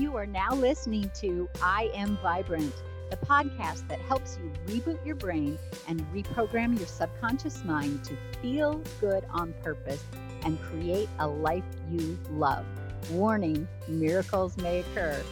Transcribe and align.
You 0.00 0.16
are 0.16 0.24
now 0.24 0.54
listening 0.54 1.10
to 1.16 1.46
I 1.62 1.90
Am 1.92 2.16
Vibrant, 2.22 2.72
the 3.10 3.18
podcast 3.18 3.86
that 3.88 4.00
helps 4.00 4.38
you 4.38 4.50
reboot 4.64 5.04
your 5.04 5.14
brain 5.14 5.58
and 5.88 6.00
reprogram 6.10 6.78
your 6.78 6.88
subconscious 6.88 7.62
mind 7.64 8.02
to 8.04 8.16
feel 8.40 8.80
good 8.98 9.26
on 9.28 9.52
purpose 9.62 10.02
and 10.42 10.58
create 10.62 11.10
a 11.18 11.28
life 11.28 11.66
you 11.90 12.18
love. 12.30 12.64
Warning 13.10 13.68
miracles 13.88 14.56
may 14.56 14.78
occur. 14.78 15.22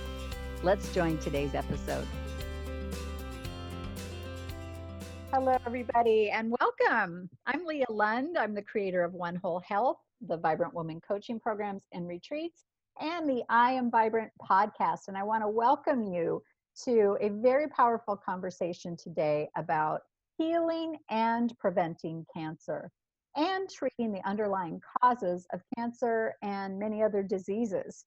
Let's 0.63 0.93
join 0.93 1.17
today's 1.17 1.55
episode. 1.55 2.07
Hello, 5.33 5.57
everybody, 5.65 6.29
and 6.29 6.55
welcome. 6.61 7.31
I'm 7.47 7.65
Leah 7.65 7.87
Lund. 7.89 8.37
I'm 8.37 8.53
the 8.53 8.61
creator 8.61 9.03
of 9.03 9.15
One 9.15 9.37
Whole 9.37 9.61
Health, 9.61 9.97
the 10.27 10.37
Vibrant 10.37 10.75
Woman 10.75 11.01
coaching 11.01 11.41
programs 11.41 11.85
and 11.95 12.07
retreats, 12.07 12.65
and 13.01 13.29
the 13.29 13.43
I 13.49 13.73
Am 13.73 13.91
Vibrant 13.91 14.31
podcast. 14.43 15.09
And 15.09 15.17
I 15.17 15.23
want 15.23 15.43
to 15.43 15.49
welcome 15.49 16.03
you 16.03 16.43
to 16.85 17.17
a 17.21 17.29
very 17.29 17.69
powerful 17.69 18.17
conversation 18.17 18.97
today 18.97 19.49
about 19.57 20.01
healing 20.37 20.97
and 21.11 21.57
preventing 21.59 22.25
cancer 22.35 22.91
and 23.37 23.69
treating 23.71 24.13
the 24.13 24.27
underlying 24.27 24.81
causes 25.01 25.47
of 25.53 25.61
cancer 25.77 26.35
and 26.43 26.79
many 26.79 27.03
other 27.03 27.23
diseases. 27.23 28.05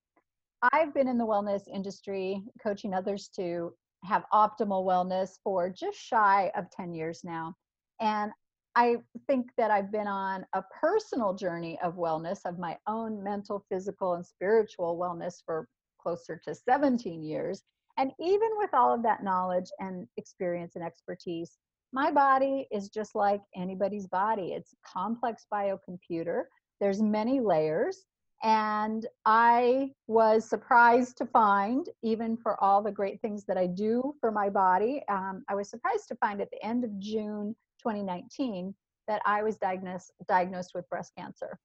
I've 0.73 0.93
been 0.93 1.07
in 1.07 1.17
the 1.17 1.25
wellness 1.25 1.61
industry 1.73 2.43
coaching 2.61 2.93
others 2.93 3.29
to 3.35 3.73
have 4.03 4.25
optimal 4.33 4.85
wellness 4.85 5.37
for 5.43 5.69
just 5.69 5.97
shy 5.97 6.51
of 6.55 6.69
10 6.71 6.93
years 6.93 7.21
now. 7.23 7.55
And 7.99 8.31
I 8.75 8.97
think 9.27 9.51
that 9.57 9.71
I've 9.71 9.91
been 9.91 10.07
on 10.07 10.45
a 10.53 10.63
personal 10.79 11.33
journey 11.33 11.77
of 11.83 11.95
wellness, 11.95 12.39
of 12.45 12.57
my 12.57 12.77
own 12.87 13.21
mental, 13.21 13.65
physical, 13.69 14.13
and 14.13 14.25
spiritual 14.25 14.97
wellness 14.97 15.35
for 15.45 15.67
closer 16.01 16.39
to 16.45 16.55
17 16.55 17.23
years. 17.23 17.63
And 17.97 18.11
even 18.19 18.49
with 18.57 18.73
all 18.73 18.93
of 18.93 19.03
that 19.03 19.23
knowledge 19.23 19.69
and 19.79 20.07
experience 20.17 20.75
and 20.75 20.85
expertise, 20.85 21.57
my 21.93 22.11
body 22.11 22.67
is 22.71 22.89
just 22.89 23.15
like 23.15 23.41
anybody's 23.55 24.07
body. 24.07 24.53
It's 24.53 24.73
a 24.73 24.89
complex 24.89 25.45
biocomputer. 25.53 26.43
There's 26.79 27.01
many 27.01 27.41
layers. 27.41 28.05
And 28.43 29.05
I 29.25 29.91
was 30.07 30.49
surprised 30.49 31.17
to 31.17 31.25
find, 31.27 31.87
even 32.01 32.37
for 32.37 32.61
all 32.63 32.81
the 32.81 32.91
great 32.91 33.21
things 33.21 33.45
that 33.45 33.57
I 33.57 33.67
do 33.67 34.15
for 34.19 34.31
my 34.31 34.49
body, 34.49 35.03
um, 35.09 35.43
I 35.47 35.55
was 35.55 35.69
surprised 35.69 36.07
to 36.07 36.15
find 36.15 36.41
at 36.41 36.49
the 36.49 36.65
end 36.65 36.83
of 36.83 36.97
June 36.97 37.55
2019 37.83 38.73
that 39.07 39.21
I 39.25 39.43
was 39.43 39.57
diagnosed, 39.57 40.11
diagnosed 40.27 40.71
with 40.73 40.89
breast 40.89 41.13
cancer. 41.17 41.59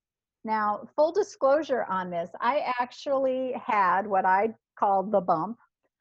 Now, 0.44 0.88
full 0.94 1.12
disclosure 1.12 1.84
on 1.88 2.10
this, 2.10 2.30
I 2.40 2.72
actually 2.80 3.54
had 3.64 4.06
what 4.06 4.24
I 4.24 4.54
called 4.78 5.10
the 5.10 5.20
bump. 5.20 5.58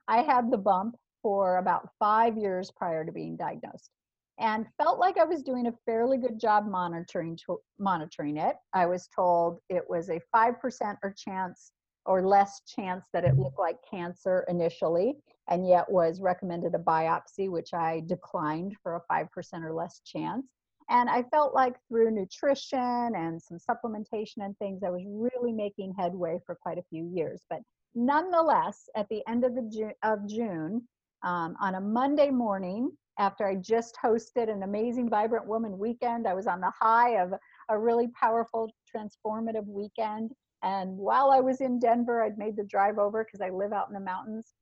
I 0.07 0.21
had 0.21 0.51
the 0.51 0.57
bump 0.57 0.95
for 1.21 1.57
about 1.57 1.89
five 1.97 2.37
years 2.37 2.71
prior 2.71 3.03
to 3.03 3.11
being 3.11 3.35
diagnosed 3.35 3.89
and 4.37 4.65
felt 4.77 4.99
like 4.99 5.17
I 5.17 5.23
was 5.23 5.41
doing 5.41 5.67
a 5.67 5.73
fairly 5.85 6.17
good 6.17 6.39
job 6.39 6.67
monitoring 6.67 7.37
to, 7.45 7.59
monitoring 7.79 8.37
it. 8.37 8.55
I 8.73 8.85
was 8.85 9.07
told 9.15 9.59
it 9.69 9.83
was 9.87 10.09
a 10.09 10.21
5% 10.35 10.97
or 11.03 11.15
chance 11.17 11.71
or 12.05 12.25
less 12.25 12.61
chance 12.67 13.07
that 13.13 13.25
it 13.25 13.37
looked 13.37 13.59
like 13.59 13.77
cancer 13.89 14.45
initially 14.47 15.15
and 15.49 15.67
yet 15.67 15.89
was 15.89 16.21
recommended 16.21 16.73
a 16.75 16.79
biopsy 16.79 17.49
which 17.49 17.73
I 17.73 18.03
declined 18.05 18.75
for 18.81 18.95
a 18.95 19.13
5% 19.13 19.27
or 19.63 19.73
less 19.73 20.01
chance. 20.05 20.45
And 20.89 21.09
I 21.09 21.23
felt 21.23 21.55
like 21.55 21.75
through 21.87 22.11
nutrition 22.11 22.79
and 23.15 23.41
some 23.41 23.57
supplementation 23.57 24.37
and 24.37 24.57
things 24.57 24.83
I 24.83 24.89
was 24.89 25.03
really 25.07 25.51
making 25.51 25.95
headway 25.97 26.39
for 26.45 26.55
quite 26.55 26.77
a 26.77 26.85
few 26.89 27.09
years. 27.11 27.43
But 27.49 27.61
nonetheless, 27.95 28.87
at 28.95 29.09
the 29.09 29.23
end 29.27 29.43
of 29.43 29.55
the 29.55 29.63
June, 29.63 29.93
of 30.03 30.27
June 30.27 30.87
um, 31.23 31.55
on 31.59 31.75
a 31.75 31.81
Monday 31.81 32.29
morning, 32.29 32.91
after 33.17 33.47
I 33.47 33.55
just 33.55 33.97
hosted 34.03 34.51
an 34.51 34.63
amazing 34.63 35.09
Vibrant 35.09 35.47
Woman 35.47 35.77
weekend. 35.77 36.27
I 36.27 36.33
was 36.33 36.47
on 36.47 36.59
the 36.59 36.71
high 36.79 37.21
of 37.21 37.33
a 37.69 37.79
really 37.79 38.09
powerful, 38.09 38.71
transformative 38.93 39.65
weekend. 39.65 40.31
And 40.65 40.97
while 40.97 41.31
I 41.31 41.39
was 41.39 41.61
in 41.61 41.79
Denver, 41.79 42.23
I'd 42.23 42.37
made 42.37 42.57
the 42.57 42.63
drive 42.63 42.97
over 42.97 43.23
because 43.23 43.39
I 43.39 43.51
live 43.51 43.71
out 43.71 43.87
in 43.87 43.93
the 43.93 43.99
mountains. 43.99 44.55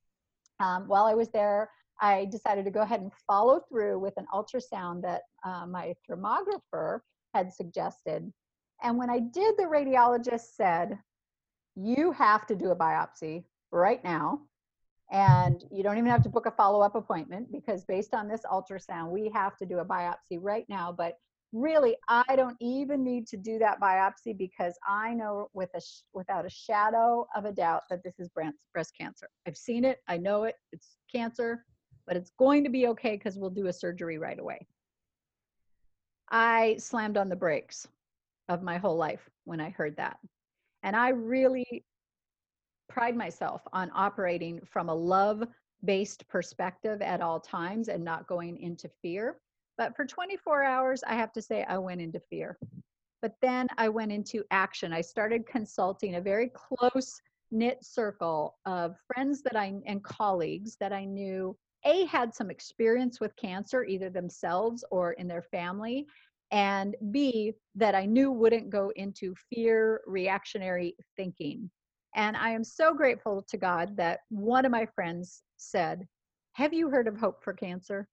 Um, 0.59 0.83
while 0.87 1.05
I 1.05 1.15
was 1.15 1.29
there, 1.29 1.69
I 1.99 2.25
decided 2.25 2.65
to 2.65 2.71
go 2.71 2.81
ahead 2.81 2.99
and 2.99 3.11
follow 3.25 3.61
through 3.69 3.99
with 3.99 4.13
an 4.17 4.25
ultrasound 4.33 5.01
that 5.03 5.21
uh, 5.45 5.65
my 5.65 5.95
thermographer 6.07 6.99
had 7.33 7.53
suggested. 7.53 8.31
And 8.83 8.97
when 8.97 9.09
I 9.09 9.19
did, 9.19 9.55
the 9.57 9.63
radiologist 9.63 10.55
said, 10.55 10.99
You 11.75 12.11
have 12.11 12.45
to 12.47 12.55
do 12.55 12.71
a 12.71 12.75
biopsy 12.75 13.45
right 13.71 14.03
now 14.03 14.41
and 15.11 15.63
you 15.71 15.83
don't 15.83 15.97
even 15.97 16.09
have 16.09 16.23
to 16.23 16.29
book 16.29 16.47
a 16.47 16.51
follow-up 16.51 16.95
appointment 16.95 17.51
because 17.51 17.85
based 17.85 18.13
on 18.13 18.27
this 18.27 18.41
ultrasound 18.51 19.09
we 19.09 19.29
have 19.33 19.55
to 19.57 19.65
do 19.65 19.79
a 19.79 19.85
biopsy 19.85 20.39
right 20.39 20.65
now 20.69 20.91
but 20.91 21.17
really 21.53 21.95
i 22.09 22.35
don't 22.35 22.57
even 22.59 23.03
need 23.03 23.27
to 23.27 23.37
do 23.37 23.59
that 23.59 23.79
biopsy 23.79 24.35
because 24.35 24.73
i 24.87 25.13
know 25.13 25.47
with 25.53 25.69
a 25.75 25.81
without 26.13 26.45
a 26.45 26.49
shadow 26.49 27.25
of 27.35 27.45
a 27.45 27.51
doubt 27.51 27.83
that 27.89 28.03
this 28.03 28.19
is 28.19 28.27
breast 28.29 28.93
cancer. 28.99 29.29
I've 29.47 29.55
seen 29.55 29.85
it 29.85 29.99
i 30.07 30.17
know 30.17 30.45
it 30.45 30.55
it's 30.71 30.97
cancer 31.13 31.63
but 32.07 32.17
it's 32.17 32.31
going 32.37 32.63
to 32.63 32.69
be 32.69 32.87
okay 32.87 33.15
because 33.15 33.37
we'll 33.37 33.49
do 33.49 33.67
a 33.67 33.73
surgery 33.73 34.17
right 34.17 34.37
away. 34.37 34.67
I 36.29 36.75
slammed 36.77 37.15
on 37.15 37.29
the 37.29 37.35
brakes 37.35 37.87
of 38.49 38.61
my 38.61 38.77
whole 38.77 38.97
life 38.97 39.29
when 39.45 39.61
i 39.61 39.69
heard 39.69 39.95
that. 39.97 40.17
And 40.81 40.95
i 40.95 41.09
really 41.09 41.85
pride 42.89 43.15
myself 43.15 43.61
on 43.71 43.91
operating 43.93 44.59
from 44.65 44.89
a 44.89 44.95
love 44.95 45.43
based 45.85 46.27
perspective 46.29 47.01
at 47.01 47.21
all 47.21 47.39
times 47.39 47.89
and 47.89 48.03
not 48.03 48.27
going 48.27 48.57
into 48.57 48.89
fear. 49.01 49.37
But 49.77 49.95
for 49.95 50.05
24 50.05 50.63
hours, 50.63 51.03
I 51.05 51.15
have 51.15 51.33
to 51.33 51.41
say 51.41 51.65
I 51.67 51.77
went 51.77 52.01
into 52.01 52.19
fear. 52.19 52.57
But 53.21 53.35
then 53.41 53.67
I 53.77 53.89
went 53.89 54.11
into 54.11 54.43
action. 54.51 54.93
I 54.93 55.01
started 55.01 55.47
consulting 55.47 56.15
a 56.15 56.21
very 56.21 56.51
close 56.53 57.21
knit 57.51 57.83
circle 57.83 58.57
of 58.65 58.95
friends 59.13 59.41
that 59.43 59.55
I 59.55 59.73
and 59.85 60.03
colleagues 60.03 60.75
that 60.79 60.91
I 60.91 61.05
knew 61.05 61.55
a 61.85 62.05
had 62.05 62.33
some 62.33 62.49
experience 62.49 63.19
with 63.19 63.35
cancer 63.35 63.83
either 63.83 64.09
themselves 64.09 64.83
or 64.89 65.13
in 65.13 65.27
their 65.27 65.41
family 65.41 66.07
and 66.51 66.95
b 67.11 67.53
that 67.75 67.93
I 67.93 68.05
knew 68.05 68.31
wouldn't 68.31 68.71
go 68.71 68.91
into 68.95 69.35
fear 69.51 70.01
reactionary 70.07 70.95
thinking 71.15 71.69
and 72.15 72.37
I 72.37 72.51
am 72.51 72.63
so 72.63 72.93
grateful 72.93 73.41
to 73.49 73.57
God 73.57 73.97
that 73.97 74.19
one 74.29 74.65
of 74.65 74.71
my 74.71 74.85
friends 74.85 75.41
said, 75.57 76.07
Have 76.53 76.73
you 76.73 76.89
heard 76.89 77.07
of 77.07 77.17
Hope 77.17 77.43
for 77.43 77.53
Cancer? 77.53 78.07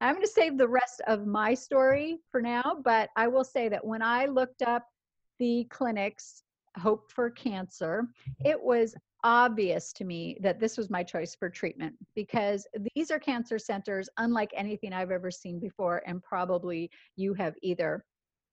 I'm 0.00 0.14
going 0.14 0.24
to 0.24 0.32
save 0.32 0.56
the 0.56 0.68
rest 0.68 1.02
of 1.06 1.26
my 1.26 1.52
story 1.52 2.18
for 2.30 2.40
now, 2.40 2.78
but 2.84 3.10
I 3.16 3.28
will 3.28 3.44
say 3.44 3.68
that 3.68 3.84
when 3.84 4.00
I 4.00 4.26
looked 4.26 4.62
up 4.62 4.86
the 5.38 5.64
clinics, 5.70 6.42
Hope 6.78 7.10
for 7.10 7.30
Cancer, 7.30 8.06
it 8.44 8.60
was 8.60 8.94
obvious 9.24 9.92
to 9.92 10.04
me 10.04 10.38
that 10.40 10.58
this 10.58 10.78
was 10.78 10.88
my 10.88 11.02
choice 11.02 11.34
for 11.34 11.50
treatment 11.50 11.94
because 12.14 12.66
these 12.94 13.10
are 13.10 13.18
cancer 13.18 13.58
centers 13.58 14.08
unlike 14.16 14.50
anything 14.56 14.94
I've 14.94 15.10
ever 15.10 15.30
seen 15.30 15.58
before, 15.58 16.02
and 16.06 16.22
probably 16.22 16.90
you 17.16 17.34
have 17.34 17.54
either. 17.62 18.04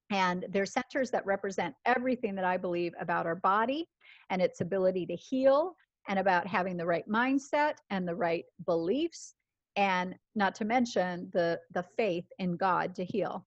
And 0.10 0.46
they're 0.50 0.66
centers 0.66 1.12
that 1.12 1.26
represent 1.26 1.76
everything 1.86 2.36
that 2.36 2.46
I 2.46 2.58
believe 2.58 2.94
about 3.00 3.26
our 3.26 3.36
body 3.36 3.88
and 4.30 4.42
its 4.42 4.60
ability 4.60 5.06
to 5.06 5.16
heal, 5.16 5.76
and 6.10 6.20
about 6.20 6.48
having 6.48 6.78
the 6.78 6.86
right 6.86 7.08
mindset 7.08 7.76
and 7.90 8.08
the 8.08 8.16
right 8.16 8.46
beliefs, 8.66 9.36
and 9.78 10.16
not 10.36 10.56
to 10.56 10.66
mention 10.66 11.30
the, 11.32 11.60
the 11.74 11.86
faith 11.96 12.26
in 12.40 12.58
God 12.58 12.96
to 12.96 13.06
heal. 13.06 13.46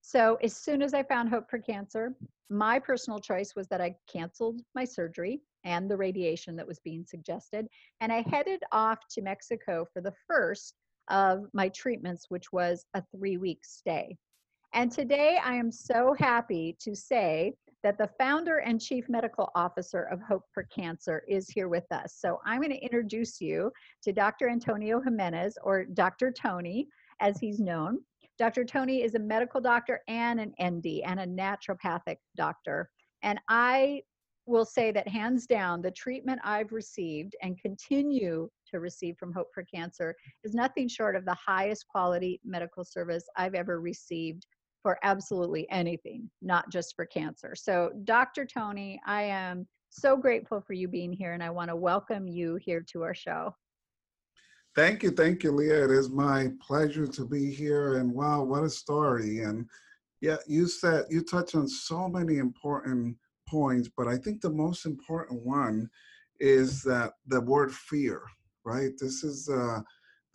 So, 0.00 0.38
as 0.42 0.56
soon 0.56 0.82
as 0.82 0.94
I 0.94 1.02
found 1.02 1.28
Hope 1.28 1.50
for 1.50 1.58
Cancer, 1.58 2.14
my 2.48 2.78
personal 2.78 3.18
choice 3.18 3.54
was 3.54 3.68
that 3.68 3.80
I 3.80 3.94
canceled 4.10 4.62
my 4.74 4.84
surgery 4.84 5.40
and 5.64 5.90
the 5.90 5.96
radiation 5.96 6.56
that 6.56 6.66
was 6.66 6.78
being 6.78 7.04
suggested, 7.04 7.66
and 8.00 8.12
I 8.12 8.24
headed 8.30 8.62
off 8.72 9.00
to 9.10 9.22
Mexico 9.22 9.86
for 9.92 10.00
the 10.00 10.14
first 10.26 10.74
of 11.08 11.46
my 11.52 11.68
treatments, 11.68 12.26
which 12.28 12.52
was 12.52 12.86
a 12.94 13.02
three 13.14 13.36
week 13.36 13.64
stay. 13.64 14.16
And 14.74 14.90
today 14.90 15.38
I 15.44 15.54
am 15.54 15.70
so 15.70 16.14
happy 16.18 16.76
to 16.80 16.94
say 16.94 17.54
that 17.86 17.98
the 17.98 18.10
founder 18.18 18.58
and 18.58 18.80
chief 18.80 19.08
medical 19.08 19.48
officer 19.54 20.08
of 20.10 20.20
Hope 20.20 20.42
for 20.52 20.64
Cancer 20.64 21.22
is 21.28 21.48
here 21.48 21.68
with 21.68 21.84
us. 21.92 22.16
So 22.18 22.40
I'm 22.44 22.60
going 22.60 22.72
to 22.72 22.84
introduce 22.84 23.40
you 23.40 23.70
to 24.02 24.12
Dr. 24.12 24.48
Antonio 24.48 25.00
Jimenez, 25.00 25.56
or 25.62 25.84
Dr. 25.84 26.32
Tony, 26.32 26.88
as 27.20 27.38
he's 27.38 27.60
known. 27.60 28.00
Dr. 28.40 28.64
Tony 28.64 29.04
is 29.04 29.14
a 29.14 29.20
medical 29.20 29.60
doctor 29.60 30.00
and 30.08 30.40
an 30.40 30.52
ND 30.60 31.02
and 31.04 31.20
a 31.20 31.26
naturopathic 31.28 32.16
doctor. 32.36 32.90
And 33.22 33.38
I 33.48 34.02
will 34.46 34.64
say 34.64 34.90
that 34.90 35.06
hands 35.06 35.46
down, 35.46 35.80
the 35.80 35.92
treatment 35.92 36.40
I've 36.42 36.72
received 36.72 37.36
and 37.40 37.56
continue 37.56 38.50
to 38.68 38.80
receive 38.80 39.16
from 39.16 39.32
Hope 39.32 39.54
for 39.54 39.62
Cancer 39.62 40.16
is 40.42 40.54
nothing 40.54 40.88
short 40.88 41.14
of 41.14 41.24
the 41.24 41.36
highest 41.36 41.86
quality 41.86 42.40
medical 42.44 42.82
service 42.82 43.28
I've 43.36 43.54
ever 43.54 43.80
received 43.80 44.44
for 44.86 45.00
absolutely 45.02 45.68
anything, 45.68 46.30
not 46.42 46.70
just 46.70 46.94
for 46.94 47.06
cancer. 47.06 47.56
So, 47.56 47.90
Dr. 48.04 48.46
Tony, 48.46 49.00
I 49.04 49.22
am 49.22 49.66
so 49.90 50.16
grateful 50.16 50.60
for 50.60 50.74
you 50.74 50.86
being 50.86 51.12
here, 51.12 51.32
and 51.32 51.42
I 51.42 51.50
want 51.50 51.70
to 51.70 51.74
welcome 51.74 52.28
you 52.28 52.54
here 52.54 52.86
to 52.92 53.02
our 53.02 53.12
show. 53.12 53.52
Thank 54.76 55.02
you, 55.02 55.10
thank 55.10 55.42
you, 55.42 55.50
Leah. 55.50 55.86
It 55.86 55.90
is 55.90 56.08
my 56.08 56.52
pleasure 56.64 57.08
to 57.08 57.24
be 57.24 57.52
here. 57.52 57.96
And 57.96 58.12
wow, 58.12 58.44
what 58.44 58.62
a 58.62 58.70
story! 58.70 59.40
And 59.40 59.66
yeah, 60.20 60.36
you 60.46 60.68
said 60.68 61.06
you 61.10 61.24
touched 61.24 61.56
on 61.56 61.66
so 61.66 62.08
many 62.08 62.38
important 62.38 63.16
points, 63.48 63.90
but 63.96 64.06
I 64.06 64.16
think 64.16 64.40
the 64.40 64.50
most 64.50 64.86
important 64.86 65.44
one 65.44 65.90
is 66.38 66.80
that 66.84 67.14
the 67.26 67.40
word 67.40 67.74
fear, 67.74 68.22
right? 68.64 68.92
This 69.00 69.24
is 69.24 69.48
uh, 69.48 69.80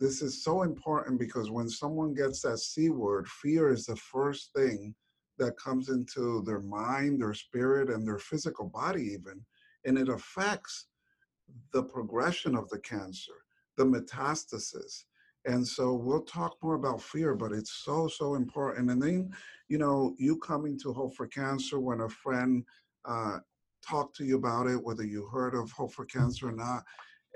this 0.02 0.20
is 0.20 0.42
so 0.42 0.62
important 0.62 1.16
because 1.16 1.48
when 1.48 1.68
someone 1.68 2.12
gets 2.12 2.42
that 2.42 2.58
C 2.58 2.90
word, 2.90 3.28
fear 3.28 3.72
is 3.72 3.86
the 3.86 3.94
first 3.94 4.52
thing 4.52 4.96
that 5.38 5.56
comes 5.56 5.90
into 5.90 6.42
their 6.42 6.60
mind, 6.60 7.22
their 7.22 7.34
spirit, 7.34 7.88
and 7.88 8.04
their 8.04 8.18
physical 8.18 8.66
body, 8.66 9.04
even. 9.12 9.44
And 9.84 9.96
it 9.96 10.08
affects 10.08 10.86
the 11.72 11.84
progression 11.84 12.56
of 12.56 12.68
the 12.68 12.80
cancer, 12.80 13.44
the 13.76 13.84
metastasis. 13.84 15.04
And 15.44 15.66
so 15.66 15.92
we'll 15.92 16.22
talk 16.22 16.56
more 16.62 16.74
about 16.74 17.00
fear, 17.00 17.36
but 17.36 17.52
it's 17.52 17.82
so, 17.84 18.08
so 18.08 18.34
important. 18.34 18.90
And 18.90 19.00
then, 19.00 19.30
you 19.68 19.78
know, 19.78 20.16
you 20.18 20.36
coming 20.38 20.78
to 20.80 20.92
Hope 20.92 21.14
for 21.14 21.28
Cancer 21.28 21.78
when 21.78 22.00
a 22.00 22.08
friend 22.08 22.64
uh, 23.04 23.38
talked 23.86 24.16
to 24.16 24.24
you 24.24 24.36
about 24.36 24.66
it, 24.66 24.82
whether 24.82 25.04
you 25.04 25.26
heard 25.26 25.54
of 25.54 25.70
Hope 25.70 25.92
for 25.92 26.06
Cancer 26.06 26.48
or 26.48 26.52
not. 26.52 26.82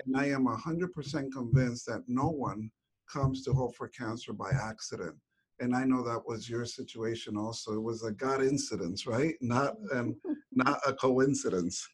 And 0.05 0.15
I 0.15 0.27
am 0.29 0.45
100% 0.45 1.31
convinced 1.31 1.85
that 1.87 2.03
no 2.07 2.29
one 2.29 2.69
comes 3.11 3.43
to 3.43 3.53
Hope 3.53 3.75
for 3.75 3.87
Cancer 3.89 4.33
by 4.33 4.51
accident 4.51 5.15
and 5.59 5.75
I 5.75 5.83
know 5.83 6.03
that 6.03 6.25
was 6.25 6.49
your 6.49 6.65
situation 6.65 7.37
also. 7.37 7.73
It 7.73 7.81
was 7.81 8.03
a 8.03 8.11
God 8.11 8.41
incidence, 8.41 9.07
right? 9.07 9.35
Not 9.41 9.75
and 9.93 10.15
not 10.51 10.79
a 10.85 10.93
coincidence. 10.93 11.87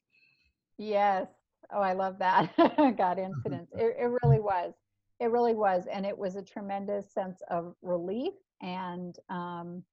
Yes. 0.77 1.27
Oh, 1.73 1.81
I 1.81 1.94
love 1.94 2.19
that. 2.19 2.53
God 2.97 3.19
incidence. 3.19 3.69
It, 3.77 3.95
it 4.00 4.11
really 4.23 4.39
was. 4.39 4.73
It 5.19 5.27
really 5.27 5.53
was, 5.53 5.85
and 5.91 6.06
it 6.06 6.17
was 6.17 6.35
a 6.35 6.41
tremendous 6.41 7.13
sense 7.13 7.41
of 7.49 7.75
relief, 7.81 8.33
and 8.61 9.15
um, 9.29 9.83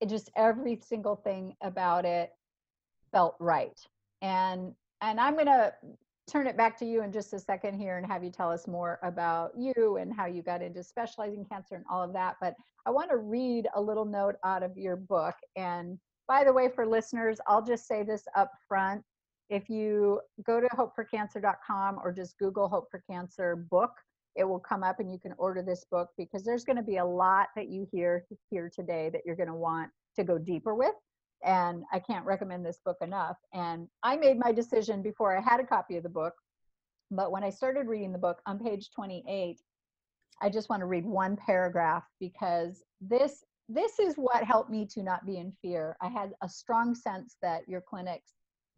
it 0.00 0.08
just 0.08 0.30
every 0.36 0.80
single 0.82 1.16
thing 1.16 1.54
about 1.60 2.04
it 2.04 2.30
felt 3.12 3.36
right. 3.38 3.78
And 4.22 4.72
and 5.02 5.20
I'm 5.20 5.36
gonna 5.36 5.72
turn 6.28 6.46
it 6.46 6.56
back 6.56 6.78
to 6.78 6.84
you 6.84 7.02
in 7.02 7.12
just 7.12 7.32
a 7.32 7.38
second 7.38 7.74
here 7.74 7.98
and 7.98 8.06
have 8.06 8.22
you 8.22 8.30
tell 8.30 8.50
us 8.50 8.66
more 8.66 8.98
about 9.02 9.52
you 9.56 9.96
and 9.96 10.14
how 10.14 10.26
you 10.26 10.42
got 10.42 10.62
into 10.62 10.82
specializing 10.82 11.44
cancer 11.44 11.74
and 11.74 11.84
all 11.90 12.02
of 12.02 12.12
that. 12.12 12.36
But 12.40 12.54
I 12.86 12.90
want 12.90 13.10
to 13.10 13.16
read 13.16 13.66
a 13.74 13.80
little 13.80 14.04
note 14.04 14.36
out 14.44 14.62
of 14.62 14.76
your 14.76 14.96
book. 14.96 15.34
And 15.56 15.98
by 16.28 16.44
the 16.44 16.52
way, 16.52 16.68
for 16.68 16.86
listeners, 16.86 17.38
I'll 17.46 17.64
just 17.64 17.86
say 17.86 18.02
this 18.02 18.24
up 18.36 18.52
front. 18.68 19.02
If 19.50 19.68
you 19.68 20.20
go 20.46 20.60
to 20.60 20.68
hopeforcancer.com 20.68 22.00
or 22.02 22.12
just 22.12 22.38
Google 22.38 22.68
Hope 22.68 22.88
for 22.90 23.02
Cancer 23.10 23.56
book, 23.56 23.90
it 24.34 24.44
will 24.44 24.60
come 24.60 24.82
up 24.82 25.00
and 25.00 25.12
you 25.12 25.18
can 25.18 25.34
order 25.36 25.62
this 25.62 25.84
book 25.90 26.08
because 26.16 26.42
there's 26.42 26.64
going 26.64 26.76
to 26.76 26.82
be 26.82 26.96
a 26.96 27.04
lot 27.04 27.48
that 27.54 27.68
you 27.68 27.86
hear 27.92 28.24
here 28.48 28.70
today 28.74 29.10
that 29.12 29.22
you're 29.26 29.36
going 29.36 29.48
to 29.48 29.54
want 29.54 29.90
to 30.16 30.24
go 30.24 30.38
deeper 30.38 30.74
with 30.74 30.94
and 31.44 31.84
I 31.92 31.98
can't 31.98 32.24
recommend 32.24 32.64
this 32.64 32.80
book 32.84 32.98
enough. 33.00 33.36
And 33.52 33.88
I 34.02 34.16
made 34.16 34.38
my 34.38 34.52
decision 34.52 35.02
before 35.02 35.36
I 35.36 35.40
had 35.40 35.60
a 35.60 35.66
copy 35.66 35.96
of 35.96 36.02
the 36.02 36.08
book. 36.08 36.34
But 37.10 37.30
when 37.30 37.44
I 37.44 37.50
started 37.50 37.88
reading 37.88 38.12
the 38.12 38.18
book 38.18 38.40
on 38.46 38.58
page 38.58 38.90
28, 38.94 39.60
I 40.40 40.48
just 40.48 40.68
want 40.68 40.80
to 40.80 40.86
read 40.86 41.04
one 41.04 41.36
paragraph 41.36 42.04
because 42.18 42.82
this 43.00 43.44
this 43.68 43.98
is 43.98 44.14
what 44.16 44.44
helped 44.44 44.70
me 44.70 44.86
to 44.86 45.02
not 45.02 45.24
be 45.24 45.38
in 45.38 45.52
fear. 45.62 45.96
I 46.02 46.08
had 46.08 46.32
a 46.42 46.48
strong 46.48 46.94
sense 46.94 47.36
that 47.42 47.66
your 47.68 47.80
clinics 47.80 48.34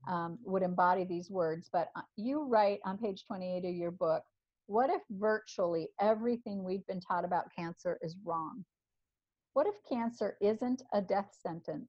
um, 0.06 0.38
would 0.44 0.62
embody 0.62 1.04
these 1.04 1.30
words, 1.30 1.68
but 1.72 1.88
uh, 1.96 2.02
you 2.16 2.44
write 2.44 2.80
on 2.84 2.98
page 2.98 3.24
28 3.26 3.64
of 3.64 3.74
your 3.74 3.90
book, 3.90 4.22
what 4.66 4.90
if 4.90 5.02
virtually 5.10 5.88
everything 6.00 6.62
we've 6.62 6.86
been 6.86 7.00
taught 7.00 7.24
about 7.24 7.46
cancer 7.56 7.98
is 8.02 8.16
wrong? 8.24 8.64
What 9.54 9.66
if 9.66 9.74
cancer 9.88 10.36
isn't 10.40 10.82
a 10.92 11.00
death 11.00 11.34
sentence? 11.42 11.88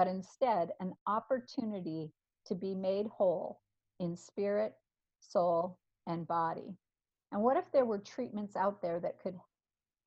But 0.00 0.08
instead 0.08 0.70
an 0.80 0.94
opportunity 1.06 2.10
to 2.46 2.54
be 2.54 2.74
made 2.74 3.06
whole 3.08 3.60
in 3.98 4.16
spirit, 4.16 4.72
soul, 5.20 5.76
and 6.06 6.26
body. 6.26 6.74
And 7.32 7.42
what 7.42 7.58
if 7.58 7.70
there 7.70 7.84
were 7.84 7.98
treatments 7.98 8.56
out 8.56 8.80
there 8.80 8.98
that 9.00 9.20
could 9.22 9.34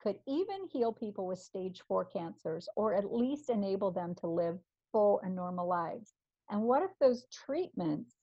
could 0.01 0.15
even 0.27 0.67
heal 0.71 0.91
people 0.91 1.27
with 1.27 1.37
stage 1.37 1.83
4 1.87 2.05
cancers 2.05 2.67
or 2.75 2.95
at 2.95 3.13
least 3.13 3.51
enable 3.51 3.91
them 3.91 4.15
to 4.15 4.27
live 4.27 4.57
full 4.91 5.21
and 5.23 5.35
normal 5.35 5.67
lives? 5.67 6.15
And 6.49 6.63
what 6.63 6.81
if 6.81 6.89
those 6.99 7.27
treatments 7.31 8.15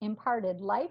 imparted 0.00 0.60
life, 0.60 0.90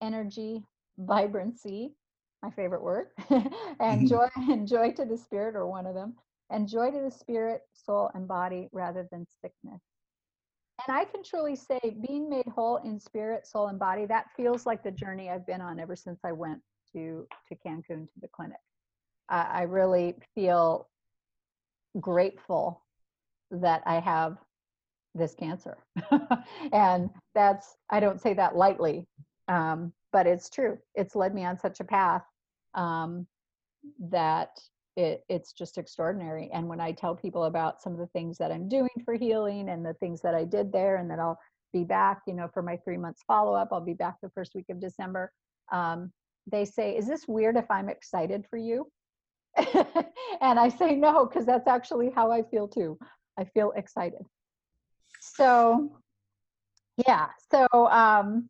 energy, 0.00 0.62
vibrancy, 0.96 1.92
my 2.40 2.50
favorite 2.50 2.84
word, 2.84 3.08
and 3.30 3.42
mm-hmm. 3.80 4.06
joy 4.06 4.28
and 4.36 4.68
joy 4.68 4.92
to 4.92 5.04
the 5.04 5.18
spirit 5.18 5.56
or 5.56 5.66
one 5.66 5.86
of 5.86 5.96
them 5.96 6.14
and 6.50 6.68
joy 6.68 6.90
to 6.90 7.00
the 7.00 7.10
spirit, 7.10 7.62
soul, 7.72 8.10
and 8.14 8.28
body 8.28 8.68
rather 8.72 9.08
than 9.10 9.26
sickness. 9.40 9.80
And 10.86 10.96
I 10.96 11.04
can 11.04 11.22
truly 11.22 11.56
say, 11.56 11.80
being 12.06 12.28
made 12.28 12.46
whole 12.46 12.76
in 12.78 13.00
spirit, 13.00 13.46
soul, 13.46 13.68
and 13.68 13.78
body, 13.78 14.06
that 14.06 14.26
feels 14.36 14.66
like 14.66 14.82
the 14.82 14.90
journey 14.90 15.30
I've 15.30 15.46
been 15.46 15.60
on 15.60 15.80
ever 15.80 15.96
since 15.96 16.20
I 16.24 16.32
went 16.32 16.60
to, 16.92 17.26
to 17.48 17.54
Cancun 17.66 18.06
to 18.06 18.20
the 18.20 18.28
clinic. 18.28 18.58
Uh, 19.28 19.46
I 19.48 19.62
really 19.62 20.14
feel 20.34 20.88
grateful 22.00 22.82
that 23.50 23.82
I 23.86 24.00
have 24.00 24.36
this 25.14 25.34
cancer. 25.34 25.78
and 26.72 27.10
that's, 27.34 27.76
I 27.90 28.00
don't 28.00 28.20
say 28.20 28.34
that 28.34 28.54
lightly, 28.54 29.06
um, 29.48 29.92
but 30.12 30.26
it's 30.26 30.50
true. 30.50 30.78
It's 30.94 31.16
led 31.16 31.34
me 31.34 31.44
on 31.44 31.58
such 31.58 31.80
a 31.80 31.84
path 31.84 32.22
um, 32.74 33.26
that 34.10 34.60
it, 34.96 35.24
it's 35.28 35.52
just 35.52 35.76
extraordinary. 35.78 36.50
And 36.52 36.68
when 36.68 36.80
I 36.80 36.92
tell 36.92 37.14
people 37.14 37.44
about 37.44 37.82
some 37.82 37.92
of 37.92 37.98
the 37.98 38.06
things 38.08 38.38
that 38.38 38.50
I'm 38.50 38.68
doing 38.68 38.88
for 39.04 39.14
healing 39.14 39.68
and 39.68 39.84
the 39.84 39.94
things 39.94 40.22
that 40.22 40.34
I 40.34 40.44
did 40.44 40.72
there, 40.72 40.96
and 40.96 41.10
that 41.10 41.18
I'll 41.18 41.38
be 41.72 41.84
back, 41.84 42.22
you 42.26 42.34
know, 42.34 42.48
for 42.52 42.62
my 42.62 42.78
three 42.78 42.96
months 42.96 43.22
follow 43.26 43.54
up, 43.54 43.68
I'll 43.72 43.80
be 43.80 43.92
back 43.92 44.16
the 44.22 44.30
first 44.30 44.54
week 44.54 44.66
of 44.70 44.80
December. 44.80 45.30
Um, 45.70 46.12
they 46.50 46.64
say, 46.64 46.96
Is 46.96 47.06
this 47.06 47.28
weird 47.28 47.56
if 47.56 47.70
I'm 47.70 47.88
excited 47.88 48.46
for 48.48 48.56
you? 48.56 48.90
and 49.56 50.58
I 50.58 50.68
say, 50.68 50.94
No, 50.94 51.26
because 51.26 51.44
that's 51.44 51.68
actually 51.68 52.10
how 52.14 52.30
I 52.30 52.42
feel 52.42 52.66
too. 52.66 52.98
I 53.38 53.44
feel 53.44 53.72
excited. 53.76 54.24
So, 55.20 55.98
yeah. 57.06 57.26
So, 57.50 57.66
um, 57.72 58.48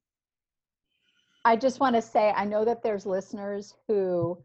I 1.45 1.57
just 1.57 1.81
want 1.81 1.97
to 1.97 2.03
say, 2.03 2.33
I 2.37 2.45
know 2.45 2.65
that 2.65 2.83
there's 2.83 3.07
listeners 3.07 3.75
who 3.89 4.39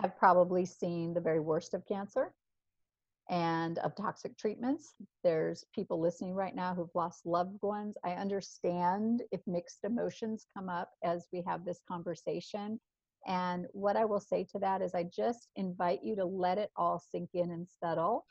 have 0.00 0.16
probably 0.16 0.64
seen 0.64 1.14
the 1.14 1.20
very 1.20 1.40
worst 1.40 1.74
of 1.74 1.86
cancer 1.86 2.32
and 3.28 3.78
of 3.78 3.96
toxic 3.96 4.36
treatments. 4.38 4.94
There's 5.24 5.64
people 5.74 6.00
listening 6.00 6.34
right 6.34 6.54
now 6.54 6.74
who've 6.74 6.94
lost 6.94 7.26
loved 7.26 7.60
ones. 7.62 7.96
I 8.04 8.12
understand 8.12 9.22
if 9.32 9.40
mixed 9.46 9.84
emotions 9.84 10.46
come 10.54 10.68
up 10.68 10.90
as 11.02 11.26
we 11.32 11.42
have 11.46 11.64
this 11.64 11.80
conversation. 11.88 12.78
And 13.26 13.66
what 13.72 13.96
I 13.96 14.04
will 14.04 14.20
say 14.20 14.46
to 14.52 14.58
that 14.60 14.82
is, 14.82 14.94
I 14.94 15.04
just 15.04 15.48
invite 15.56 16.04
you 16.04 16.14
to 16.16 16.24
let 16.24 16.58
it 16.58 16.70
all 16.76 17.00
sink 17.00 17.30
in 17.34 17.50
and 17.50 17.66
settle 17.82 18.24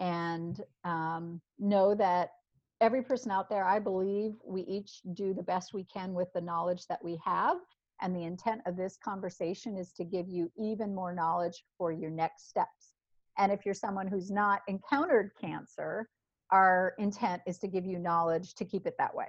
and 0.00 0.60
um, 0.84 1.40
know 1.58 1.94
that 1.94 2.32
every 2.80 3.02
person 3.02 3.30
out 3.30 3.48
there, 3.48 3.64
I 3.64 3.78
believe 3.78 4.34
we 4.44 4.62
each 4.62 5.00
do 5.14 5.34
the 5.34 5.42
best 5.42 5.72
we 5.72 5.84
can 5.84 6.12
with 6.12 6.28
the 6.34 6.40
knowledge 6.40 6.86
that 6.88 7.02
we 7.02 7.18
have. 7.24 7.56
And 8.00 8.14
the 8.14 8.24
intent 8.24 8.62
of 8.66 8.76
this 8.76 8.96
conversation 8.96 9.76
is 9.76 9.92
to 9.92 10.04
give 10.04 10.28
you 10.28 10.50
even 10.56 10.94
more 10.94 11.12
knowledge 11.12 11.64
for 11.76 11.92
your 11.92 12.10
next 12.10 12.48
steps. 12.48 12.94
And 13.38 13.52
if 13.52 13.64
you're 13.64 13.74
someone 13.74 14.06
who's 14.06 14.30
not 14.30 14.62
encountered 14.68 15.32
cancer, 15.40 16.08
our 16.50 16.94
intent 16.98 17.42
is 17.46 17.58
to 17.58 17.68
give 17.68 17.84
you 17.84 17.98
knowledge 17.98 18.54
to 18.54 18.64
keep 18.64 18.86
it 18.86 18.96
that 18.98 19.14
way. 19.14 19.26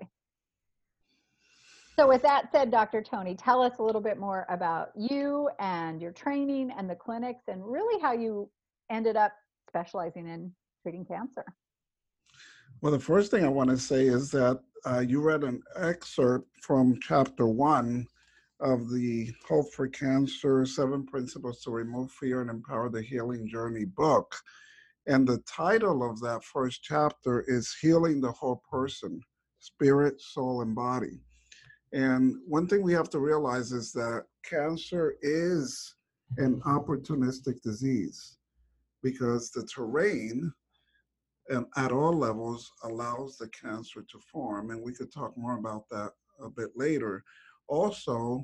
So, 1.96 2.08
with 2.08 2.22
that 2.22 2.50
said, 2.52 2.72
Dr. 2.72 3.02
Tony, 3.02 3.36
tell 3.36 3.62
us 3.62 3.74
a 3.80 3.84
little 3.84 4.00
bit 4.00 4.18
more 4.18 4.46
about 4.50 4.92
you 4.96 5.50
and 5.60 6.02
your 6.02 6.14
training 6.14 6.72
and 6.78 6.90
the 6.90 6.96
clinics 6.96 7.44
and 7.50 7.62
really 7.62 8.02
how 8.02 8.14
you 8.14 8.50
ended 8.90 9.18
up 9.18 9.34
specializing 9.68 10.28
in 10.28 10.52
treating 10.82 11.04
cancer. 11.04 11.44
Well, 12.82 12.94
the 12.94 13.00
first 13.00 13.32
thing 13.32 13.44
I 13.44 13.50
want 13.50 13.70
to 13.72 13.78
say 13.78 14.08
is 14.08 14.32
that 14.32 14.62
uh, 14.86 15.00
you 15.00 15.20
read 15.22 15.44
an 15.44 15.62
excerpt 15.76 16.48
from 16.62 16.98
chapter 17.02 17.46
one 17.48 18.08
of 18.60 18.90
the 18.92 19.32
Hope 19.48 19.72
for 19.74 19.88
Cancer 19.88 20.66
Seven 20.66 21.06
Principles 21.06 21.62
to 21.62 21.72
Remove 21.72 22.12
Fear 22.12 22.42
and 22.42 22.50
Empower 22.50 22.90
the 22.90 23.02
Healing 23.02 23.48
Journey 23.48 23.86
book. 23.86 24.36
And 25.08 25.28
the 25.28 25.40
title 25.40 26.08
of 26.08 26.20
that 26.22 26.44
first 26.44 26.84
chapter 26.84 27.44
is 27.48 27.76
Healing 27.82 28.22
the 28.22 28.32
Whole 28.32 28.62
Person 28.70 29.22
Spirit, 29.60 30.22
Soul, 30.22 30.62
and 30.62 30.76
Body. 30.76 31.22
And 31.94 32.36
one 32.46 32.68
thing 32.68 32.84
we 32.84 32.94
have 32.94 33.10
to 33.12 33.20
realize 33.20 33.72
is 33.72 33.92
that 33.94 34.26
cancer 34.44 35.16
is 35.22 35.96
an 36.38 36.62
opportunistic 36.62 37.62
disease 37.62 38.38
because 39.02 39.50
the 39.52 39.66
terrain 39.66 40.54
and 41.50 41.66
at 41.78 41.92
all 41.92 42.14
levels 42.14 42.72
allows 42.84 43.38
the 43.38 43.50
cancer 43.50 44.04
to 44.04 44.20
form. 44.20 44.70
And 44.70 44.84
we 44.84 44.94
could 44.94 45.12
talk 45.12 45.36
more 45.36 45.58
about 45.58 45.90
that 45.90 46.12
a 46.44 46.50
bit 46.50 46.70
later. 46.76 47.24
Also, 47.70 48.44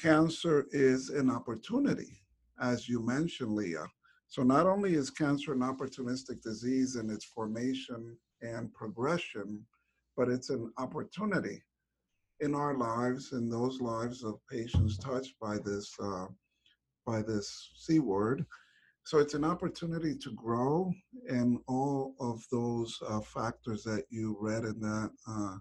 cancer 0.00 0.66
is 0.72 1.10
an 1.10 1.30
opportunity, 1.30 2.22
as 2.60 2.88
you 2.88 3.04
mentioned, 3.04 3.54
Leah. 3.54 3.86
So 4.28 4.42
not 4.42 4.66
only 4.66 4.94
is 4.94 5.10
cancer 5.10 5.52
an 5.52 5.60
opportunistic 5.60 6.40
disease 6.40 6.96
in 6.96 7.10
its 7.10 7.26
formation 7.26 8.16
and 8.40 8.72
progression, 8.72 9.66
but 10.16 10.28
it's 10.28 10.48
an 10.48 10.72
opportunity 10.78 11.62
in 12.40 12.54
our 12.54 12.78
lives, 12.78 13.32
in 13.32 13.50
those 13.50 13.80
lives 13.82 14.24
of 14.24 14.40
patients 14.50 14.96
touched 14.96 15.34
by 15.38 15.58
this 15.58 15.94
uh, 16.02 16.26
by 17.04 17.20
this 17.20 17.72
C 17.76 17.98
word. 17.98 18.46
So 19.04 19.18
it's 19.18 19.34
an 19.34 19.44
opportunity 19.44 20.14
to 20.16 20.32
grow, 20.32 20.92
and 21.28 21.58
all 21.68 22.14
of 22.20 22.42
those 22.50 22.98
uh, 23.06 23.20
factors 23.20 23.82
that 23.84 24.04
you 24.08 24.36
read 24.40 24.64
in 24.64 24.80
that 24.80 25.10
uh, 25.28 25.56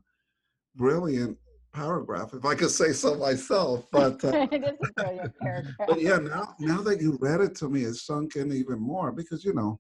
brilliant 0.76 1.38
paragraph, 1.74 2.34
if 2.34 2.46
I 2.46 2.56
could 2.56 2.72
say 2.72 2.92
so 2.92 3.16
myself. 3.16 3.86
But 3.92 4.24
uh, 4.24 4.48
it 4.52 4.64
is 4.64 4.78
a 4.82 4.94
brilliant 4.94 5.34
paragraph. 5.40 5.76
But 5.88 6.02
yeah, 6.02 6.18
now 6.18 6.56
now 6.60 6.82
that 6.82 7.02
you 7.02 7.18
read 7.22 7.42
it 7.42 7.56
to 7.58 7.70
me, 7.70 7.84
it's 7.84 8.06
sunk 8.06 8.36
in 8.36 8.52
even 8.52 8.80
more 8.80 9.12
because 9.12 9.44
you 9.44 9.54
know 9.54 9.80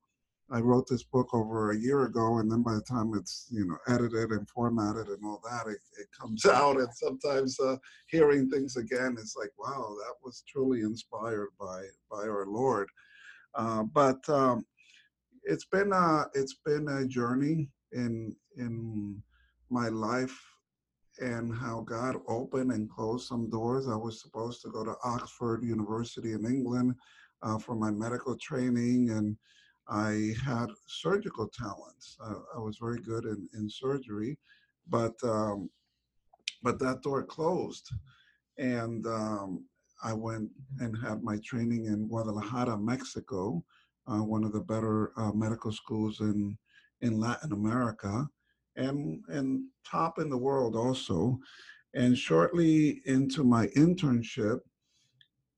I 0.52 0.60
wrote 0.60 0.88
this 0.88 1.04
book 1.04 1.34
over 1.34 1.72
a 1.72 1.78
year 1.78 2.06
ago, 2.06 2.40
and 2.40 2.52
then 2.52 2.64
by 2.64 2.74
the 2.74 2.82
time 2.82 3.14
it's 3.16 3.48
you 3.52 3.66
know 3.66 3.78
edited 3.88 4.32
and 4.32 4.50
formatted 4.50 5.08
and 5.08 5.24
all 5.24 5.42
that, 5.50 5.68
it, 5.68 5.80
it 6.00 6.08
comes 6.20 6.46
out. 6.60 6.78
And 6.78 6.94
sometimes 6.94 7.60
uh, 7.60 7.78
hearing 8.08 8.50
things 8.50 8.76
again, 8.78 9.16
it's 9.20 9.36
like, 9.36 9.52
wow, 9.58 9.96
that 10.00 10.16
was 10.24 10.44
truly 10.48 10.82
inspired 10.82 11.50
by 11.60 11.84
by 12.10 12.24
our 12.24 12.46
Lord. 12.48 12.90
Uh, 13.56 13.84
but 13.84 14.28
um, 14.30 14.66
it's 15.44 15.66
been 15.66 15.92
a 15.94 16.26
it's 16.34 16.56
been 16.66 16.88
a 16.88 17.06
journey 17.06 17.70
in 17.92 18.36
in 18.58 19.22
my 19.70 19.88
life 19.88 20.49
and 21.22 21.54
how 21.54 21.82
God 21.82 22.16
opened 22.28 22.72
and 22.72 22.90
closed 22.90 23.28
some 23.28 23.50
doors. 23.50 23.88
I 23.88 23.96
was 23.96 24.22
supposed 24.22 24.62
to 24.62 24.70
go 24.70 24.84
to 24.84 24.96
Oxford 25.04 25.64
University 25.64 26.34
in 26.34 26.46
England 26.46 26.96
uh, 27.42 27.58
for 27.58 27.76
my 27.76 27.92
medical 27.92 28.38
training, 28.38 29.10
and 29.10 29.38
I 29.88 30.34
had 30.46 30.68
surgical 30.88 31.48
talents. 31.48 32.18
Uh, 32.24 32.36
I 32.56 32.60
was 32.60 32.78
very 32.78 33.00
good 33.00 33.26
in, 33.26 33.48
in 33.54 33.70
surgery, 33.70 34.38
but 34.88 35.16
um, 35.24 35.70
but 36.62 36.80
that 36.80 37.02
door 37.02 37.24
closed, 37.24 37.90
and 38.58 39.06
um, 39.08 39.66
I 40.04 40.14
went 40.14 40.50
and 40.80 40.96
had 40.98 41.24
my 41.24 41.38
training 41.44 41.86
in 41.86 42.08
Guadalajara, 42.08 42.78
Mexico, 42.78 43.64
uh, 44.08 44.24
one 44.24 44.44
of 44.44 44.52
the 44.52 44.62
better 44.62 45.12
uh, 45.18 45.32
medical 45.32 45.72
schools 45.72 46.20
in 46.20 46.58
in 47.02 47.20
Latin 47.20 47.54
America 47.54 48.28
and 48.80 49.24
and 49.28 49.64
top 49.86 50.20
in 50.20 50.30
the 50.30 50.38
world 50.38 50.76
also. 50.76 51.40
And 51.94 52.18
shortly 52.18 53.02
into 53.06 53.44
my 53.44 53.68
internship, 53.68 54.60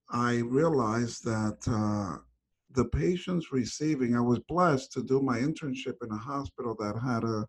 I 0.10 0.38
realized 0.38 1.24
that 1.26 1.58
uh, 1.68 2.20
the 2.74 2.86
patients 2.86 3.52
receiving, 3.52 4.16
I 4.16 4.22
was 4.22 4.40
blessed 4.40 4.94
to 4.94 5.04
do 5.04 5.22
my 5.22 5.40
internship 5.40 5.96
in 6.02 6.12
a 6.12 6.18
hospital 6.18 6.76
that 6.80 7.00
had 7.00 7.24
a 7.24 7.46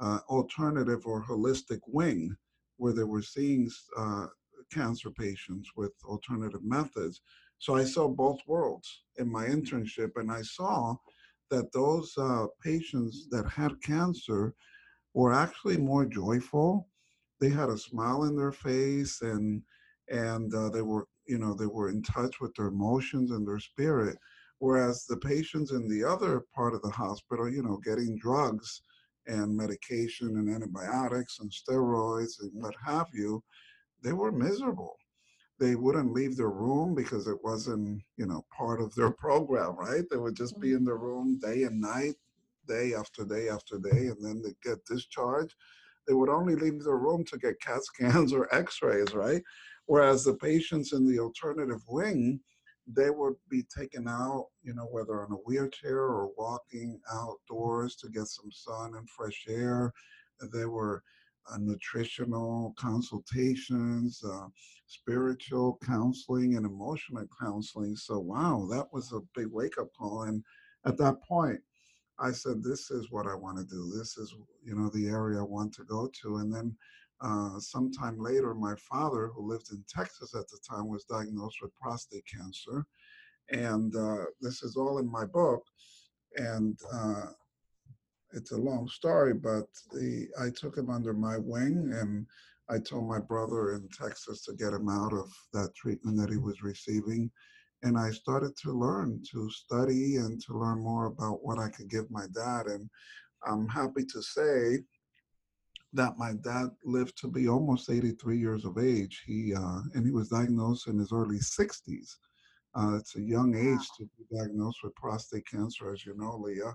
uh, 0.00 0.20
alternative 0.28 1.02
or 1.06 1.22
holistic 1.24 1.80
wing 1.86 2.34
where 2.78 2.92
they 2.92 3.04
were 3.04 3.22
seeing 3.22 3.70
uh, 3.96 4.26
cancer 4.72 5.10
patients 5.10 5.70
with 5.76 5.92
alternative 6.04 6.62
methods. 6.62 7.20
So 7.58 7.76
I 7.76 7.84
saw 7.84 8.08
both 8.08 8.38
worlds 8.46 9.02
in 9.18 9.30
my 9.30 9.46
internship, 9.46 10.12
and 10.16 10.30
I 10.32 10.42
saw 10.42 10.96
that 11.50 11.72
those 11.72 12.14
uh, 12.16 12.46
patients 12.62 13.28
that 13.30 13.46
had 13.48 13.82
cancer 13.82 14.54
were 15.14 15.32
actually 15.32 15.76
more 15.76 16.06
joyful. 16.06 16.88
They 17.40 17.50
had 17.50 17.68
a 17.68 17.78
smile 17.78 18.24
in 18.24 18.36
their 18.36 18.52
face 18.52 19.22
and 19.22 19.62
and 20.10 20.52
uh, 20.54 20.68
they 20.68 20.82
were 20.82 21.06
you 21.26 21.38
know 21.38 21.54
they 21.54 21.66
were 21.66 21.88
in 21.88 22.02
touch 22.02 22.40
with 22.40 22.54
their 22.54 22.66
emotions 22.66 23.30
and 23.30 23.46
their 23.46 23.58
spirit 23.58 24.18
whereas 24.58 25.06
the 25.06 25.16
patients 25.16 25.70
in 25.70 25.88
the 25.88 26.04
other 26.04 26.42
part 26.54 26.74
of 26.74 26.82
the 26.82 26.90
hospital 26.90 27.48
you 27.48 27.62
know 27.62 27.78
getting 27.84 28.18
drugs 28.18 28.82
and 29.26 29.56
medication 29.56 30.28
and 30.28 30.50
antibiotics 30.50 31.38
and 31.40 31.50
steroids 31.50 32.40
and 32.40 32.50
what 32.54 32.74
have 32.84 33.06
you 33.12 33.42
they 34.02 34.12
were 34.12 34.32
miserable 34.32 34.96
they 35.60 35.76
wouldn't 35.76 36.12
leave 36.12 36.36
their 36.36 36.50
room 36.50 36.94
because 36.94 37.28
it 37.28 37.38
wasn't 37.44 38.02
you 38.16 38.26
know 38.26 38.44
part 38.56 38.80
of 38.80 38.94
their 38.94 39.10
program 39.24 39.76
right 39.76 40.04
they 40.10 40.16
would 40.16 40.36
just 40.36 40.58
be 40.60 40.68
mm-hmm. 40.68 40.78
in 40.78 40.84
the 40.84 40.94
room 40.94 41.38
day 41.38 41.62
and 41.62 41.80
night 41.80 42.14
day 42.66 42.94
after 42.94 43.24
day 43.24 43.48
after 43.48 43.78
day, 43.78 44.06
and 44.06 44.16
then 44.20 44.42
they 44.42 44.54
get 44.62 44.84
discharged, 44.84 45.54
they 46.06 46.14
would 46.14 46.28
only 46.28 46.56
leave 46.56 46.82
the 46.82 46.94
room 46.94 47.24
to 47.24 47.38
get 47.38 47.60
CAT 47.60 47.84
scans 47.84 48.32
or 48.34 48.52
x-rays, 48.54 49.14
right? 49.14 49.42
Whereas 49.86 50.24
the 50.24 50.34
patients 50.34 50.92
in 50.92 51.06
the 51.06 51.18
alternative 51.18 51.82
wing, 51.88 52.40
they 52.86 53.10
would 53.10 53.34
be 53.48 53.64
taken 53.76 54.08
out, 54.08 54.46
you 54.62 54.74
know, 54.74 54.86
whether 54.90 55.22
on 55.24 55.32
a 55.32 55.36
wheelchair 55.36 55.98
or 55.98 56.30
walking 56.36 57.00
outdoors 57.12 57.96
to 57.96 58.08
get 58.08 58.26
some 58.26 58.50
sun 58.50 58.94
and 58.96 59.08
fresh 59.10 59.46
air. 59.48 59.92
They 60.52 60.64
were 60.64 61.02
uh, 61.52 61.58
nutritional 61.58 62.74
consultations, 62.78 64.22
uh, 64.24 64.46
spiritual 64.86 65.78
counseling, 65.84 66.56
and 66.56 66.66
emotional 66.66 67.26
counseling. 67.40 67.96
So, 67.96 68.18
wow, 68.18 68.66
that 68.70 68.86
was 68.92 69.12
a 69.12 69.20
big 69.38 69.48
wake 69.50 69.78
up 69.78 69.88
call. 69.96 70.22
And 70.22 70.42
at 70.86 70.96
that 70.98 71.22
point, 71.22 71.60
I 72.20 72.32
said, 72.32 72.62
this 72.62 72.90
is 72.90 73.10
what 73.10 73.26
I 73.26 73.34
want 73.34 73.58
to 73.58 73.64
do. 73.64 73.92
This 73.96 74.18
is, 74.18 74.34
you 74.62 74.74
know, 74.76 74.90
the 74.90 75.08
area 75.08 75.40
I 75.40 75.44
want 75.44 75.72
to 75.74 75.84
go 75.84 76.10
to. 76.22 76.36
And 76.36 76.52
then 76.52 76.76
uh, 77.22 77.58
sometime 77.58 78.18
later, 78.18 78.54
my 78.54 78.74
father, 78.76 79.28
who 79.28 79.50
lived 79.50 79.68
in 79.72 79.82
Texas 79.88 80.34
at 80.34 80.48
the 80.48 80.58
time, 80.68 80.88
was 80.88 81.04
diagnosed 81.04 81.58
with 81.62 81.74
prostate 81.76 82.24
cancer. 82.26 82.84
And 83.50 83.94
uh, 83.96 84.24
this 84.40 84.62
is 84.62 84.76
all 84.76 84.98
in 84.98 85.10
my 85.10 85.24
book. 85.24 85.64
And 86.36 86.78
uh, 86.92 87.26
it's 88.32 88.52
a 88.52 88.56
long 88.56 88.88
story, 88.88 89.34
but 89.34 89.66
the, 89.92 90.28
I 90.40 90.50
took 90.50 90.76
him 90.76 90.90
under 90.90 91.12
my 91.12 91.36
wing 91.38 91.90
and 91.94 92.26
I 92.68 92.78
told 92.78 93.08
my 93.08 93.18
brother 93.18 93.74
in 93.74 93.88
Texas 93.88 94.44
to 94.44 94.52
get 94.52 94.72
him 94.72 94.88
out 94.88 95.12
of 95.12 95.32
that 95.52 95.74
treatment 95.74 96.16
that 96.18 96.30
he 96.30 96.36
was 96.36 96.62
receiving 96.62 97.30
and 97.82 97.96
I 97.96 98.10
started 98.10 98.56
to 98.58 98.72
learn, 98.72 99.22
to 99.32 99.50
study, 99.50 100.16
and 100.16 100.42
to 100.44 100.58
learn 100.58 100.80
more 100.80 101.06
about 101.06 101.44
what 101.44 101.58
I 101.58 101.68
could 101.68 101.88
give 101.88 102.10
my 102.10 102.26
dad. 102.34 102.66
And 102.66 102.88
I'm 103.46 103.68
happy 103.68 104.04
to 104.04 104.22
say 104.22 104.78
that 105.92 106.18
my 106.18 106.34
dad 106.44 106.70
lived 106.84 107.18
to 107.18 107.28
be 107.28 107.48
almost 107.48 107.90
83 107.90 108.38
years 108.38 108.64
of 108.64 108.78
age. 108.78 109.22
He 109.26 109.54
uh, 109.54 109.80
and 109.94 110.04
he 110.04 110.12
was 110.12 110.28
diagnosed 110.28 110.88
in 110.88 110.98
his 110.98 111.12
early 111.12 111.38
60s. 111.38 112.16
Uh, 112.76 112.96
it's 112.96 113.16
a 113.16 113.20
young 113.20 113.56
age 113.56 113.88
to 113.98 114.08
be 114.16 114.36
diagnosed 114.36 114.78
with 114.84 114.94
prostate 114.94 115.46
cancer, 115.46 115.92
as 115.92 116.06
you 116.06 116.16
know, 116.16 116.36
Leah. 116.36 116.74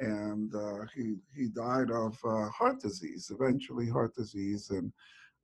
And 0.00 0.52
uh, 0.54 0.86
he 0.94 1.16
he 1.36 1.48
died 1.48 1.90
of 1.90 2.18
uh, 2.24 2.48
heart 2.48 2.80
disease, 2.80 3.30
eventually 3.32 3.88
heart 3.88 4.14
disease 4.14 4.70
and 4.70 4.92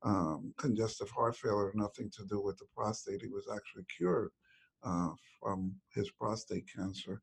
um, 0.03 0.53
congestive 0.59 1.11
heart 1.11 1.37
failure, 1.37 1.73
nothing 1.75 2.11
to 2.17 2.25
do 2.27 2.41
with 2.41 2.59
the 2.59 2.67
prostate. 2.75 3.23
He 3.23 3.29
was 3.29 3.49
actually 3.53 3.85
cured 3.97 4.31
uh, 4.85 5.11
from 5.41 5.75
his 5.95 6.11
prostate 6.11 6.67
cancer. 6.75 7.21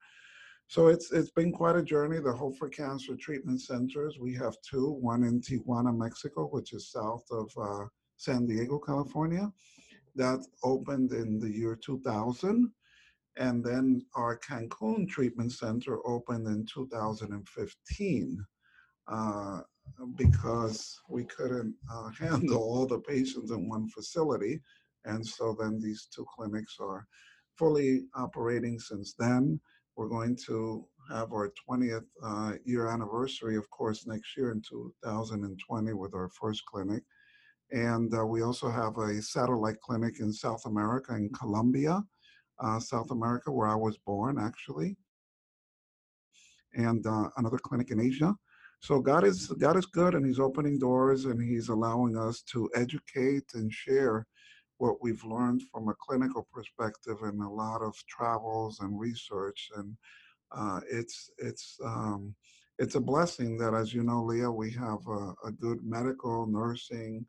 So 0.67 0.87
it's 0.87 1.11
it's 1.11 1.31
been 1.31 1.51
quite 1.51 1.75
a 1.75 1.83
journey. 1.83 2.19
The 2.19 2.31
Hope 2.31 2.57
for 2.57 2.69
Cancer 2.69 3.15
treatment 3.15 3.61
centers, 3.61 4.17
we 4.19 4.33
have 4.35 4.55
two, 4.61 4.91
one 4.91 5.23
in 5.23 5.41
Tijuana, 5.41 5.95
Mexico, 5.95 6.47
which 6.47 6.71
is 6.73 6.91
south 6.91 7.25
of 7.29 7.51
uh, 7.61 7.85
San 8.15 8.45
Diego, 8.45 8.79
California. 8.79 9.51
That 10.15 10.39
opened 10.63 11.11
in 11.11 11.39
the 11.39 11.49
year 11.49 11.75
2000. 11.75 12.71
And 13.37 13.63
then 13.63 14.05
our 14.15 14.37
Cancun 14.39 15.09
treatment 15.09 15.51
center 15.51 15.99
opened 16.05 16.47
in 16.47 16.65
2015 16.65 18.45
uh, 19.07 19.61
because 20.15 20.99
we 21.09 21.25
couldn't 21.25 21.75
uh, 21.91 22.09
handle 22.19 22.57
all 22.57 22.85
the 22.85 22.99
patients 22.99 23.51
in 23.51 23.67
one 23.67 23.87
facility. 23.89 24.61
And 25.05 25.25
so 25.25 25.55
then 25.59 25.79
these 25.81 26.07
two 26.13 26.25
clinics 26.33 26.77
are 26.79 27.07
fully 27.61 28.05
operating 28.15 28.79
since 28.79 29.13
then. 29.19 29.59
We're 29.95 30.07
going 30.07 30.35
to 30.47 30.83
have 31.11 31.31
our 31.31 31.53
20th 31.69 32.07
uh, 32.23 32.53
year 32.65 32.87
anniversary, 32.87 33.55
of 33.55 33.69
course, 33.69 34.07
next 34.07 34.35
year 34.35 34.51
in 34.51 34.63
2020 34.67 35.93
with 35.93 36.15
our 36.15 36.29
first 36.29 36.65
clinic. 36.65 37.03
And 37.71 38.11
uh, 38.17 38.25
we 38.25 38.41
also 38.41 38.67
have 38.67 38.97
a 38.97 39.21
satellite 39.21 39.79
clinic 39.79 40.19
in 40.21 40.33
South 40.33 40.65
America, 40.65 41.13
in 41.13 41.29
Colombia, 41.39 42.01
uh, 42.59 42.79
South 42.79 43.11
America, 43.11 43.51
where 43.51 43.67
I 43.67 43.75
was 43.75 43.95
born, 44.07 44.39
actually, 44.39 44.97
and 46.73 47.05
uh, 47.05 47.29
another 47.37 47.59
clinic 47.59 47.91
in 47.91 47.99
Asia. 47.99 48.33
So 48.79 48.99
God 48.99 49.23
is 49.23 49.47
God 49.59 49.77
is 49.77 49.85
good, 49.85 50.15
and 50.15 50.25
He's 50.25 50.39
opening 50.39 50.79
doors, 50.79 51.25
and 51.25 51.39
He's 51.39 51.69
allowing 51.69 52.17
us 52.17 52.41
to 52.53 52.69
educate 52.73 53.53
and 53.53 53.71
share 53.71 54.25
what 54.81 54.99
we've 54.99 55.23
learned 55.23 55.61
from 55.71 55.89
a 55.89 55.95
clinical 56.01 56.47
perspective 56.51 57.17
and 57.21 57.39
a 57.39 57.47
lot 57.47 57.83
of 57.83 57.95
travels 58.07 58.79
and 58.79 58.99
research 58.99 59.69
and 59.77 59.95
uh, 60.51 60.81
it's 60.91 61.29
it's 61.37 61.77
um, 61.85 62.33
it's 62.79 62.95
a 62.95 62.99
blessing 62.99 63.57
that 63.57 63.75
as 63.75 63.93
you 63.93 64.01
know 64.01 64.23
leah 64.23 64.49
we 64.49 64.71
have 64.71 64.99
a, 65.07 65.33
a 65.45 65.51
good 65.59 65.79
medical 65.83 66.47
nursing 66.47 67.23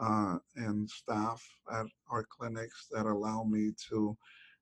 uh, 0.00 0.38
and 0.56 0.90
staff 0.90 1.40
at 1.72 1.86
our 2.10 2.24
clinics 2.24 2.88
that 2.90 3.06
allow 3.06 3.44
me 3.44 3.70
to 3.88 4.16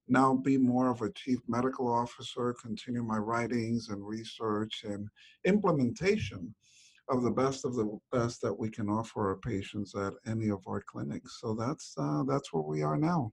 now 0.09 0.35
be 0.35 0.57
more 0.57 0.91
of 0.91 1.03
a 1.03 1.11
chief 1.13 1.41
medical 1.49 1.93
officer, 1.93 2.55
continue 2.63 3.03
my 3.03 3.19
writings 3.19 3.89
and 3.89 4.07
research 4.07 4.85
and 4.85 5.09
implementation 5.45 6.55
of 7.09 7.23
the 7.23 7.31
best 7.31 7.65
of 7.65 7.75
the 7.75 7.99
best 8.13 8.41
that 8.43 8.53
we 8.53 8.69
can 8.71 8.89
offer 8.89 9.29
our 9.29 9.37
patients 9.37 9.95
at 9.95 10.13
any 10.27 10.51
of 10.51 10.61
our 10.67 10.83
clinics. 10.83 11.41
So 11.41 11.55
that's 11.55 11.95
uh, 11.99 12.25
that's 12.27 12.53
where 12.53 12.63
we 12.63 12.83
are 12.83 12.97
now. 12.97 13.33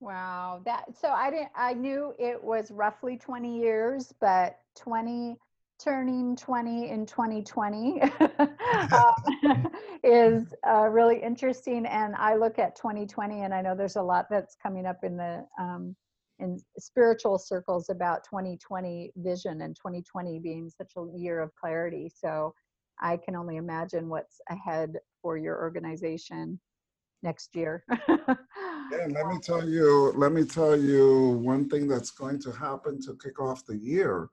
Wow, 0.00 0.62
that 0.64 0.86
so 1.00 1.08
I 1.10 1.30
didn't 1.30 1.50
I 1.54 1.74
knew 1.74 2.14
it 2.18 2.42
was 2.42 2.70
roughly 2.70 3.16
20 3.16 3.58
years, 3.58 4.12
but 4.20 4.58
20 4.76 5.36
turning 5.82 6.36
20 6.36 6.90
in 6.90 7.06
2020 7.06 8.02
uh, 8.20 9.12
is 10.04 10.54
uh, 10.66 10.88
really 10.88 11.20
interesting. 11.20 11.86
And 11.86 12.14
I 12.16 12.36
look 12.36 12.58
at 12.58 12.76
2020, 12.76 13.42
and 13.42 13.52
I 13.52 13.62
know 13.62 13.74
there's 13.74 13.96
a 13.96 14.02
lot 14.02 14.26
that's 14.30 14.56
coming 14.62 14.86
up 14.86 15.02
in 15.02 15.16
the 15.16 15.44
um, 15.58 15.96
in 16.42 16.60
spiritual 16.78 17.38
circles 17.38 17.88
about 17.88 18.24
2020 18.24 19.12
vision 19.16 19.62
and 19.62 19.76
2020 19.76 20.40
being 20.40 20.68
such 20.68 20.92
a 20.96 21.06
year 21.16 21.40
of 21.40 21.54
clarity. 21.54 22.10
So 22.14 22.52
I 23.00 23.16
can 23.16 23.36
only 23.36 23.56
imagine 23.56 24.08
what's 24.08 24.40
ahead 24.50 24.98
for 25.22 25.38
your 25.38 25.60
organization 25.62 26.58
next 27.22 27.54
year. 27.54 27.84
yeah, 28.08 28.16
let 28.90 29.26
me 29.28 29.38
tell 29.40 29.66
you, 29.66 30.12
let 30.16 30.32
me 30.32 30.44
tell 30.44 30.76
you 30.76 31.40
one 31.42 31.68
thing 31.68 31.86
that's 31.86 32.10
going 32.10 32.40
to 32.40 32.50
happen 32.50 33.00
to 33.02 33.16
kick 33.22 33.40
off 33.40 33.64
the 33.64 33.78
year. 33.78 34.28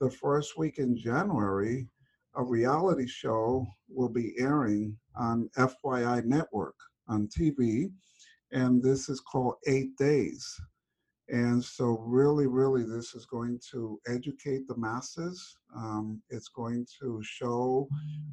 The 0.00 0.10
first 0.10 0.58
week 0.58 0.78
in 0.78 0.96
January, 0.96 1.86
a 2.34 2.42
reality 2.42 3.06
show 3.06 3.64
will 3.88 4.08
be 4.08 4.34
airing 4.38 4.98
on 5.14 5.48
FYI 5.56 6.24
Network 6.24 6.74
on 7.06 7.28
TV, 7.28 7.92
and 8.50 8.82
this 8.82 9.08
is 9.08 9.20
called 9.20 9.54
Eight 9.68 9.96
Days. 9.96 10.60
And 11.28 11.64
so, 11.64 11.98
really, 12.00 12.46
really, 12.46 12.82
this 12.82 13.14
is 13.14 13.24
going 13.24 13.58
to 13.70 13.98
educate 14.06 14.68
the 14.68 14.76
masses. 14.76 15.56
Um, 15.74 16.20
it's 16.28 16.48
going 16.48 16.86
to 17.00 17.22
show 17.22 17.88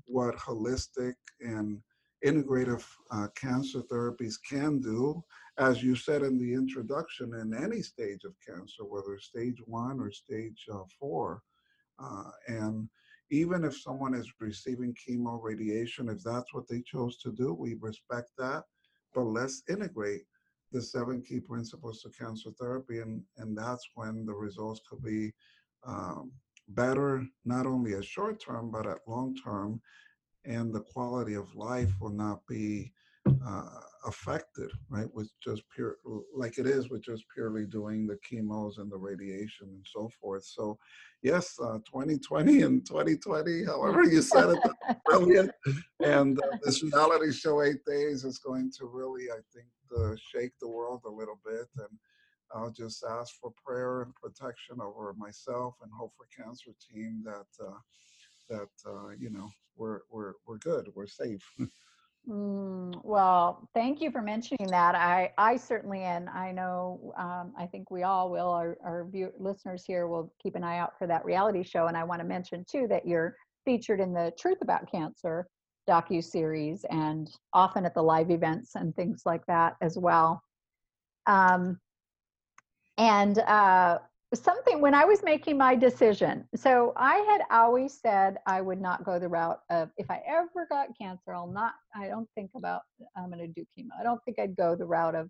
what 0.06 0.36
holistic 0.36 1.14
and 1.40 1.82
integrative 2.26 2.86
uh, 3.12 3.28
cancer 3.36 3.82
therapies 3.92 4.36
can 4.48 4.80
do. 4.80 5.24
As 5.58 5.82
you 5.82 5.96
said 5.96 6.22
in 6.22 6.38
the 6.38 6.54
introduction, 6.54 7.34
in 7.36 7.54
any 7.54 7.82
stage 7.82 8.24
of 8.26 8.34
cancer, 8.46 8.84
whether 8.84 9.18
stage 9.20 9.58
one 9.66 10.00
or 10.00 10.12
stage 10.12 10.66
uh, 10.72 10.84
four. 11.00 11.42
Uh, 11.98 12.32
and 12.48 12.90
even 13.32 13.64
if 13.64 13.80
someone 13.80 14.14
is 14.14 14.32
receiving 14.40 14.94
chemo 14.96 15.40
radiation, 15.42 16.10
if 16.10 16.22
that's 16.24 16.54
what 16.54 16.68
they 16.68 16.82
chose 16.82 17.18
to 17.18 17.32
do, 17.32 17.54
we 17.54 17.76
respect 17.80 18.32
that. 18.38 18.64
But 19.14 19.24
let's 19.24 19.64
integrate 19.70 20.24
the 20.72 20.82
seven 20.82 21.22
key 21.22 21.40
principles 21.40 22.02
to 22.02 22.10
cancer 22.10 22.50
therapy, 22.60 23.00
and, 23.00 23.24
and 23.38 23.58
that's 23.58 23.90
when 23.96 24.26
the 24.26 24.34
results 24.34 24.82
could 24.90 25.04
be 25.04 25.32
um, 25.86 26.32
better, 26.70 27.26
not 27.46 27.66
only 27.66 27.94
at 27.94 28.06
short 28.06 28.40
term, 28.40 28.72
but 28.72 28.88
at 28.88 29.00
long 29.08 29.36
term, 29.36 29.82
and 30.46 30.74
the 30.74 30.82
quality 30.82 31.34
of 31.34 31.54
life 31.56 31.92
will 32.00 32.12
not 32.12 32.46
be 32.48 32.92
uh, 33.46 33.80
affected, 34.06 34.72
right? 34.90 35.08
With 35.14 35.30
just 35.44 35.64
pure, 35.76 35.98
like 36.36 36.58
it 36.58 36.66
is 36.66 36.90
with 36.90 37.04
just 37.04 37.24
purely 37.34 37.66
doing 37.66 38.08
the 38.08 38.18
chemos 38.28 38.78
and 38.78 38.92
the 38.92 38.98
radiation 38.98 39.68
and 39.68 39.86
so 39.86 40.10
forth. 40.20 40.44
So, 40.44 40.78
yes, 41.22 41.56
uh, 41.62 41.78
2020 41.86 42.62
and 42.64 42.86
2020, 42.86 43.66
however 43.66 44.04
you 44.04 44.22
said 44.22 44.50
it, 44.50 44.98
brilliant. 45.06 45.52
And 46.04 46.40
uh, 46.40 46.58
this 46.64 46.84
reality 46.84 47.32
show, 47.32 47.62
Eight 47.62 47.86
Days, 47.86 48.24
is 48.24 48.40
going 48.40 48.72
to 48.80 48.86
really, 48.86 49.26
I 49.30 49.40
think, 49.54 49.68
uh, 49.98 50.16
shake 50.16 50.54
the 50.60 50.68
world 50.68 51.02
a 51.06 51.12
little 51.12 51.40
bit. 51.46 51.68
And 51.78 51.98
I'll 52.54 52.72
just 52.72 53.04
ask 53.04 53.36
for 53.40 53.52
prayer 53.66 54.02
and 54.04 54.16
protection 54.16 54.82
over 54.82 55.14
myself 55.18 55.76
and 55.82 55.92
Hope 55.92 56.14
for 56.18 56.28
Cancer 56.36 56.72
team 56.90 57.24
that 57.26 57.66
uh, 57.66 57.80
that 58.50 58.70
uh, 58.86 59.10
you 59.18 59.30
know 59.30 59.50
we're 59.76 60.02
we're 60.10 60.34
we're 60.46 60.58
good, 60.58 60.90
we're 60.96 61.08
safe. 61.08 61.46
Mm, 62.30 63.02
well, 63.04 63.68
thank 63.74 64.00
you 64.00 64.12
for 64.12 64.22
mentioning 64.22 64.68
that. 64.70 64.94
I, 64.94 65.32
I 65.38 65.58
certainly, 65.58 66.02
and 66.02 66.30
I 66.30 66.52
know, 66.52 67.14
um, 67.18 67.52
I 67.58 67.66
think 67.66 67.90
we 67.90 68.04
all 68.04 68.30
will, 68.30 68.52
our, 68.52 68.78
our 68.84 69.08
view, 69.10 69.32
listeners 69.40 69.84
here 69.86 70.08
will 70.08 70.32
keep 70.42 70.56
an 70.56 70.64
eye 70.64 70.78
out 70.78 70.98
for 71.00 71.08
that 71.08 71.26
reality 71.26 71.64
show. 71.64 71.88
And 71.88 71.98
I 71.98 72.04
want 72.04 72.22
to 72.22 72.28
mention 72.28 72.64
too 72.70 72.86
that 72.90 73.08
you're 73.08 73.36
featured 73.66 74.00
in 74.00 74.14
the 74.14 74.32
Truth 74.38 74.60
About 74.62 74.90
Cancer 74.92 75.48
docu 75.90 76.24
series 76.24 76.86
and 76.90 77.30
often 77.54 77.86
at 77.86 77.94
the 77.94 78.02
live 78.02 78.32
events 78.32 78.76
and 78.76 78.96
things 78.96 79.24
like 79.26 79.46
that 79.48 79.76
as 79.82 79.98
well. 79.98 80.44
Um, 81.28 81.80
and 82.98 83.40
uh, 83.40 84.00
something 84.34 84.80
when 84.80 84.94
I 84.94 85.06
was 85.06 85.24
making 85.24 85.58
my 85.58 85.76
decision. 85.76 86.48
So 86.56 86.94
I 86.96 87.18
had 87.30 87.42
always 87.52 88.00
said 88.00 88.38
I 88.46 88.62
would 88.62 88.80
not 88.82 89.04
go 89.04 89.20
the 89.20 89.28
route 89.28 89.60
of 89.70 89.90
if 89.98 90.10
I 90.10 90.22
ever 90.28 90.68
got 90.70 90.90
cancer, 91.00 91.34
I'll 91.34 91.52
not. 91.52 91.74
I 91.96 92.08
don't 92.08 92.30
think 92.36 92.52
about 92.56 92.82
I'm 93.18 93.30
going 93.30 93.40
to 93.40 93.48
do 93.48 93.66
chemo. 93.78 93.90
I 94.00 94.04
don't 94.04 94.24
think 94.24 94.40
I'd 94.40 94.56
go 94.56 94.76
the 94.76 94.86
route 94.86 95.16
of 95.16 95.30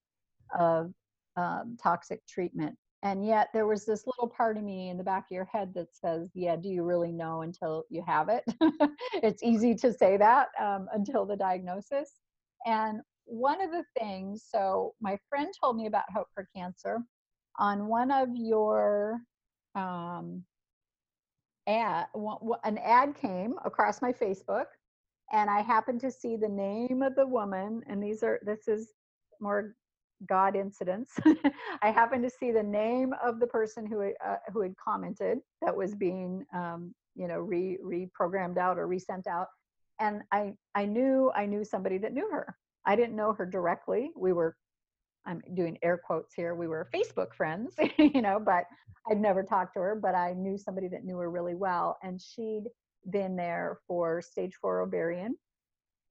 of 0.58 0.92
um, 1.38 1.78
toxic 1.82 2.26
treatment. 2.28 2.76
And 3.04 3.26
yet 3.26 3.50
there 3.54 3.66
was 3.66 3.86
this 3.86 4.06
little 4.06 4.28
part 4.28 4.58
of 4.58 4.64
me 4.64 4.90
in 4.90 4.98
the 4.98 5.04
back 5.04 5.26
of 5.26 5.36
your 5.36 5.46
head 5.46 5.74
that 5.74 5.96
says, 5.96 6.30
"Yeah, 6.36 6.56
do 6.56 6.70
you 6.70 6.84
really 6.84 7.12
know 7.12 7.42
until 7.42 7.84
you 7.90 8.04
have 8.06 8.30
it?" 8.30 8.44
it's 9.24 9.42
easy 9.42 9.74
to 9.76 9.92
say 9.92 10.18
that 10.18 10.50
um, 10.60 10.88
until 10.94 11.26
the 11.26 11.36
diagnosis. 11.36 12.20
And 12.66 13.02
one 13.26 13.62
of 13.62 13.72
the 13.72 13.84
things, 14.00 14.46
so 14.48 14.94
my 15.02 15.18
friend 15.30 15.52
told 15.60 15.78
me 15.78 15.88
about 15.88 16.12
Hope 16.14 16.28
for 16.34 16.48
Cancer 16.56 17.00
on 17.58 17.88
one 17.88 18.12
of 18.12 18.30
your 18.36 19.22
um, 19.74 20.44
ad, 21.68 22.08
an 22.64 22.78
ad 22.78 23.16
came 23.16 23.56
across 23.66 24.02
my 24.02 24.12
Facebook, 24.12 24.66
and 25.32 25.50
I 25.50 25.62
happened 25.62 26.02
to 26.02 26.12
see 26.12 26.36
the 26.36 26.50
name 26.50 27.02
of 27.02 27.16
the 27.16 27.28
woman, 27.28 27.82
and 27.88 28.04
these 28.04 28.22
are 28.22 28.40
this 28.44 28.68
is 28.68 28.94
more 29.40 29.76
God 30.28 30.56
incidents. 30.56 31.14
I 31.82 31.92
happened 31.92 32.24
to 32.24 32.30
see 32.30 32.52
the 32.52 32.64
name 32.64 33.14
of 33.24 33.40
the 33.40 33.48
person 33.48 33.86
who 33.86 34.12
uh, 34.26 34.36
who 34.54 34.62
had 34.62 34.76
commented 34.78 35.40
that 35.62 35.76
was 35.76 35.96
being 35.96 36.46
um, 36.54 36.94
you 37.16 37.28
know 37.28 37.40
re 37.40 37.78
reprogrammed 37.84 38.58
out 38.58 38.78
or 38.78 38.88
resent 38.88 39.28
out, 39.28 39.48
and 40.00 40.22
I 40.32 40.54
I 40.76 40.86
knew 40.86 41.32
I 41.36 41.46
knew 41.46 41.64
somebody 41.64 41.98
that 42.00 42.14
knew 42.14 42.30
her. 42.32 42.56
I 42.86 42.96
didn't 42.96 43.16
know 43.16 43.34
her 43.34 43.46
directly. 43.46 44.12
We 44.16 44.34
were 44.34 44.56
I'm 45.26 45.42
doing 45.54 45.78
air 45.84 46.00
quotes 46.04 46.34
here. 46.34 46.56
We 46.56 46.68
were 46.68 46.90
Facebook 46.94 47.34
friends, 47.36 47.76
you 47.98 48.22
know, 48.22 48.40
but 48.40 48.66
I'd 49.10 49.20
never 49.20 49.44
talked 49.44 49.74
to 49.76 49.80
her, 49.80 49.96
but 49.96 50.16
I 50.16 50.34
knew 50.34 50.58
somebody 50.58 50.88
that 50.90 51.04
knew 51.04 51.18
her 51.18 51.30
really 51.30 51.56
well. 51.56 51.98
And 52.04 52.22
she'd 52.22 52.66
been 53.12 53.36
there 53.36 53.80
for 53.88 54.22
stage 54.22 54.54
four 54.62 54.82
ovarian. 54.82 55.36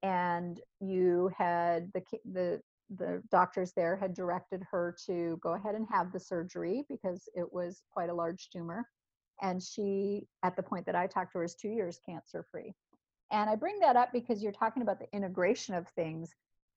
And 0.03 0.61
you 0.81 1.31
had 1.37 1.90
the, 1.92 2.03
the, 2.33 2.61
the 2.96 3.22
doctors 3.31 3.72
there 3.72 3.96
had 3.96 4.14
directed 4.14 4.62
her 4.70 4.96
to 5.07 5.38
go 5.42 5.55
ahead 5.55 5.74
and 5.74 5.87
have 5.90 6.12
the 6.12 6.20
surgery 6.20 6.85
because 6.88 7.29
it 7.35 7.53
was 7.53 7.83
quite 7.92 8.11
a 8.11 8.14
large 8.14 8.48
tumor. 8.50 8.85
And 9.42 9.62
she, 9.62 10.26
at 10.42 10.57
the 10.57 10.62
point 10.62 10.87
that 10.87 10.96
I 10.96 11.07
talked 11.07 11.33
to 11.33 11.38
her, 11.38 11.44
is 11.44 11.55
two 11.55 11.68
years 11.68 12.00
cancer 12.05 12.44
free. 12.50 12.74
And 13.33 13.48
I 13.48 13.55
bring 13.55 13.79
that 13.81 13.96
up 13.96 14.12
because 14.12 14.42
you're 14.42 14.53
talking 14.53 14.83
about 14.83 14.98
the 14.98 15.07
integration 15.14 15.74
of 15.74 15.87
things 15.88 16.35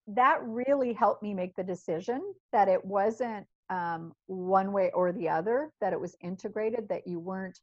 that 0.08 0.40
really 0.44 0.94
helped 0.94 1.24
me 1.24 1.34
make 1.34 1.56
the 1.56 1.64
decision 1.64 2.22
that 2.52 2.68
it 2.68 2.84
wasn't 2.84 3.48
um, 3.70 4.14
one 4.28 4.72
way 4.72 4.92
or 4.94 5.12
the 5.12 5.30
other, 5.30 5.72
that 5.82 5.94
it 5.94 6.00
was 6.00 6.16
integrated, 6.22 6.88
that 6.90 7.08
you 7.08 7.20
weren't 7.20 7.60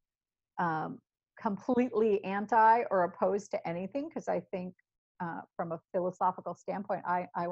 um, 0.58 0.98
completely 1.40 2.22
anti 2.24 2.82
or 2.90 3.04
opposed 3.04 3.50
to 3.52 3.68
anything. 3.68 4.08
Because 4.08 4.28
I 4.28 4.40
think, 4.50 4.74
uh, 5.22 5.42
from 5.54 5.72
a 5.72 5.80
philosophical 5.92 6.54
standpoint, 6.54 7.02
I, 7.06 7.28
I 7.36 7.46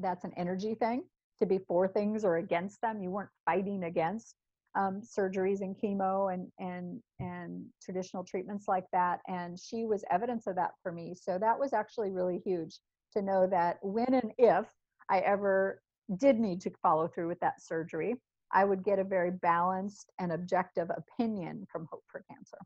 that's 0.00 0.24
an 0.24 0.32
energy 0.36 0.74
thing 0.74 1.04
to 1.38 1.46
be 1.46 1.58
for 1.66 1.88
things 1.88 2.24
or 2.24 2.36
against 2.36 2.80
them. 2.80 3.02
You 3.02 3.10
weren't 3.10 3.30
fighting 3.44 3.84
against 3.84 4.34
um, 4.76 5.00
surgeries 5.02 5.62
and 5.62 5.76
chemo 5.76 6.32
and 6.32 6.46
and 6.58 7.00
and 7.18 7.64
traditional 7.82 8.24
treatments 8.24 8.68
like 8.68 8.86
that. 8.92 9.20
And 9.26 9.58
she 9.58 9.84
was 9.84 10.04
evidence 10.10 10.46
of 10.46 10.56
that 10.56 10.72
for 10.82 10.92
me. 10.92 11.14
So 11.20 11.38
that 11.38 11.58
was 11.58 11.72
actually 11.72 12.10
really 12.10 12.40
huge 12.44 12.78
to 13.14 13.22
know 13.22 13.46
that 13.48 13.78
when 13.82 14.14
and 14.14 14.32
if 14.38 14.66
I 15.08 15.18
ever 15.20 15.82
did 16.16 16.38
need 16.38 16.60
to 16.62 16.70
follow 16.82 17.08
through 17.08 17.28
with 17.28 17.40
that 17.40 17.62
surgery, 17.62 18.14
I 18.52 18.64
would 18.64 18.84
get 18.84 18.98
a 18.98 19.04
very 19.04 19.30
balanced 19.30 20.10
and 20.18 20.32
objective 20.32 20.88
opinion 20.96 21.66
from 21.70 21.88
Hope 21.90 22.04
for 22.10 22.24
Cancer. 22.30 22.58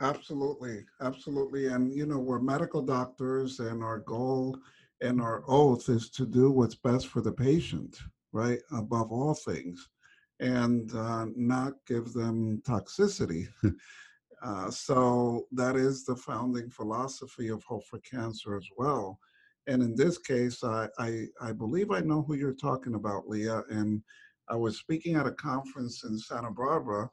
Absolutely, 0.00 0.86
absolutely. 1.02 1.66
And, 1.66 1.92
you 1.92 2.06
know, 2.06 2.18
we're 2.18 2.38
medical 2.40 2.80
doctors, 2.80 3.60
and 3.60 3.82
our 3.82 3.98
goal 3.98 4.58
and 5.00 5.20
our 5.20 5.42
oath 5.48 5.88
is 5.88 6.10
to 6.10 6.26
do 6.26 6.50
what's 6.50 6.74
best 6.74 7.08
for 7.08 7.20
the 7.20 7.32
patient, 7.32 7.98
right? 8.32 8.60
Above 8.72 9.12
all 9.12 9.34
things, 9.34 9.88
and 10.40 10.94
uh, 10.94 11.26
not 11.36 11.74
give 11.86 12.12
them 12.12 12.62
toxicity. 12.66 13.48
Uh, 14.42 14.70
so 14.70 15.46
that 15.52 15.76
is 15.76 16.04
the 16.04 16.16
founding 16.16 16.70
philosophy 16.70 17.48
of 17.48 17.62
Hope 17.64 17.84
for 17.84 17.98
Cancer 17.98 18.56
as 18.56 18.66
well. 18.76 19.18
And 19.66 19.82
in 19.82 19.94
this 19.94 20.18
case, 20.18 20.64
I, 20.64 20.88
I, 20.98 21.26
I 21.40 21.52
believe 21.52 21.90
I 21.90 22.00
know 22.00 22.22
who 22.22 22.34
you're 22.34 22.54
talking 22.54 22.94
about, 22.94 23.28
Leah. 23.28 23.62
And 23.68 24.02
I 24.48 24.56
was 24.56 24.78
speaking 24.78 25.16
at 25.16 25.26
a 25.26 25.32
conference 25.32 26.04
in 26.04 26.18
Santa 26.18 26.50
Barbara. 26.50 27.10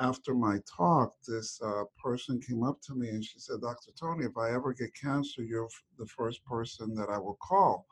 After 0.00 0.34
my 0.34 0.58
talk, 0.64 1.14
this 1.26 1.60
uh, 1.62 1.84
person 2.02 2.40
came 2.40 2.62
up 2.62 2.80
to 2.82 2.94
me 2.94 3.08
and 3.08 3.24
she 3.24 3.38
said, 3.38 3.60
Dr. 3.60 3.90
Tony, 3.98 4.24
if 4.26 4.36
I 4.36 4.52
ever 4.52 4.72
get 4.72 4.94
cancer, 4.94 5.42
you're 5.42 5.68
the 5.98 6.06
first 6.06 6.44
person 6.44 6.94
that 6.94 7.08
I 7.10 7.18
will 7.18 7.38
call. 7.42 7.86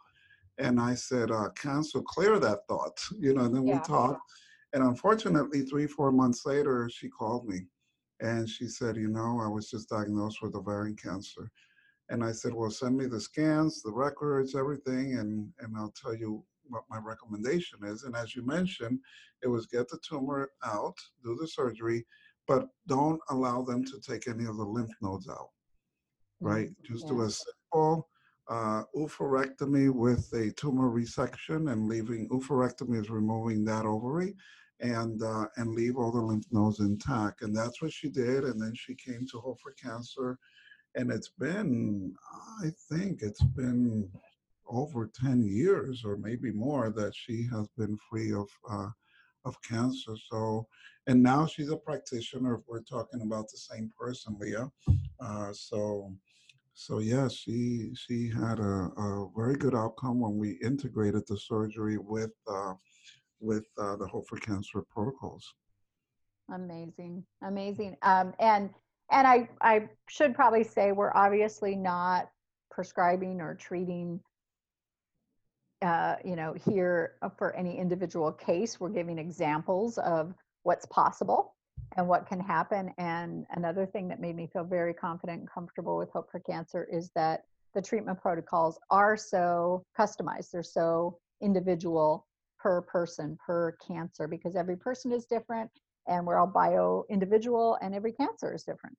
And 0.59 0.81
I 0.81 0.95
said, 0.95 1.31
uh, 1.31 1.51
cancel, 1.51 2.03
clear 2.03 2.39
that 2.39 2.61
thought, 2.69 2.99
you 3.19 3.35
know, 3.35 3.45
and 3.45 3.55
then 3.55 3.67
yeah. 3.67 3.79
we 3.79 3.85
talked. 3.85 4.21
And 4.73 4.83
unfortunately, 4.85 5.63
three, 5.63 5.87
four 5.87 6.13
months 6.13 6.47
later, 6.47 6.89
she 6.93 7.09
called 7.09 7.49
me 7.49 7.67
and 8.21 8.49
she 8.49 8.69
said, 8.69 8.97
you 8.97 9.09
know, 9.09 9.41
I 9.43 9.49
was 9.49 9.71
just 9.71 9.89
diagnosed 9.89 10.43
with 10.43 10.55
ovarian 10.55 10.97
cancer. 10.97 11.51
And 12.09 12.25
I 12.25 12.33
said, 12.33 12.55
well, 12.55 12.71
send 12.71 12.97
me 12.97 13.07
the 13.07 13.21
scans, 13.21 13.83
the 13.83 13.93
records, 13.93 14.55
everything, 14.55 15.19
and, 15.19 15.53
and 15.59 15.77
I'll 15.77 15.93
tell 16.01 16.15
you 16.15 16.45
what 16.69 16.85
my 16.91 16.99
recommendation 16.99 17.81
is. 17.85 18.05
And 18.05 18.17
as 18.17 18.35
you 18.35 18.45
mentioned, 18.45 18.99
it 19.43 19.49
was 19.49 19.67
get 19.67 19.89
the 19.89 19.99
tumor 20.09 20.51
out, 20.65 20.97
do 21.23 21.37
the 21.41 21.49
surgery, 21.49 22.07
but 22.47 22.69
don't 22.87 23.21
allow 23.31 23.63
them 23.63 23.85
to 23.85 24.01
take 24.01 24.29
any 24.29 24.45
of 24.45 24.57
the 24.57 24.65
lymph 24.65 24.95
nodes 25.03 25.29
out, 25.29 25.51
right? 26.41 26.69
Mm-hmm. 26.69 26.93
Just 26.93 27.07
yeah. 27.07 27.11
do 27.13 27.21
a 27.23 27.31
simple 27.31 28.09
uh, 28.49 28.83
oophorectomy 28.95 29.91
with 29.91 30.33
a 30.33 30.53
tumor 30.53 30.91
resection 30.91 31.73
and 31.73 31.89
leaving, 31.89 32.29
oophorectomy 32.29 33.01
is 33.01 33.11
removing 33.11 33.65
that 33.65 33.85
ovary 33.85 34.37
and 34.81 35.23
uh, 35.23 35.47
and 35.57 35.75
leave 35.75 35.97
all 35.97 36.13
the 36.13 36.21
lymph 36.21 36.47
nodes 36.53 36.81
intact. 36.81 37.43
And 37.43 37.57
that's 37.57 37.81
what 37.83 37.93
she 37.93 38.09
did. 38.09 38.45
And 38.45 38.61
then 38.61 38.75
she 38.75 38.95
came 38.95 39.27
to 39.31 39.39
Hope 39.39 39.59
for 39.61 39.73
Cancer. 39.73 40.39
And 40.95 41.11
it's 41.11 41.31
been, 41.39 42.15
I 42.63 42.71
think 42.91 43.21
it's 43.23 43.43
been 43.43 44.09
over 44.69 45.11
10 45.21 45.45
years 45.45 46.03
or 46.05 46.17
maybe 46.17 46.51
more 46.51 46.91
that 46.91 47.15
she 47.15 47.47
has 47.53 47.69
been 47.77 47.97
free 48.11 48.33
of 48.33 48.49
uh, 48.71 48.89
of 49.47 49.61
cancer. 49.63 50.15
So, 50.31 50.67
and 51.07 51.23
now 51.23 51.47
she's 51.47 51.71
a 51.71 51.77
practitioner. 51.77 52.57
If 52.57 52.63
we're 52.67 52.83
talking 52.83 53.23
about 53.23 53.49
the 53.49 53.59
same 53.59 53.91
person, 53.99 54.37
Leah. 54.39 54.71
Uh, 55.21 55.53
so, 55.53 56.13
so 56.75 56.99
yes, 56.99 57.33
she 57.33 57.93
she 57.95 58.29
had 58.29 58.59
a, 58.59 58.91
a, 58.99 59.31
very 59.35 59.57
good 59.57 59.75
outcome 59.75 60.21
when 60.21 60.37
we 60.37 60.59
integrated 60.63 61.27
the 61.27 61.39
surgery 61.39 61.97
with 61.97 62.33
uh, 62.49 62.75
with 63.41 63.67
uh, 63.79 63.97
the 63.97 64.07
Hope 64.07 64.29
for 64.29 64.37
Cancer 64.39 64.83
protocols. 64.83 65.55
Amazing, 66.53 67.25
amazing. 67.43 67.97
Um, 68.03 68.35
and 68.41 68.71
and 69.11 69.27
I 69.27 69.49
I 69.61 69.89
should 70.09 70.35
probably 70.35 70.65
say 70.65 70.93
we're 70.93 71.15
obviously 71.15 71.77
not 71.77 72.29
prescribing 72.71 73.41
or 73.41 73.55
treating. 73.55 74.21
Uh, 75.87 76.17
you 76.25 76.35
know, 76.35 76.53
here 76.69 77.13
uh, 77.23 77.29
for 77.29 77.55
any 77.55 77.79
individual 77.79 78.33
case, 78.33 78.81
we're 78.81 78.89
giving 78.89 79.19
examples 79.19 79.99
of 79.99 80.35
what's 80.65 80.85
possible 80.87 81.55
and 81.97 82.09
what 82.09 82.27
can 82.27 82.41
happen. 82.41 82.93
And 82.99 83.47
another 83.51 83.87
thing 83.87 84.09
that 84.09 84.21
made 84.21 84.35
me 84.35 84.49
feel 84.53 84.65
very 84.65 84.93
confident 84.93 85.39
and 85.39 85.49
comfortable 85.49 85.97
with 85.97 86.11
Hope 86.11 86.29
for 86.29 86.41
Cancer 86.41 86.89
is 86.91 87.13
that 87.15 87.45
the 87.73 87.81
treatment 87.81 88.21
protocols 88.21 88.81
are 88.91 89.17
so 89.17 89.85
customized. 89.97 90.51
They're 90.51 90.65
so 90.65 91.19
individual 91.41 92.27
per 92.59 92.83
person, 92.83 93.39
per 93.47 93.77
cancer, 93.87 94.27
because 94.27 94.57
every 94.57 94.77
person 94.77 95.13
is 95.13 95.25
different 95.27 95.71
and 96.09 96.27
we're 96.27 96.39
all 96.39 96.49
bio 96.49 97.05
individual 97.11 97.79
and 97.81 97.95
every 97.95 98.13
cancer 98.13 98.53
is 98.53 98.65
different. 98.65 98.97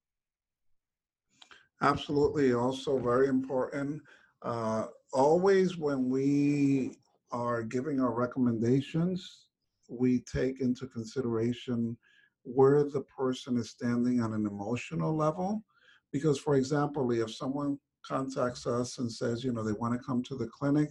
Absolutely. 1.81 2.53
Also, 2.53 2.97
very 2.97 3.27
important. 3.27 4.01
Uh, 4.41 4.85
always, 5.13 5.77
when 5.77 6.09
we 6.09 6.97
are 7.31 7.63
giving 7.63 7.99
our 7.99 8.13
recommendations, 8.13 9.45
we 9.89 10.19
take 10.21 10.61
into 10.61 10.87
consideration 10.87 11.97
where 12.43 12.83
the 12.83 13.01
person 13.01 13.57
is 13.57 13.69
standing 13.69 14.21
on 14.21 14.33
an 14.33 14.45
emotional 14.45 15.15
level. 15.15 15.63
Because, 16.11 16.39
for 16.39 16.55
example, 16.55 17.11
if 17.11 17.33
someone 17.33 17.77
contacts 18.05 18.65
us 18.65 18.99
and 18.99 19.11
says, 19.11 19.43
you 19.43 19.51
know, 19.51 19.63
they 19.63 19.73
want 19.73 19.93
to 19.93 20.05
come 20.05 20.23
to 20.23 20.35
the 20.35 20.47
clinic, 20.47 20.89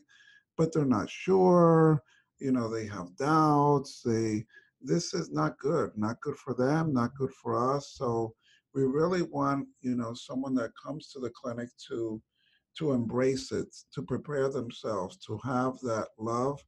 but 0.57 0.73
they're 0.73 0.85
not 0.85 1.09
sure, 1.09 2.03
you 2.39 2.53
know 2.53 2.69
they 2.69 2.87
have 2.87 3.17
doubts 3.17 4.03
they 4.05 4.45
this 4.83 5.15
is 5.15 5.31
not 5.31 5.59
good 5.59 5.91
not 5.97 6.21
good 6.21 6.37
for 6.37 6.55
them 6.55 6.93
not 6.93 7.15
good 7.15 7.33
for 7.43 7.75
us 7.75 7.95
so 7.97 8.35
we 8.75 8.85
really 8.85 9.23
want 9.23 9.67
you 9.81 9.95
know 9.95 10.13
someone 10.15 10.55
that 10.55 10.71
comes 10.83 11.09
to 11.09 11.19
the 11.19 11.31
clinic 11.31 11.69
to 11.89 12.21
to 12.79 12.93
embrace 12.93 13.53
it 13.53 13.75
to 13.93 14.03
prepare 14.03 14.49
themselves 14.49 15.17
to 15.19 15.39
have 15.45 15.79
that 15.81 16.09
love 16.19 16.63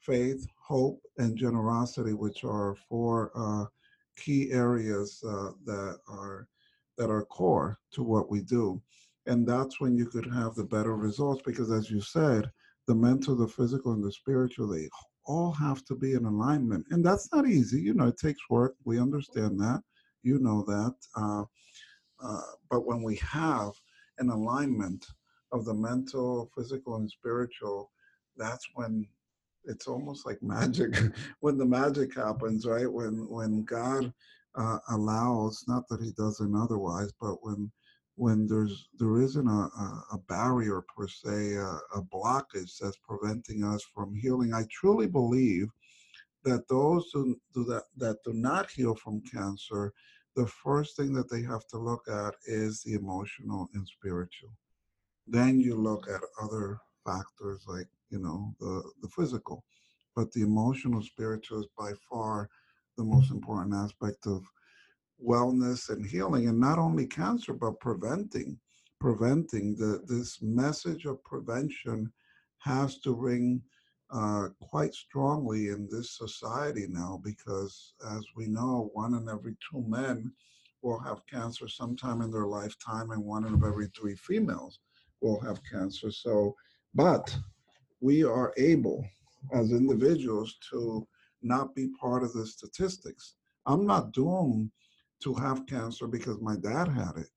faith 0.00 0.46
hope 0.56 1.00
and 1.18 1.36
generosity 1.36 2.12
which 2.12 2.44
are 2.44 2.76
four 2.88 3.30
uh, 3.34 3.64
key 4.16 4.50
areas 4.52 5.22
uh, 5.26 5.50
that 5.64 5.98
are 6.08 6.46
that 6.96 7.10
are 7.10 7.24
core 7.24 7.78
to 7.92 8.02
what 8.02 8.30
we 8.30 8.40
do 8.40 8.80
and 9.26 9.46
that's 9.46 9.80
when 9.80 9.96
you 9.96 10.06
could 10.06 10.26
have 10.26 10.54
the 10.54 10.64
better 10.64 10.96
results 10.96 11.42
because 11.44 11.70
as 11.70 11.90
you 11.90 12.00
said 12.00 12.50
the 12.88 12.94
mental, 12.94 13.36
the 13.36 13.46
physical, 13.46 13.92
and 13.92 14.02
the 14.02 14.10
spiritual, 14.10 14.66
they 14.66 14.88
all 15.26 15.52
have 15.52 15.84
to 15.84 15.94
be 15.94 16.14
in 16.14 16.24
alignment. 16.24 16.86
And 16.90 17.04
that's 17.04 17.30
not 17.32 17.46
easy. 17.46 17.80
You 17.80 17.92
know, 17.94 18.08
it 18.08 18.18
takes 18.18 18.40
work. 18.50 18.74
We 18.84 18.98
understand 18.98 19.60
that. 19.60 19.82
You 20.22 20.40
know 20.40 20.62
that. 20.62 20.94
Uh, 21.14 21.44
uh, 22.20 22.40
but 22.70 22.86
when 22.86 23.02
we 23.02 23.16
have 23.16 23.72
an 24.18 24.30
alignment 24.30 25.06
of 25.52 25.64
the 25.64 25.74
mental, 25.74 26.50
physical, 26.54 26.96
and 26.96 27.10
spiritual, 27.10 27.90
that's 28.36 28.66
when 28.74 29.06
it's 29.64 29.86
almost 29.86 30.26
like 30.26 30.42
magic. 30.42 30.94
when 31.40 31.58
the 31.58 31.66
magic 31.66 32.14
happens, 32.14 32.66
right? 32.66 32.90
When 32.90 33.28
when 33.28 33.64
God 33.64 34.12
uh, 34.54 34.78
allows, 34.90 35.64
not 35.68 35.88
that 35.88 36.02
He 36.02 36.12
doesn't 36.12 36.54
otherwise, 36.54 37.12
but 37.20 37.36
when 37.42 37.70
when 38.16 38.48
there's 38.48 38.88
there 38.98 39.20
isn't 39.20 39.46
a, 39.46 39.50
a, 39.50 40.04
a 40.12 40.18
barrier 40.28 40.82
per 40.96 41.06
se, 41.06 41.54
a, 41.54 41.78
a, 41.94 42.02
blockage 42.02 42.76
that's 42.80 42.98
preventing 43.08 43.62
us 43.62 43.84
from 43.94 44.14
healing. 44.14 44.52
I 44.52 44.64
truly 44.70 45.06
believe 45.06 45.68
that 46.44 46.66
those 46.68 47.10
who 47.12 47.36
do 47.54 47.64
that 47.64 47.84
that 47.96 48.16
do 48.24 48.32
not 48.32 48.70
heal 48.70 48.96
from 48.96 49.22
cancer, 49.22 49.92
the 50.34 50.46
first 50.46 50.96
thing 50.96 51.12
that 51.12 51.30
they 51.30 51.42
have 51.42 51.66
to 51.68 51.78
look 51.78 52.08
at 52.08 52.34
is 52.46 52.82
the 52.82 52.94
emotional 52.94 53.68
and 53.74 53.86
spiritual. 53.86 54.50
Then 55.28 55.60
you 55.60 55.74
look 55.76 56.08
at 56.08 56.20
other 56.42 56.78
factors 57.04 57.64
like 57.66 57.88
you 58.10 58.18
know 58.18 58.54
the 58.60 58.82
the 59.02 59.08
physical, 59.08 59.64
but 60.16 60.32
the 60.32 60.42
emotional 60.42 61.02
spiritual 61.02 61.60
is 61.60 61.66
by 61.78 61.92
far 62.10 62.48
the 62.96 63.04
most 63.04 63.30
important 63.30 63.74
aspect 63.74 64.26
of 64.26 64.42
wellness 65.24 65.90
and 65.90 66.06
healing 66.06 66.48
and 66.48 66.58
not 66.58 66.78
only 66.78 67.06
cancer 67.06 67.52
but 67.52 67.80
preventing 67.80 68.58
preventing. 69.00 69.76
The 69.76 70.02
this 70.06 70.40
message 70.42 71.04
of 71.04 71.22
prevention 71.24 72.12
has 72.58 72.98
to 73.00 73.14
ring 73.14 73.62
uh, 74.10 74.48
quite 74.60 74.94
strongly 74.94 75.68
in 75.68 75.88
this 75.90 76.16
society 76.16 76.86
now 76.88 77.20
because 77.22 77.92
as 78.10 78.24
we 78.36 78.46
know 78.46 78.90
one 78.94 79.14
in 79.14 79.28
every 79.28 79.54
two 79.70 79.84
men 79.86 80.32
will 80.82 80.98
have 81.00 81.26
cancer 81.26 81.68
sometime 81.68 82.22
in 82.22 82.30
their 82.30 82.46
lifetime 82.46 83.10
and 83.10 83.22
one 83.22 83.44
in 83.44 83.54
every 83.64 83.88
three 83.88 84.14
females 84.16 84.80
will 85.20 85.40
have 85.40 85.60
cancer 85.70 86.10
so 86.10 86.54
but 86.94 87.36
we 88.00 88.24
are 88.24 88.52
able 88.56 89.04
as 89.52 89.72
individuals 89.72 90.56
to 90.70 91.06
not 91.42 91.74
be 91.74 91.88
part 92.00 92.22
of 92.22 92.32
the 92.32 92.46
statistics 92.46 93.34
i'm 93.66 93.86
not 93.86 94.12
doomed 94.12 94.70
to 95.20 95.34
have 95.34 95.66
cancer 95.66 96.06
because 96.06 96.40
my 96.40 96.56
dad 96.56 96.88
had 96.88 97.12
it, 97.16 97.28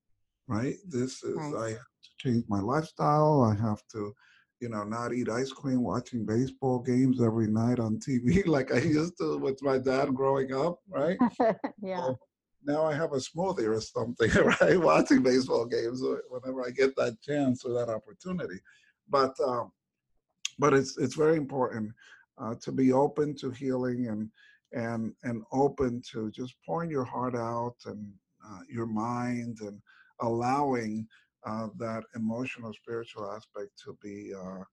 right? 0.48 0.76
This 0.88 1.24
is, 1.24 1.36
right. 1.36 1.56
I 1.56 1.70
have 1.70 1.78
to 1.78 2.10
change 2.18 2.46
my 2.48 2.60
lifestyle. 2.60 3.44
I 3.44 3.60
have 3.60 3.82
to, 3.94 4.14
you 4.60 4.70
know, 4.70 4.84
not 4.84 5.14
eat 5.14 5.30
ice 5.30 5.52
cream, 5.52 5.82
watching 5.82 6.26
baseball 6.26 6.80
games 6.80 7.22
every 7.22 7.48
night 7.48 7.80
on 7.80 8.00
TV 8.00 8.46
like 8.46 8.72
I 8.72 8.80
used 8.80 9.18
to 9.20 9.38
with 9.38 9.62
my 9.64 9.78
dad 9.78 10.14
growing 10.14 10.54
up, 10.54 10.80
right? 10.90 11.18
yeah. 11.82 11.98
So 11.98 12.20
now 12.66 12.86
I 12.86 12.94
have 12.94 13.14
a 13.14 13.18
smoothie 13.18 13.68
or 13.68 13.82
something, 13.82 14.30
right? 14.62 14.80
Watching 14.80 15.24
baseball 15.24 15.66
games 15.66 16.02
whenever 16.30 16.66
I 16.66 16.72
get 16.72 16.96
that 16.96 17.22
chance 17.22 17.66
or 17.66 17.74
that 17.74 17.90
opportunity. 17.90 18.60
But, 19.10 19.36
um, 19.40 19.72
but 20.60 20.74
it's 20.74 20.98
it's 20.98 21.16
very 21.16 21.38
important 21.38 21.92
uh, 22.38 22.56
to 22.62 22.72
be 22.72 22.94
open 22.94 23.36
to 23.36 23.52
healing 23.52 24.08
and 24.08 24.30
and 24.74 25.14
and 25.24 25.44
open 25.52 26.02
to 26.12 26.32
just 26.32 26.56
pouring 26.66 26.90
your 26.90 27.04
heart 27.04 27.36
out 27.36 27.76
and 27.86 28.12
uh, 28.48 28.60
your 28.70 28.86
mind 28.86 29.58
and 29.62 29.82
allowing 30.22 31.08
uh, 31.46 31.68
that 31.78 32.04
emotional 32.16 32.74
spiritual 32.74 33.32
aspect 33.32 33.72
to 33.84 33.98
be 34.02 34.32
uh, 34.34 34.64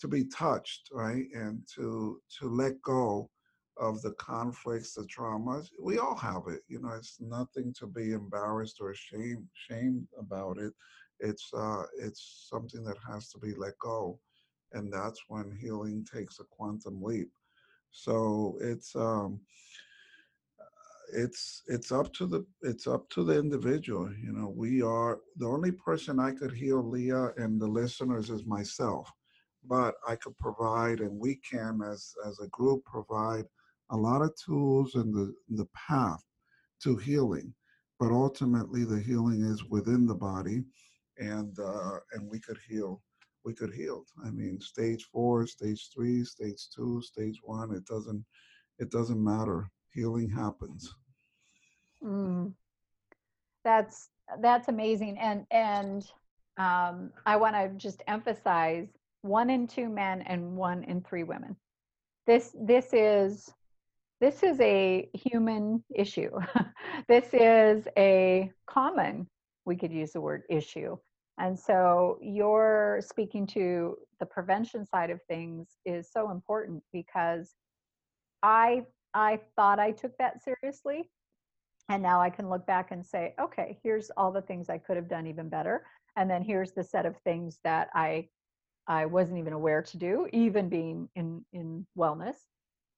to 0.00 0.08
be 0.08 0.24
touched 0.24 0.88
right 0.92 1.26
and 1.34 1.60
to 1.74 2.20
to 2.38 2.48
let 2.48 2.80
go 2.82 3.30
of 3.78 4.00
the 4.02 4.12
conflicts, 4.12 4.94
the 4.94 5.02
traumas. 5.02 5.68
We 5.80 5.98
all 5.98 6.16
have 6.16 6.44
it. 6.48 6.62
You 6.68 6.80
know, 6.80 6.92
it's 6.96 7.18
nothing 7.20 7.74
to 7.78 7.86
be 7.86 8.12
embarrassed 8.12 8.78
or 8.80 8.90
ashamed 8.90 9.46
shamed 9.54 10.08
about 10.18 10.58
it. 10.58 10.72
It's 11.20 11.50
uh, 11.54 11.84
it's 11.98 12.48
something 12.50 12.84
that 12.84 12.96
has 13.10 13.30
to 13.30 13.38
be 13.38 13.54
let 13.54 13.78
go, 13.78 14.18
and 14.72 14.92
that's 14.92 15.22
when 15.28 15.56
healing 15.60 16.06
takes 16.12 16.40
a 16.40 16.44
quantum 16.44 17.02
leap. 17.02 17.30
So 17.90 18.58
it's 18.60 18.94
um, 18.96 19.40
it's 21.12 21.62
it's 21.68 21.92
up 21.92 22.12
to 22.14 22.26
the 22.26 22.46
it's 22.62 22.86
up 22.86 23.08
to 23.10 23.24
the 23.24 23.38
individual. 23.38 24.10
You 24.12 24.32
know, 24.32 24.48
we 24.48 24.82
are 24.82 25.20
the 25.36 25.46
only 25.46 25.72
person 25.72 26.18
I 26.18 26.32
could 26.32 26.52
heal, 26.52 26.82
Leah, 26.82 27.32
and 27.36 27.60
the 27.60 27.66
listeners 27.66 28.30
is 28.30 28.44
myself. 28.44 29.10
But 29.68 29.96
I 30.06 30.14
could 30.16 30.36
provide, 30.36 31.00
and 31.00 31.18
we 31.18 31.36
can, 31.36 31.80
as 31.82 32.14
as 32.26 32.38
a 32.40 32.48
group, 32.48 32.84
provide 32.84 33.46
a 33.90 33.96
lot 33.96 34.22
of 34.22 34.34
tools 34.36 34.94
and 34.94 35.14
the 35.14 35.34
the 35.50 35.66
path 35.74 36.22
to 36.82 36.96
healing. 36.96 37.54
But 37.98 38.10
ultimately, 38.10 38.84
the 38.84 39.00
healing 39.00 39.42
is 39.42 39.64
within 39.64 40.06
the 40.06 40.14
body, 40.14 40.64
and 41.18 41.58
uh, 41.58 41.98
and 42.12 42.28
we 42.30 42.40
could 42.40 42.58
heal. 42.68 43.02
We 43.44 43.54
could 43.54 43.72
heal. 43.72 44.04
I 44.24 44.30
mean, 44.30 44.60
stage 44.60 45.04
four, 45.12 45.46
stage 45.46 45.88
three, 45.94 46.24
stage 46.24 46.68
two, 46.74 47.00
stage 47.00 47.38
one. 47.42 47.72
It 47.72 47.86
doesn't 47.86 48.24
it 48.78 48.90
doesn't 48.90 49.22
matter 49.22 49.70
healing 49.92 50.28
happens. 50.28 50.94
Mm. 52.02 52.52
That's 53.64 54.10
that's 54.40 54.68
amazing, 54.68 55.18
and 55.18 55.46
and 55.50 56.04
um, 56.58 57.10
I 57.24 57.36
want 57.36 57.54
to 57.56 57.70
just 57.76 58.02
emphasize 58.06 58.88
one 59.22 59.50
in 59.50 59.66
two 59.66 59.88
men 59.88 60.22
and 60.22 60.56
one 60.56 60.84
in 60.84 61.00
three 61.02 61.24
women. 61.24 61.56
This 62.26 62.54
this 62.60 62.92
is 62.92 63.52
this 64.20 64.42
is 64.42 64.58
a 64.60 65.08
human 65.14 65.84
issue. 65.94 66.30
this 67.08 67.26
is 67.32 67.86
a 67.98 68.50
common, 68.68 69.28
we 69.64 69.76
could 69.76 69.92
use 69.92 70.12
the 70.12 70.20
word 70.20 70.42
issue. 70.48 70.96
And 71.38 71.58
so 71.58 72.18
your 72.22 73.00
speaking 73.06 73.46
to 73.48 73.96
the 74.20 74.26
prevention 74.26 74.86
side 74.86 75.10
of 75.10 75.20
things 75.28 75.76
is 75.84 76.10
so 76.10 76.30
important 76.30 76.82
because 76.92 77.54
I 78.42 78.84
I 79.12 79.40
thought 79.54 79.78
I 79.78 79.92
took 79.92 80.16
that 80.18 80.42
seriously. 80.42 81.10
And 81.88 82.02
now 82.02 82.20
I 82.20 82.30
can 82.30 82.48
look 82.50 82.66
back 82.66 82.90
and 82.90 83.04
say, 83.04 83.34
okay, 83.40 83.78
here's 83.82 84.10
all 84.16 84.32
the 84.32 84.42
things 84.42 84.68
I 84.68 84.78
could 84.78 84.96
have 84.96 85.08
done 85.08 85.26
even 85.26 85.48
better. 85.48 85.86
And 86.16 86.28
then 86.28 86.42
here's 86.42 86.72
the 86.72 86.82
set 86.82 87.06
of 87.06 87.16
things 87.18 87.58
that 87.64 87.88
I 87.94 88.28
I 88.88 89.06
wasn't 89.06 89.38
even 89.38 89.52
aware 89.52 89.82
to 89.82 89.98
do, 89.98 90.28
even 90.32 90.68
being 90.68 91.08
in 91.16 91.44
in 91.52 91.86
wellness. 91.98 92.36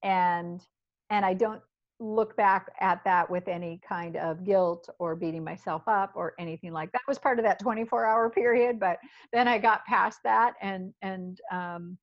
And 0.03 0.61
and 1.11 1.25
I 1.25 1.35
don't 1.35 1.63
look 2.01 2.37
back 2.37 2.71
at 2.81 3.03
that 3.05 3.29
with 3.29 3.49
any 3.49 3.81
kind 3.87 4.17
of 4.17 4.45
guilt 4.45 4.89
or 4.99 5.17
beating 5.17 5.43
myself 5.43 5.83
up 5.89 6.13
or 6.15 6.35
anything 6.39 6.73
like 6.73 6.93
that. 6.93 7.01
was 7.09 7.19
part 7.19 7.39
of 7.39 7.45
that 7.45 7.59
24 7.61 8.05
hour 8.05 8.31
period, 8.31 8.79
but 8.79 8.99
then 9.33 9.49
I 9.49 9.59
got 9.59 9.85
past 9.87 10.21
that 10.25 10.55
and 10.63 10.93
and 11.03 11.41
um 11.51 11.99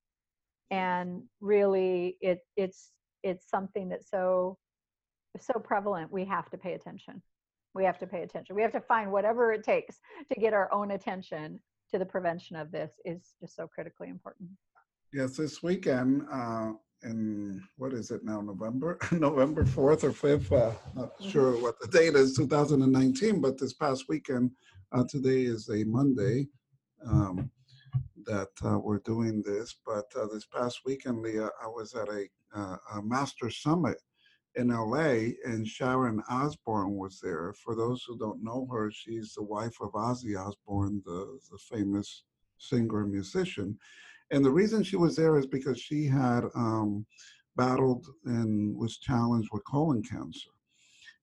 and 0.71 1.23
really 1.41 2.17
it 2.21 2.39
it's 2.57 2.91
it's 3.23 3.49
something 3.49 3.89
that's 3.89 4.09
so 4.09 4.57
so 5.39 5.59
prevalent 5.59 6.11
we 6.11 6.25
have 6.25 6.49
to 6.49 6.57
pay 6.57 6.73
attention 6.73 7.21
we 7.73 7.83
have 7.83 7.99
to 7.99 8.07
pay 8.07 8.23
attention 8.23 8.55
we 8.55 8.61
have 8.61 8.71
to 8.71 8.81
find 8.81 9.11
whatever 9.11 9.51
it 9.51 9.63
takes 9.63 9.99
to 10.31 10.39
get 10.39 10.53
our 10.53 10.71
own 10.73 10.91
attention 10.91 11.59
to 11.91 11.99
the 11.99 12.05
prevention 12.05 12.55
of 12.55 12.71
this 12.71 12.93
is 13.03 13.33
just 13.39 13.55
so 13.55 13.67
critically 13.67 14.09
important 14.09 14.49
yes 15.13 15.35
this 15.37 15.61
weekend 15.61 16.23
uh 16.31 16.71
in 17.05 17.63
what 17.77 17.93
is 17.93 18.11
it 18.11 18.23
now 18.23 18.41
november 18.41 18.97
november 19.11 19.63
4th 19.63 20.03
or 20.03 20.11
5th 20.11 20.51
uh, 20.51 20.73
not 20.95 21.17
mm-hmm. 21.17 21.29
sure 21.29 21.61
what 21.61 21.79
the 21.79 21.87
date 21.87 22.15
is 22.15 22.35
2019 22.35 23.39
but 23.39 23.57
this 23.57 23.73
past 23.73 24.05
weekend 24.09 24.51
uh, 24.91 25.03
today 25.09 25.43
is 25.43 25.69
a 25.69 25.83
monday 25.85 26.47
um, 27.05 27.49
that 28.25 28.49
uh, 28.63 28.77
we're 28.77 28.99
doing 28.99 29.41
this. 29.45 29.75
But 29.85 30.05
uh, 30.15 30.27
this 30.31 30.45
past 30.45 30.81
weekend, 30.85 31.21
Leah, 31.21 31.49
I 31.63 31.67
was 31.67 31.93
at 31.93 32.09
a, 32.09 32.27
uh, 32.55 32.77
a 32.95 33.01
Master 33.01 33.49
Summit 33.49 33.97
in 34.55 34.69
LA, 34.69 35.33
and 35.45 35.67
Sharon 35.67 36.21
Osbourne 36.29 36.95
was 36.95 37.19
there. 37.21 37.53
For 37.63 37.75
those 37.75 38.03
who 38.07 38.17
don't 38.17 38.43
know 38.43 38.67
her, 38.71 38.91
she's 38.91 39.33
the 39.33 39.43
wife 39.43 39.75
of 39.81 39.91
Ozzy 39.91 40.39
Osbourne, 40.39 41.01
the, 41.05 41.39
the 41.51 41.57
famous 41.69 42.23
singer 42.57 43.01
and 43.01 43.11
musician. 43.11 43.77
And 44.31 44.43
the 44.43 44.51
reason 44.51 44.83
she 44.83 44.97
was 44.97 45.15
there 45.15 45.37
is 45.37 45.45
because 45.45 45.79
she 45.79 46.05
had 46.05 46.41
um, 46.55 47.05
battled 47.55 48.07
and 48.25 48.75
was 48.75 48.97
challenged 48.97 49.49
with 49.51 49.63
colon 49.65 50.03
cancer. 50.03 50.49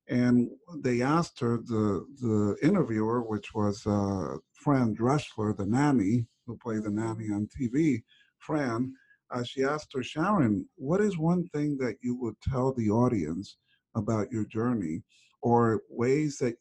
And 0.09 0.51
they 0.83 1.01
asked 1.03 1.41
her, 1.41 1.59
the, 1.59 2.07
the 2.21 2.57
interviewer, 2.63 3.23
which 3.23 3.55
was 3.55 3.87
uh, 3.87 4.37
Fran 4.53 4.95
Drescher, 4.95 5.57
the 5.57 5.67
nanny, 5.67 6.27
who 6.47 6.57
played 6.57 6.83
the 6.83 6.91
nanny 6.91 7.31
on 7.31 7.49
TV, 7.49 8.03
Fran, 8.39 8.93
uh, 9.33 9.43
she 9.43 9.65
asked 9.65 9.93
her, 9.95 10.03
Sharon, 10.03 10.69
what 10.77 11.01
is 11.01 11.17
one 11.17 11.49
thing 11.49 11.79
that 11.79 11.97
you 12.03 12.17
would 12.17 12.35
tell 12.43 12.73
the 12.73 12.91
audience 12.91 13.57
about 13.95 14.31
your 14.31 14.45
journey 14.45 15.03
or 15.41 15.83
ways 15.89 16.39
that 16.39 16.57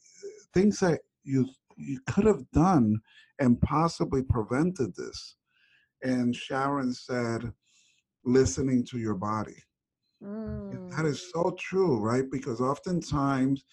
things 0.53 0.79
that 0.79 1.01
you 1.23 1.47
you 1.77 1.99
could 2.07 2.25
have 2.25 2.49
done 2.51 2.99
and 3.39 3.59
possibly 3.61 4.21
prevented 4.21 4.95
this? 4.95 5.35
And 6.03 6.35
Sharon 6.35 6.93
said, 6.93 7.51
listening 8.23 8.85
to 8.85 8.99
your 8.99 9.15
body. 9.15 9.57
Mm. 10.23 10.95
That 10.95 11.05
is 11.05 11.19
mm. 11.19 11.31
so 11.33 11.55
true, 11.59 11.99
right? 11.99 12.29
Because 12.29 12.61
oftentimes, 12.61 13.63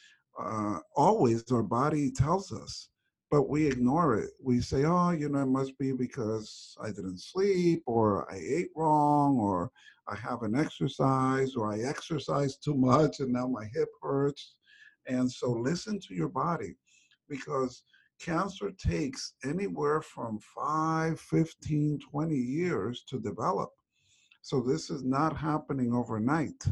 uh, 0.41 0.79
always 0.95 1.51
our 1.51 1.63
body 1.63 2.11
tells 2.11 2.53
us 2.53 2.89
but 3.31 3.49
we 3.49 3.67
ignore 3.67 4.17
it. 4.17 4.31
We 4.43 4.61
say, 4.61 4.85
oh, 4.85 5.11
you 5.11 5.29
know, 5.29 5.43
it 5.43 5.47
must 5.47 5.79
be 5.79 5.93
because 5.93 6.77
I 6.83 6.89
didn't 6.89 7.21
sleep 7.21 7.83
or 7.87 8.31
I 8.33 8.37
ate 8.37 8.71
wrong 8.75 9.39
or 9.39 9.71
I 10.07 10.17
haven't 10.17 10.59
exercised 10.59 11.57
or 11.57 11.73
I 11.73 11.81
exercised 11.81 12.65
too 12.65 12.75
much 12.75 13.21
and 13.21 13.33
now 13.33 13.47
my 13.47 13.67
hip 13.75 13.89
hurts. 14.03 14.55
And 15.07 15.31
so 15.31 15.51
listen 15.51 16.01
to 16.01 16.15
your 16.15 16.29
body 16.29 16.77
because 17.29 17.83
cancer 18.19 18.71
takes 18.73 19.35
anywhere 19.45 20.03
from 20.03 20.39
5, 20.55 21.21
15, 21.21 21.99
20 21.99 22.35
years 22.35 23.05
to 23.09 23.19
develop. 23.19 23.71
So 24.43 24.61
this 24.61 24.91
is 24.91 25.05
not 25.05 25.37
happening 25.37 25.95
overnight. 25.95 26.65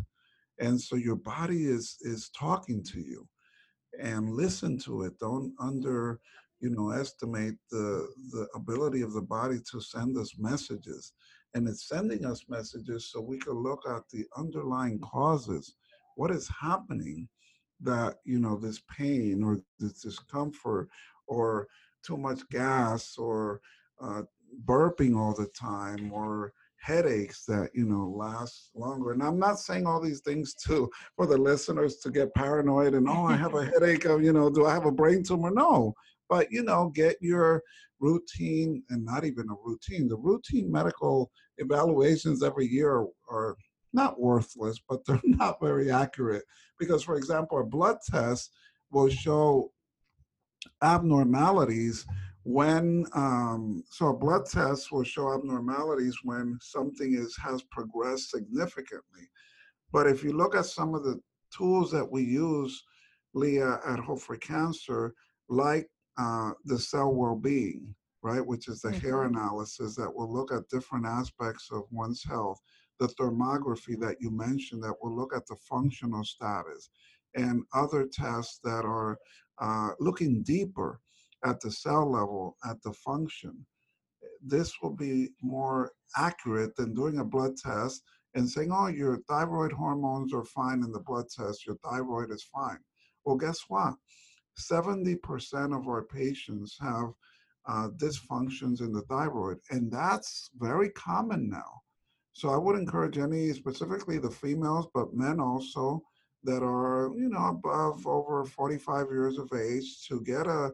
And 0.58 0.80
so 0.80 0.96
your 0.96 1.16
body 1.16 1.66
is 1.66 1.96
is 2.00 2.30
talking 2.30 2.82
to 2.84 3.00
you 3.00 3.28
and 4.00 4.30
listen 4.30 4.78
to 4.78 5.02
it. 5.02 5.18
Don't 5.18 5.52
under 5.60 6.20
you 6.60 6.70
know, 6.70 6.90
estimate 6.90 7.56
the, 7.70 8.08
the 8.32 8.48
ability 8.54 9.02
of 9.02 9.12
the 9.12 9.22
body 9.22 9.58
to 9.70 9.80
send 9.80 10.16
us 10.16 10.34
messages. 10.38 11.12
And 11.54 11.68
it's 11.68 11.88
sending 11.88 12.24
us 12.24 12.44
messages 12.48 13.10
so 13.10 13.20
we 13.20 13.38
can 13.38 13.54
look 13.54 13.82
at 13.88 14.08
the 14.10 14.24
underlying 14.36 14.98
causes. 15.00 15.74
What 16.16 16.30
is 16.30 16.50
happening 16.60 17.28
that, 17.80 18.16
you 18.24 18.38
know, 18.38 18.56
this 18.56 18.80
pain 18.96 19.42
or 19.42 19.60
this 19.78 20.00
discomfort 20.00 20.88
or 21.26 21.66
too 22.04 22.16
much 22.16 22.48
gas 22.50 23.16
or 23.18 23.60
uh, 24.00 24.22
burping 24.64 25.16
all 25.16 25.34
the 25.34 25.48
time 25.48 26.12
or 26.12 26.52
headaches 26.86 27.44
that 27.46 27.70
you 27.74 27.84
know 27.84 28.14
last 28.16 28.70
longer. 28.74 29.12
And 29.12 29.22
i'm 29.22 29.38
not 29.38 29.58
saying 29.58 29.86
all 29.86 30.00
these 30.00 30.20
things 30.20 30.54
to 30.66 30.88
for 31.16 31.26
the 31.26 31.36
listeners 31.36 31.96
to 31.96 32.10
get 32.10 32.34
paranoid 32.34 32.94
and 32.94 33.08
oh 33.08 33.24
i 33.24 33.34
have 33.34 33.54
a 33.54 33.64
headache 33.64 34.04
of 34.04 34.22
you 34.22 34.32
know 34.32 34.48
do 34.50 34.66
i 34.66 34.72
have 34.72 34.86
a 34.86 34.92
brain 34.92 35.22
tumor? 35.22 35.50
No. 35.50 35.94
But 36.28 36.50
you 36.50 36.62
know 36.62 36.90
get 36.94 37.16
your 37.20 37.62
routine 37.98 38.82
and 38.90 39.04
not 39.04 39.24
even 39.24 39.48
a 39.50 39.54
routine 39.64 40.06
the 40.06 40.16
routine 40.16 40.70
medical 40.70 41.30
evaluations 41.58 42.42
every 42.42 42.66
year 42.66 43.06
are 43.28 43.56
not 43.92 44.20
worthless 44.20 44.78
but 44.88 45.04
they're 45.04 45.20
not 45.24 45.60
very 45.60 45.90
accurate. 45.90 46.44
Because 46.78 47.02
for 47.02 47.16
example 47.16 47.58
a 47.58 47.64
blood 47.64 47.96
test 48.08 48.52
will 48.92 49.08
show 49.08 49.72
abnormalities 50.82 52.06
when 52.44 53.04
um, 53.14 53.82
so 53.90 54.08
a 54.08 54.16
blood 54.16 54.46
test 54.46 54.92
will 54.92 55.02
show 55.02 55.34
abnormalities 55.34 56.16
when 56.22 56.58
something 56.62 57.14
is 57.14 57.36
has 57.36 57.62
progressed 57.70 58.30
significantly 58.30 59.28
but 59.92 60.06
if 60.06 60.22
you 60.22 60.32
look 60.32 60.54
at 60.54 60.66
some 60.66 60.94
of 60.94 61.02
the 61.02 61.20
tools 61.56 61.90
that 61.90 62.08
we 62.10 62.22
use 62.22 62.84
leah 63.34 63.80
at 63.86 63.98
hope 63.98 64.20
for 64.20 64.36
cancer 64.36 65.12
like 65.48 65.88
uh, 66.18 66.52
the 66.64 66.78
cell 66.78 67.12
well-being, 67.14 67.94
right, 68.22 68.44
which 68.44 68.68
is 68.68 68.80
the 68.80 68.88
mm-hmm. 68.88 69.06
hair 69.06 69.22
analysis 69.24 69.94
that 69.96 70.12
will 70.12 70.32
look 70.32 70.52
at 70.52 70.68
different 70.68 71.06
aspects 71.06 71.68
of 71.70 71.84
one's 71.90 72.24
health, 72.24 72.60
the 72.98 73.08
thermography 73.08 73.98
that 74.00 74.16
you 74.20 74.30
mentioned 74.30 74.82
that 74.82 74.94
will 75.02 75.14
look 75.14 75.34
at 75.34 75.46
the 75.46 75.56
functional 75.68 76.24
status, 76.24 76.88
and 77.34 77.62
other 77.74 78.06
tests 78.10 78.60
that 78.64 78.84
are 78.84 79.18
uh, 79.60 79.90
looking 80.00 80.42
deeper 80.42 81.00
at 81.44 81.60
the 81.60 81.70
cell 81.70 82.10
level, 82.10 82.56
at 82.68 82.80
the 82.82 82.92
function. 82.92 83.66
This 84.42 84.74
will 84.82 84.94
be 84.94 85.30
more 85.42 85.92
accurate 86.16 86.76
than 86.76 86.94
doing 86.94 87.18
a 87.18 87.24
blood 87.24 87.56
test 87.56 88.02
and 88.34 88.48
saying, 88.48 88.70
oh, 88.72 88.88
your 88.88 89.18
thyroid 89.28 89.72
hormones 89.72 90.34
are 90.34 90.44
fine 90.44 90.82
in 90.82 90.92
the 90.92 91.00
blood 91.00 91.26
test, 91.34 91.66
your 91.66 91.76
thyroid 91.76 92.30
is 92.30 92.44
fine. 92.44 92.78
Well, 93.24 93.36
guess 93.36 93.60
what? 93.68 93.94
70% 94.58 95.76
of 95.76 95.88
our 95.88 96.04
patients 96.04 96.76
have 96.80 97.12
uh, 97.68 97.88
dysfunctions 97.96 98.80
in 98.80 98.92
the 98.92 99.02
thyroid, 99.02 99.58
and 99.70 99.90
that's 99.90 100.50
very 100.58 100.90
common 100.90 101.48
now. 101.48 101.82
So 102.32 102.50
I 102.50 102.58
would 102.58 102.76
encourage 102.76 103.18
any, 103.18 103.52
specifically 103.52 104.18
the 104.18 104.30
females, 104.30 104.86
but 104.94 105.14
men 105.14 105.40
also, 105.40 106.02
that 106.44 106.62
are, 106.62 107.10
you 107.16 107.28
know, 107.28 107.46
above 107.46 108.06
over 108.06 108.44
45 108.44 109.06
years 109.10 109.38
of 109.38 109.50
age 109.52 110.06
to 110.08 110.20
get 110.20 110.46
a 110.46 110.70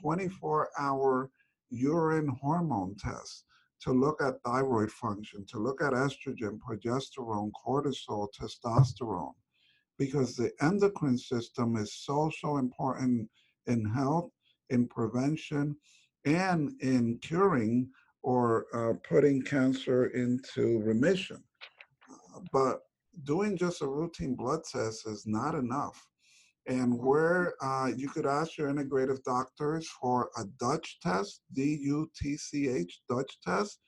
24 0.00 0.70
hour 0.78 1.30
urine 1.70 2.28
hormone 2.40 2.94
test 2.96 3.44
to 3.80 3.92
look 3.92 4.22
at 4.22 4.40
thyroid 4.42 4.90
function, 4.90 5.44
to 5.46 5.58
look 5.58 5.82
at 5.82 5.92
estrogen, 5.92 6.58
progesterone, 6.58 7.50
cortisol, 7.52 8.28
testosterone, 8.38 9.34
because 9.98 10.34
the 10.34 10.50
endocrine 10.62 11.18
system 11.18 11.76
is 11.76 11.92
so, 11.94 12.30
so 12.40 12.56
important 12.56 13.28
in 13.66 13.84
health, 13.84 14.30
in 14.70 14.86
prevention, 14.88 15.76
and 16.24 16.72
in 16.80 17.18
curing 17.22 17.88
or 18.22 18.66
uh, 18.74 18.94
putting 19.08 19.40
cancer 19.42 20.06
into 20.06 20.80
remission. 20.80 21.42
Uh, 22.34 22.40
but 22.52 22.80
doing 23.24 23.56
just 23.56 23.82
a 23.82 23.86
routine 23.86 24.34
blood 24.34 24.60
test 24.70 25.06
is 25.06 25.24
not 25.26 25.54
enough. 25.54 26.06
And 26.68 26.98
where 26.98 27.54
uh, 27.62 27.92
you 27.96 28.08
could 28.08 28.26
ask 28.26 28.58
your 28.58 28.72
integrative 28.72 29.22
doctors 29.22 29.88
for 30.00 30.30
a 30.36 30.44
Dutch 30.58 30.98
test, 31.00 31.42
D 31.52 31.78
U 31.82 32.10
T 32.20 32.36
C 32.36 32.68
H, 32.68 33.00
Dutch 33.08 33.38
test, 33.40 33.78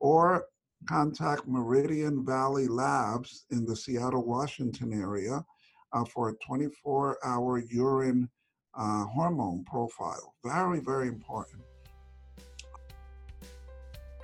or 0.00 0.46
contact 0.88 1.46
Meridian 1.46 2.24
Valley 2.24 2.66
Labs 2.66 3.46
in 3.50 3.64
the 3.64 3.76
Seattle, 3.76 4.26
Washington 4.26 4.92
area 4.92 5.44
uh, 5.92 6.04
for 6.04 6.30
a 6.30 6.34
24 6.44 7.18
hour 7.24 7.58
urine 7.70 8.28
uh, 8.76 9.04
hormone 9.04 9.64
profile. 9.64 10.34
Very, 10.44 10.80
very 10.80 11.08
important. 11.08 11.62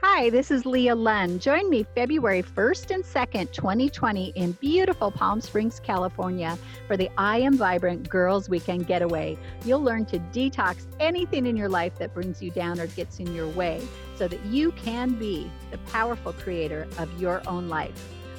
Hi, 0.05 0.31
this 0.31 0.51
is 0.51 0.67
Leah 0.67 0.97
Lund. 0.97 1.41
Join 1.41 1.71
me 1.71 1.87
February 1.95 2.43
1st 2.43 2.93
and 2.93 3.05
2nd, 3.05 3.53
2020, 3.53 4.33
in 4.35 4.51
beautiful 4.53 5.13
Palm 5.13 5.41
Springs, 5.41 5.79
California, 5.79 6.59
for 6.89 6.97
the 6.97 7.09
I 7.17 7.39
Am 7.39 7.57
Vibrant 7.57 8.09
Girls 8.09 8.49
Weekend 8.49 8.89
Getaway. 8.89 9.39
You'll 9.65 9.85
learn 9.85 10.05
to 10.07 10.19
detox 10.19 10.87
anything 10.99 11.47
in 11.47 11.57
your 11.57 11.69
life 11.69 11.95
that 11.99 12.15
brings 12.15 12.43
you 12.43 12.51
down 12.51 12.81
or 12.81 12.89
gets 12.89 13.21
in 13.21 13.33
your 13.33 13.47
way 13.51 13.81
so 14.17 14.27
that 14.27 14.45
you 14.47 14.73
can 14.73 15.13
be 15.13 15.49
the 15.71 15.79
powerful 15.79 16.33
creator 16.33 16.89
of 16.99 17.21
your 17.21 17.41
own 17.47 17.69
life. 17.69 17.95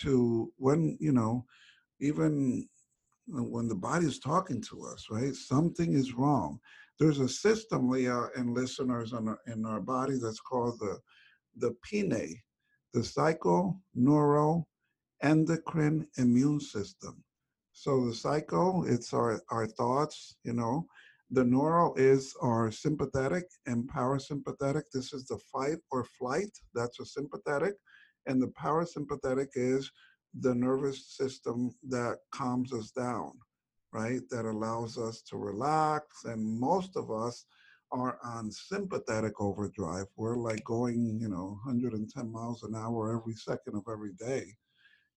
to 0.00 0.52
when, 0.56 0.96
you 1.00 1.12
know, 1.12 1.44
even 2.00 2.66
when 3.26 3.68
the 3.68 3.74
body 3.74 4.06
is 4.06 4.18
talking 4.18 4.60
to 4.62 4.84
us, 4.84 5.06
right? 5.10 5.34
Something 5.34 5.92
is 5.92 6.14
wrong. 6.14 6.58
There's 6.98 7.20
a 7.20 7.28
system, 7.28 7.88
Leah, 7.88 8.28
and 8.36 8.54
listeners 8.54 9.12
in 9.12 9.28
our, 9.28 9.38
in 9.46 9.64
our 9.64 9.80
body 9.80 10.18
that's 10.20 10.40
called 10.40 10.78
the 10.80 10.98
the 11.56 11.74
PNE, 11.84 12.36
the 12.94 13.02
psycho 13.04 13.78
neuro 13.94 14.66
endocrine 15.22 16.06
immune 16.16 16.60
system. 16.60 17.22
So 17.72 18.06
the 18.06 18.14
psycho, 18.14 18.84
it's 18.84 19.12
our, 19.12 19.40
our 19.50 19.66
thoughts, 19.66 20.36
you 20.44 20.52
know, 20.52 20.86
the 21.30 21.44
neural 21.44 21.94
is 21.94 22.34
our 22.42 22.72
sympathetic 22.72 23.44
and 23.66 23.88
parasympathetic. 23.88 24.82
This 24.92 25.12
is 25.12 25.26
the 25.26 25.38
fight 25.52 25.78
or 25.92 26.04
flight. 26.04 26.50
That's 26.74 26.98
a 26.98 27.06
sympathetic. 27.06 27.74
And 28.26 28.42
the 28.42 28.48
parasympathetic 28.48 29.48
is 29.54 29.90
the 30.40 30.54
nervous 30.54 31.16
system 31.16 31.74
that 31.88 32.18
calms 32.32 32.72
us 32.72 32.90
down, 32.90 33.32
right? 33.92 34.20
That 34.30 34.44
allows 34.44 34.98
us 34.98 35.22
to 35.22 35.36
relax. 35.36 36.24
And 36.24 36.44
most 36.44 36.96
of 36.96 37.10
us 37.12 37.46
are 37.92 38.18
on 38.24 38.50
sympathetic 38.50 39.40
overdrive. 39.40 40.06
We're 40.16 40.36
like 40.36 40.64
going, 40.64 41.18
you 41.20 41.28
know, 41.28 41.60
110 41.64 42.32
miles 42.32 42.62
an 42.64 42.74
hour 42.74 43.16
every 43.16 43.34
second 43.34 43.76
of 43.76 43.84
every 43.90 44.12
day. 44.14 44.56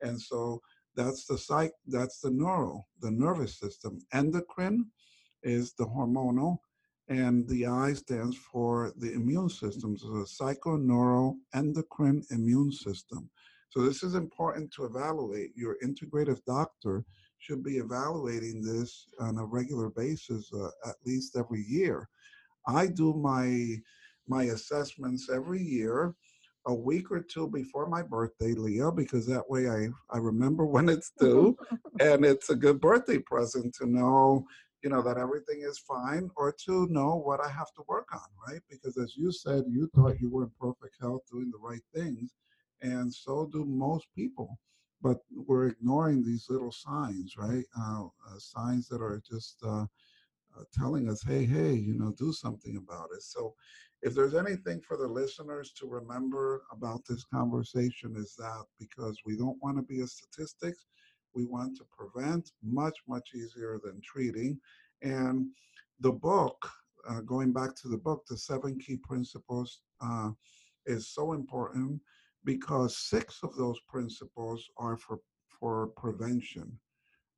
And 0.02 0.19
so 0.19 0.62
that's 0.95 1.26
the 1.26 1.38
psych, 1.38 1.71
that's 1.88 2.19
the 2.19 2.32
neural, 2.32 2.88
the 2.99 3.12
nervous 3.12 3.60
system. 3.60 3.99
Endocrine 4.13 4.86
is 5.43 5.73
the 5.73 5.86
hormonal, 5.86 6.58
and 7.10 7.47
the 7.47 7.65
I 7.65 7.93
stands 7.93 8.38
for 8.38 8.93
the 8.97 9.13
immune 9.13 9.49
system, 9.49 9.97
so 9.97 10.08
the 10.08 10.25
psychoneuroendocrine 10.25 12.32
immune 12.32 12.71
system. 12.71 13.29
So 13.69 13.82
this 13.82 14.03
is 14.03 14.15
important 14.15 14.71
to 14.73 14.86
evaluate. 14.86 15.51
Your 15.56 15.77
integrative 15.84 16.39
doctor 16.45 17.03
should 17.39 17.63
be 17.63 17.77
evaluating 17.77 18.62
this 18.62 19.08
on 19.19 19.38
a 19.38 19.45
regular 19.45 19.89
basis, 19.89 20.49
uh, 20.53 20.69
at 20.86 20.95
least 21.06 21.36
every 21.36 21.65
year. 21.67 22.08
I 22.67 22.88
do 22.88 23.13
my 23.13 23.77
my 24.27 24.43
assessments 24.43 25.29
every 25.29 25.62
year, 25.62 26.15
a 26.67 26.73
week 26.73 27.12
or 27.12 27.21
two 27.21 27.49
before 27.49 27.88
my 27.88 28.01
birthday, 28.01 28.53
Leah, 28.53 28.91
because 28.91 29.25
that 29.27 29.49
way 29.49 29.69
I, 29.69 29.89
I 30.10 30.19
remember 30.19 30.65
when 30.65 30.88
it's 30.88 31.12
due. 31.19 31.58
and 31.99 32.23
it's 32.23 32.49
a 32.49 32.56
good 32.56 32.79
birthday 32.79 33.17
present 33.17 33.75
to 33.75 33.86
know 33.86 34.45
you 34.84 34.89
know, 34.89 35.02
that 35.02 35.17
everything 35.17 35.62
is 35.63 35.80
fine, 35.80 36.30
or 36.36 36.54
to 36.65 36.88
know 36.88 37.15
what 37.15 37.39
I 37.39 37.50
have 37.50 37.72
to 37.76 37.84
work 37.88 38.10
on, 38.13 38.28
right? 38.48 38.62
Because 38.69 38.98
as 38.98 39.15
you 39.15 39.32
said, 39.32 39.63
you 39.67 39.89
thought 39.96 40.19
you 40.19 40.30
were 40.30 40.43
in 40.43 40.52
perfect 40.60 40.98
health, 41.00 41.22
doing 41.32 41.50
the 41.52 41.58
right 41.58 41.82
things, 41.96 42.34
and 42.82 43.12
so 43.12 43.50
do 43.52 43.63
most 43.65 44.08
people. 44.15 44.60
But 45.02 45.19
we're 45.32 45.67
ignoring 45.67 46.24
these 46.24 46.48
little 46.50 46.72
signs, 46.72 47.36
right? 47.38 47.63
Uh, 47.80 48.06
uh, 48.06 48.39
signs 48.39 48.88
that 48.89 49.02
are 49.02 49.22
just 49.30 49.58
uh, 49.63 49.86
uh 50.58 50.63
telling 50.74 51.10
us, 51.10 51.24
hey, 51.24 51.46
hey, 51.46 51.74
you 51.74 51.98
know, 51.98 52.13
do 52.17 52.34
something 52.34 52.78
about 52.78 53.10
it. 53.15 53.24
So, 53.24 53.56
if 54.02 54.13
there's 54.13 54.36
anything 54.36 54.82
for 54.82 54.98
the 54.98 55.08
listeners 55.08 55.72
to 55.80 55.88
remember 55.88 56.63
about 56.72 57.02
this 57.08 57.24
conversation, 57.24 58.15
is 58.17 58.36
that 58.38 58.65
because 58.80 59.17
we 59.26 59.38
don't 59.38 59.62
want 59.63 59.78
to 59.78 59.84
be 59.84 60.02
a 60.02 60.08
statistics, 60.08 60.86
we 61.36 61.46
want 61.46 61.78
to 61.78 61.86
prevent 61.98 62.52
much, 62.63 62.98
much 63.08 63.30
easier 63.36 63.80
than 63.84 64.02
treating. 64.02 64.60
And 65.02 65.48
the 66.00 66.12
book, 66.12 66.69
uh, 67.10 67.22
going 67.22 67.52
back 67.54 67.76
to 67.76 67.88
the 67.88 67.98
book, 67.98 68.24
the 68.28 68.38
seven 68.38 68.80
key 68.80 68.98
principles 68.98 69.82
uh, 70.02 70.32
is 70.86 71.13
so 71.13 71.34
important 71.34 72.00
because 72.46 72.98
six 72.98 73.39
of 73.43 73.56
those 73.56 73.80
principles 73.88 74.69
are 74.78 74.98
for, 74.98 75.19
for 75.60 75.88
prevention. 75.96 76.78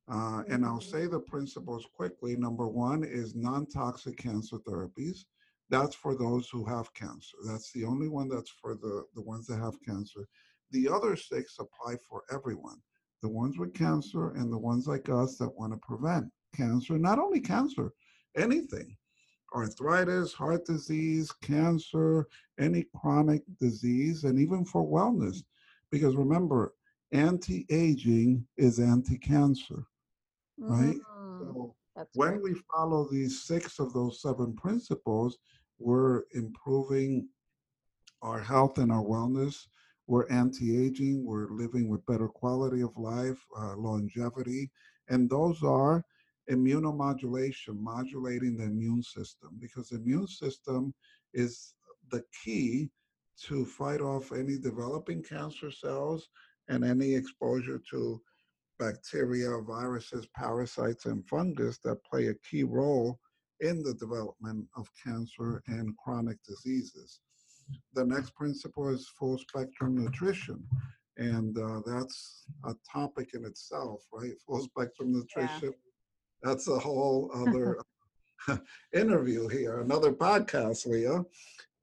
Uh, 0.08 0.42
and 0.48 0.64
I'll 0.64 0.78
mm-hmm. 0.78 0.90
say 0.90 1.06
the 1.06 1.20
principles 1.20 1.86
quickly. 1.94 2.36
Number 2.36 2.68
one 2.68 3.02
is 3.04 3.34
non 3.34 3.66
toxic 3.66 4.16
cancer 4.16 4.58
therapies. 4.58 5.24
That's 5.68 5.96
for 5.96 6.16
those 6.16 6.48
who 6.48 6.64
have 6.64 6.94
cancer. 6.94 7.36
That's 7.44 7.72
the 7.72 7.84
only 7.84 8.08
one 8.08 8.28
that's 8.28 8.50
for 8.50 8.74
the, 8.76 9.04
the 9.16 9.22
ones 9.22 9.48
that 9.48 9.58
have 9.58 9.82
cancer. 9.84 10.28
The 10.70 10.88
other 10.88 11.16
six 11.16 11.56
apply 11.58 11.96
for 12.08 12.22
everyone 12.30 12.80
the 13.22 13.28
ones 13.28 13.58
with 13.58 13.74
cancer 13.74 14.30
and 14.32 14.52
the 14.52 14.58
ones 14.58 14.86
like 14.86 15.08
us 15.08 15.36
that 15.38 15.54
want 15.58 15.72
to 15.72 15.78
prevent 15.78 16.26
cancer, 16.54 16.98
not 16.98 17.18
only 17.18 17.40
cancer, 17.40 17.92
anything 18.36 18.96
arthritis, 19.54 20.32
heart 20.32 20.64
disease, 20.66 21.30
cancer, 21.42 22.26
any 22.58 22.84
chronic 22.94 23.42
disease, 23.58 24.24
and 24.24 24.38
even 24.38 24.64
for 24.64 24.86
wellness. 24.86 25.38
Because 25.90 26.16
remember, 26.16 26.74
anti 27.12 27.66
aging 27.70 28.46
is 28.56 28.78
anti 28.78 29.18
cancer, 29.18 29.84
right? 30.58 30.96
Mm, 30.96 31.38
so 31.38 31.74
when 32.14 32.32
right. 32.32 32.42
we 32.42 32.54
follow 32.74 33.08
these 33.10 33.42
six 33.44 33.78
of 33.78 33.92
those 33.92 34.20
seven 34.20 34.54
principles, 34.54 35.38
we're 35.78 36.22
improving 36.32 37.28
our 38.22 38.40
health 38.40 38.78
and 38.78 38.90
our 38.90 39.02
wellness 39.02 39.66
we're 40.06 40.28
anti-aging, 40.28 41.24
we're 41.24 41.50
living 41.50 41.88
with 41.88 42.06
better 42.06 42.28
quality 42.28 42.82
of 42.82 42.96
life, 42.96 43.38
uh, 43.58 43.76
longevity, 43.76 44.70
and 45.08 45.28
those 45.28 45.62
are 45.62 46.04
immunomodulation, 46.50 47.78
modulating 47.78 48.56
the 48.56 48.64
immune 48.64 49.02
system, 49.02 49.50
because 49.60 49.88
the 49.88 49.96
immune 49.96 50.28
system 50.28 50.94
is 51.34 51.74
the 52.10 52.22
key 52.44 52.88
to 53.42 53.64
fight 53.64 54.00
off 54.00 54.32
any 54.32 54.56
developing 54.58 55.22
cancer 55.22 55.70
cells 55.70 56.28
and 56.68 56.84
any 56.84 57.14
exposure 57.14 57.80
to 57.90 58.20
bacteria, 58.78 59.58
viruses, 59.60 60.26
parasites, 60.34 61.06
and 61.06 61.26
fungus 61.26 61.78
that 61.78 62.04
play 62.04 62.28
a 62.28 62.34
key 62.48 62.62
role 62.62 63.18
in 63.60 63.82
the 63.82 63.94
development 63.94 64.66
of 64.76 64.88
cancer 65.02 65.62
and 65.66 65.96
chronic 65.96 66.38
diseases. 66.46 67.20
The 67.94 68.04
next 68.04 68.34
principle 68.34 68.88
is 68.88 69.08
full 69.18 69.38
spectrum 69.38 69.96
nutrition. 69.96 70.64
And 71.16 71.56
uh, 71.56 71.80
that's 71.86 72.44
a 72.64 72.74
topic 72.90 73.30
in 73.34 73.44
itself, 73.44 74.06
right? 74.12 74.32
Full 74.46 74.62
spectrum 74.62 75.12
nutrition. 75.12 75.72
Yeah. 75.72 76.50
That's 76.50 76.68
a 76.68 76.78
whole 76.78 77.30
other 77.34 77.78
interview 78.94 79.48
here, 79.48 79.80
another 79.80 80.12
podcast, 80.12 80.86
Leah. 80.86 81.24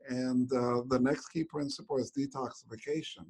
And 0.08 0.52
uh, 0.54 0.82
the 0.88 1.00
next 1.00 1.30
key 1.30 1.44
principle 1.44 1.98
is 1.98 2.12
detoxification. 2.12 3.26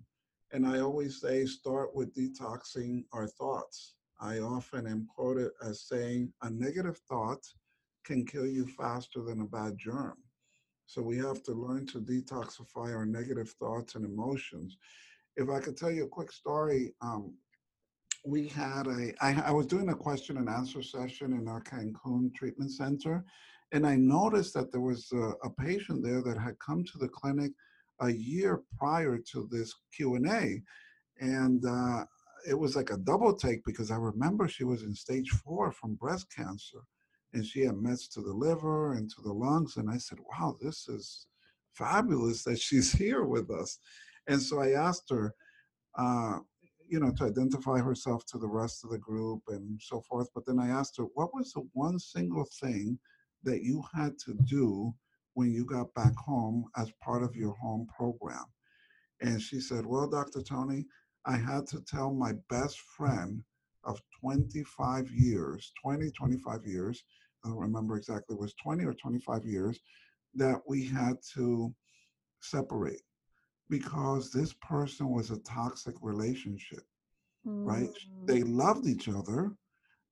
And 0.51 0.67
I 0.67 0.81
always 0.81 1.21
say 1.21 1.45
start 1.45 1.95
with 1.95 2.13
detoxing 2.15 3.05
our 3.13 3.27
thoughts. 3.27 3.95
I 4.21 4.39
often 4.39 4.87
am 4.87 5.07
quoted 5.13 5.51
as 5.65 5.81
saying, 5.81 6.31
a 6.43 6.49
negative 6.49 6.97
thought 7.09 7.43
can 8.03 8.25
kill 8.25 8.45
you 8.45 8.67
faster 8.67 9.21
than 9.21 9.41
a 9.41 9.45
bad 9.45 9.77
germ. 9.77 10.17
So 10.85 11.01
we 11.01 11.17
have 11.17 11.43
to 11.43 11.53
learn 11.53 11.85
to 11.87 11.99
detoxify 11.99 12.95
our 12.95 13.05
negative 13.05 13.49
thoughts 13.59 13.95
and 13.95 14.05
emotions. 14.05 14.77
If 15.35 15.49
I 15.49 15.59
could 15.59 15.77
tell 15.77 15.91
you 15.91 16.05
a 16.05 16.09
quick 16.09 16.31
story, 16.31 16.93
um, 17.01 17.33
we 18.25 18.47
had 18.47 18.87
a. 18.87 19.13
I, 19.21 19.41
I 19.47 19.51
was 19.51 19.67
doing 19.67 19.89
a 19.89 19.95
question 19.95 20.37
and 20.37 20.47
answer 20.47 20.81
session 20.81 21.33
in 21.33 21.47
our 21.47 21.61
Cancun 21.61 22.33
treatment 22.33 22.71
center, 22.71 23.25
and 23.71 23.85
I 23.85 23.95
noticed 23.95 24.53
that 24.53 24.71
there 24.71 24.81
was 24.81 25.11
a, 25.11 25.33
a 25.43 25.49
patient 25.49 26.03
there 26.03 26.21
that 26.21 26.37
had 26.37 26.59
come 26.59 26.83
to 26.85 26.97
the 26.97 27.09
clinic 27.09 27.51
a 28.01 28.09
year 28.09 28.61
prior 28.77 29.17
to 29.17 29.47
this 29.51 29.73
Q&A. 29.95 30.61
And 31.19 31.65
uh, 31.65 32.05
it 32.47 32.57
was 32.57 32.75
like 32.75 32.91
a 32.91 32.97
double 32.97 33.33
take 33.33 33.63
because 33.65 33.91
I 33.91 33.95
remember 33.95 34.47
she 34.47 34.63
was 34.63 34.83
in 34.83 34.95
stage 34.95 35.29
four 35.29 35.71
from 35.71 35.95
breast 35.95 36.27
cancer 36.35 36.79
and 37.33 37.45
she 37.45 37.61
had 37.61 37.75
mets 37.75 38.07
to 38.09 38.21
the 38.21 38.33
liver 38.33 38.93
and 38.93 39.09
to 39.09 39.21
the 39.21 39.33
lungs. 39.33 39.77
And 39.77 39.89
I 39.89 39.97
said, 39.97 40.19
wow, 40.19 40.55
this 40.61 40.87
is 40.87 41.27
fabulous 41.73 42.43
that 42.43 42.59
she's 42.59 42.91
here 42.97 43.23
with 43.23 43.49
us. 43.49 43.79
And 44.27 44.41
so 44.41 44.61
I 44.61 44.71
asked 44.71 45.09
her, 45.09 45.33
uh, 45.97 46.39
you 46.87 46.99
know, 46.99 47.11
to 47.17 47.25
identify 47.25 47.79
herself 47.79 48.25
to 48.27 48.37
the 48.37 48.47
rest 48.47 48.83
of 48.83 48.91
the 48.91 48.99
group 48.99 49.41
and 49.47 49.79
so 49.81 50.01
forth. 50.01 50.29
But 50.35 50.45
then 50.45 50.59
I 50.59 50.67
asked 50.69 50.97
her, 50.97 51.05
what 51.15 51.33
was 51.33 51.51
the 51.53 51.67
one 51.73 51.97
single 51.99 52.47
thing 52.61 52.99
that 53.43 53.63
you 53.63 53.83
had 53.93 54.17
to 54.25 54.35
do 54.45 54.93
when 55.33 55.51
you 55.51 55.65
got 55.65 55.93
back 55.95 56.15
home 56.15 56.65
as 56.77 56.91
part 57.01 57.23
of 57.23 57.35
your 57.35 57.55
home 57.55 57.87
program? 57.95 58.45
And 59.21 59.41
she 59.41 59.59
said, 59.59 59.85
well, 59.85 60.07
Dr. 60.07 60.41
Tony, 60.41 60.85
I 61.25 61.37
had 61.37 61.65
to 61.67 61.81
tell 61.81 62.13
my 62.13 62.33
best 62.49 62.79
friend 62.79 63.41
of 63.85 64.01
25 64.19 65.09
years, 65.11 65.71
20, 65.81 66.09
25 66.11 66.65
years, 66.65 67.03
I 67.43 67.49
don't 67.49 67.57
remember 67.57 67.97
exactly, 67.97 68.35
it 68.35 68.41
was 68.41 68.53
20 68.55 68.85
or 68.85 68.93
25 68.93 69.45
years, 69.45 69.79
that 70.35 70.61
we 70.67 70.85
had 70.85 71.15
to 71.35 71.73
separate 72.41 73.01
because 73.69 74.31
this 74.31 74.53
person 74.53 75.09
was 75.09 75.31
a 75.31 75.39
toxic 75.39 75.95
relationship, 76.01 76.83
mm. 77.45 77.65
right? 77.65 77.89
They 78.25 78.43
loved 78.43 78.87
each 78.87 79.09
other, 79.09 79.51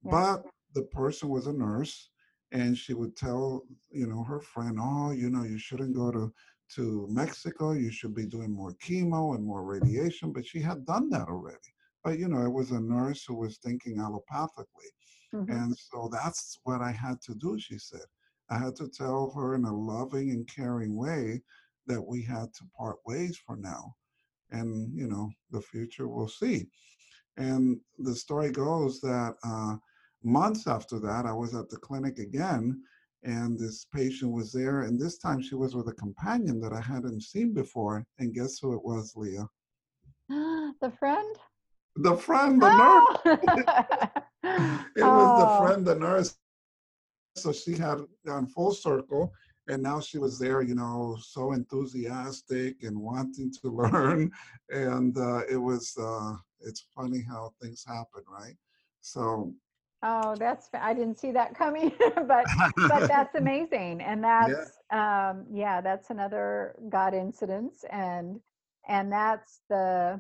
yeah. 0.04 0.12
but 0.12 0.46
the 0.74 0.84
person 0.84 1.30
was 1.30 1.48
a 1.48 1.54
nurse 1.54 2.10
and 2.52 2.78
she 2.78 2.94
would 2.94 3.16
tell, 3.16 3.64
you 3.92 4.08
know, 4.08 4.24
her 4.24 4.40
friend, 4.40 4.78
oh, 4.80 5.12
you 5.12 5.30
know, 5.30 5.44
you 5.44 5.58
shouldn't 5.58 5.96
go 5.96 6.12
to 6.12 6.34
to 6.76 7.06
Mexico, 7.10 7.74
you 7.74 7.92
should 7.92 8.16
be 8.16 8.26
doing 8.26 8.50
more 8.50 8.74
chemo 8.76 9.36
and 9.36 9.44
more 9.44 9.64
radiation, 9.64 10.32
but 10.32 10.46
she 10.46 10.62
had 10.62 10.86
done 10.86 11.10
that 11.10 11.28
already. 11.28 11.58
But 12.04 12.20
you 12.20 12.28
know, 12.28 12.44
it 12.46 12.52
was 12.52 12.72
a 12.72 12.80
nurse 12.80 13.24
who 13.26 13.36
was 13.36 13.58
thinking 13.58 13.98
allopathically. 13.98 14.92
Mm-hmm. 15.34 15.52
And 15.52 15.78
so 15.78 16.10
that's 16.12 16.60
what 16.64 16.82
I 16.82 16.92
had 16.92 17.22
to 17.22 17.36
do, 17.36 17.58
she 17.60 17.78
said. 17.78 18.06
I 18.50 18.58
had 18.58 18.76
to 18.78 18.90
tell 18.90 19.32
her 19.36 19.56
in 19.56 19.64
a 19.64 19.74
loving 19.74 20.32
and 20.32 20.48
caring 20.48 20.98
way 20.98 21.42
that 21.88 22.02
we 22.02 22.22
had 22.22 22.54
to 22.54 22.64
part 22.78 22.98
ways 23.06 23.40
for 23.46 23.56
now. 23.56 23.96
And, 24.52 24.92
you 24.94 25.08
know, 25.08 25.30
the 25.52 25.62
future 25.62 26.08
we'll 26.08 26.28
see. 26.28 26.68
And 27.38 27.80
the 28.00 28.14
story 28.14 28.52
goes 28.52 29.00
that 29.02 29.36
uh, 29.44 29.78
months 30.24 30.68
after 30.68 31.00
that, 31.00 31.26
I 31.26 31.32
was 31.32 31.56
at 31.56 31.70
the 31.70 31.78
clinic 31.78 32.20
again, 32.20 32.84
and 33.24 33.58
this 33.58 33.86
patient 33.94 34.32
was 34.32 34.52
there. 34.52 34.82
And 34.82 35.00
this 35.00 35.18
time 35.18 35.42
she 35.42 35.56
was 35.56 35.74
with 35.74 35.88
a 35.88 35.94
companion 35.94 36.60
that 36.62 36.74
I 36.74 36.82
hadn't 36.82 37.24
seen 37.24 37.54
before. 37.54 38.06
And 38.20 38.34
guess 38.34 38.60
who 38.60 38.74
it 38.74 38.84
was, 38.84 39.14
Leah? 39.16 39.48
the 40.30 40.92
friend? 41.00 41.38
The 41.96 42.16
friend, 42.16 42.62
the 42.62 42.70
oh! 42.70 43.18
nurse. 43.26 43.40
it 44.96 45.04
was 45.04 45.40
the 45.40 45.48
oh. 45.48 45.66
friend, 45.66 45.86
the 45.86 45.96
nurse. 45.96 46.38
So 47.36 47.52
she 47.52 47.74
had 47.74 48.00
gone 48.26 48.48
full 48.48 48.72
circle, 48.72 49.34
and 49.68 49.82
now 49.82 50.00
she 50.00 50.18
was 50.18 50.40
there, 50.40 50.62
you 50.62 50.76
know, 50.76 51.18
so 51.22 51.54
enthusiastic 51.54 52.84
and 52.84 52.98
wanting 52.98 53.52
to 53.62 53.70
learn. 53.70 54.32
And 54.70 55.18
uh, 55.18 55.42
it 55.50 55.58
was, 55.58 55.96
uh, 55.98 56.36
it's 56.62 56.86
funny 56.96 57.24
how 57.28 57.54
things 57.62 57.84
happen, 57.86 58.24
right? 58.30 58.56
So. 59.02 59.54
Oh, 60.04 60.36
that's 60.36 60.68
I 60.74 60.96
didn't 60.96 61.20
see 61.20 61.32
that 61.32 61.54
coming, 61.56 61.92
but 62.16 62.46
but 62.76 63.08
that's 63.08 63.36
amazing, 63.36 64.02
and 64.02 64.24
that's 64.24 64.80
yeah. 64.92 65.30
um, 65.30 65.46
yeah, 65.52 65.80
that's 65.80 66.10
another 66.10 66.76
God 66.90 67.14
incidence, 67.14 67.86
and 67.92 68.40
and 68.88 69.12
that's 69.12 69.60
the 69.70 70.20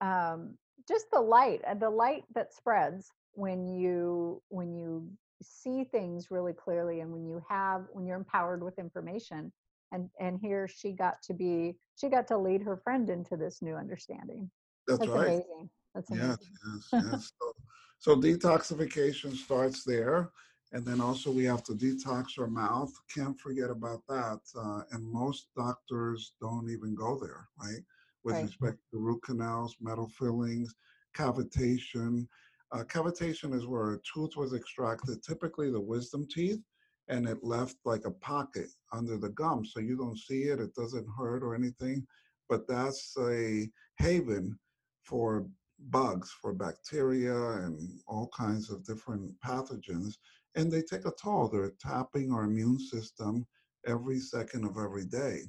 um, 0.00 0.56
just 0.88 1.06
the 1.12 1.20
light, 1.20 1.60
and 1.66 1.80
the 1.80 1.90
light 1.90 2.24
that 2.34 2.52
spreads 2.52 3.10
when 3.32 3.66
you 3.66 4.42
when 4.48 4.74
you 4.74 5.08
see 5.42 5.84
things 5.84 6.30
really 6.30 6.52
clearly 6.52 7.00
and 7.00 7.12
when 7.12 7.26
you 7.26 7.42
have 7.48 7.84
when 7.92 8.06
you're 8.06 8.16
empowered 8.16 8.62
with 8.62 8.78
information 8.78 9.52
and 9.92 10.08
and 10.20 10.38
here 10.40 10.68
she 10.68 10.92
got 10.92 11.20
to 11.22 11.34
be 11.34 11.76
she 11.96 12.08
got 12.08 12.26
to 12.26 12.38
lead 12.38 12.62
her 12.62 12.76
friend 12.76 13.10
into 13.10 13.36
this 13.36 13.60
new 13.60 13.74
understanding. 13.74 14.50
That's, 14.86 15.00
that's 15.00 15.10
right. 15.10 15.26
amazing. 15.26 15.70
That's 15.94 16.10
amazing. 16.10 16.36
yes 16.40 16.92
yes, 16.92 17.04
yes. 17.12 17.32
so, 17.40 17.52
so 17.98 18.16
detoxification 18.16 19.36
starts 19.36 19.84
there 19.84 20.30
and 20.72 20.84
then 20.84 21.00
also 21.00 21.30
we 21.30 21.44
have 21.44 21.62
to 21.64 21.72
detox 21.72 22.38
our 22.38 22.48
mouth. 22.48 22.92
Can't 23.14 23.38
forget 23.38 23.70
about 23.70 24.02
that 24.08 24.40
uh, 24.56 24.82
and 24.92 25.04
most 25.04 25.48
doctors 25.56 26.32
don't 26.40 26.70
even 26.70 26.94
go 26.94 27.18
there 27.18 27.48
right 27.60 27.82
with 28.24 28.34
right. 28.34 28.44
respect 28.44 28.78
to 28.90 28.98
root 28.98 29.20
canals 29.22 29.76
metal 29.80 30.08
fillings 30.08 30.74
cavitation 31.16 32.26
uh, 32.74 32.82
cavitation 32.82 33.54
is 33.54 33.66
where 33.66 33.94
a 33.94 33.98
tooth 34.00 34.36
was 34.36 34.52
extracted, 34.52 35.22
typically 35.22 35.70
the 35.70 35.80
wisdom 35.80 36.26
teeth, 36.28 36.60
and 37.06 37.28
it 37.28 37.44
left 37.44 37.76
like 37.84 38.04
a 38.04 38.10
pocket 38.10 38.68
under 38.92 39.16
the 39.16 39.28
gum. 39.28 39.64
So 39.64 39.78
you 39.78 39.96
don't 39.96 40.18
see 40.18 40.44
it, 40.44 40.58
it 40.58 40.74
doesn't 40.74 41.06
hurt 41.16 41.44
or 41.44 41.54
anything, 41.54 42.04
but 42.48 42.66
that's 42.66 43.16
a 43.20 43.68
haven 43.98 44.58
for 45.04 45.46
bugs, 45.90 46.34
for 46.42 46.52
bacteria 46.52 47.36
and 47.36 48.00
all 48.08 48.28
kinds 48.36 48.70
of 48.70 48.84
different 48.84 49.32
pathogens. 49.40 50.14
And 50.56 50.70
they 50.70 50.82
take 50.82 51.04
a 51.04 51.12
toll. 51.12 51.48
They're 51.48 51.74
tapping 51.80 52.32
our 52.32 52.44
immune 52.44 52.80
system 52.80 53.46
every 53.86 54.18
second 54.18 54.64
of 54.64 54.78
every 54.78 55.04
day. 55.04 55.42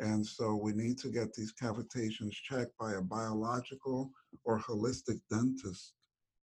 And 0.00 0.26
so 0.26 0.54
we 0.54 0.72
need 0.72 0.98
to 0.98 1.08
get 1.08 1.32
these 1.34 1.52
cavitations 1.52 2.32
checked 2.32 2.76
by 2.78 2.94
a 2.94 3.02
biological 3.02 4.10
or 4.44 4.58
holistic 4.58 5.20
dentist 5.30 5.92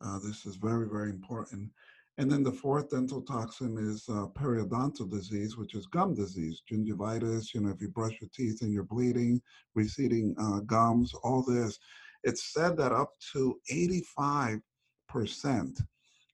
uh, 0.05 0.19
this 0.19 0.45
is 0.47 0.57
very, 0.57 0.89
very 0.89 1.11
important. 1.11 1.71
And 2.19 2.31
then 2.31 2.45
the 2.45 2.53
fourth 2.53 2.91
dental 2.91 3.23
toxin 3.23 3.77
is 3.79 4.05
uh, 4.09 4.27
periodontal 4.39 5.11
disease, 5.11 5.57
which 5.57 5.75
is 5.75 5.87
gum 5.87 6.15
disease, 6.15 6.63
gingivitis. 6.71 7.53
You 7.53 7.63
know, 7.63 7.71
if 7.71 7.81
you 7.81 7.89
brush 7.89 8.21
your 8.21 8.31
teeth 8.33 8.63
and 8.63 8.73
you're 8.73 8.85
bleeding, 8.85 9.41
receding 9.75 10.35
uh, 10.39 10.61
gums, 10.61 11.13
all 11.25 11.43
this. 11.43 11.79
It's 12.23 12.53
said 12.53 12.77
that 12.77 12.93
up 12.93 13.11
to 13.33 13.59
85% 13.71 14.61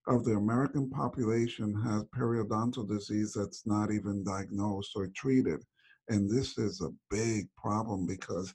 of 0.06 0.24
the 0.24 0.32
American 0.32 0.90
population 0.90 1.74
has 1.82 2.04
periodontal 2.16 2.88
disease 2.88 3.32
that's 3.34 3.66
not 3.66 3.90
even 3.90 4.22
diagnosed 4.22 4.92
or 4.96 5.08
treated. 5.16 5.62
And 6.10 6.28
this 6.28 6.58
is 6.58 6.80
a 6.80 6.92
big 7.08 7.48
problem 7.56 8.04
because, 8.04 8.52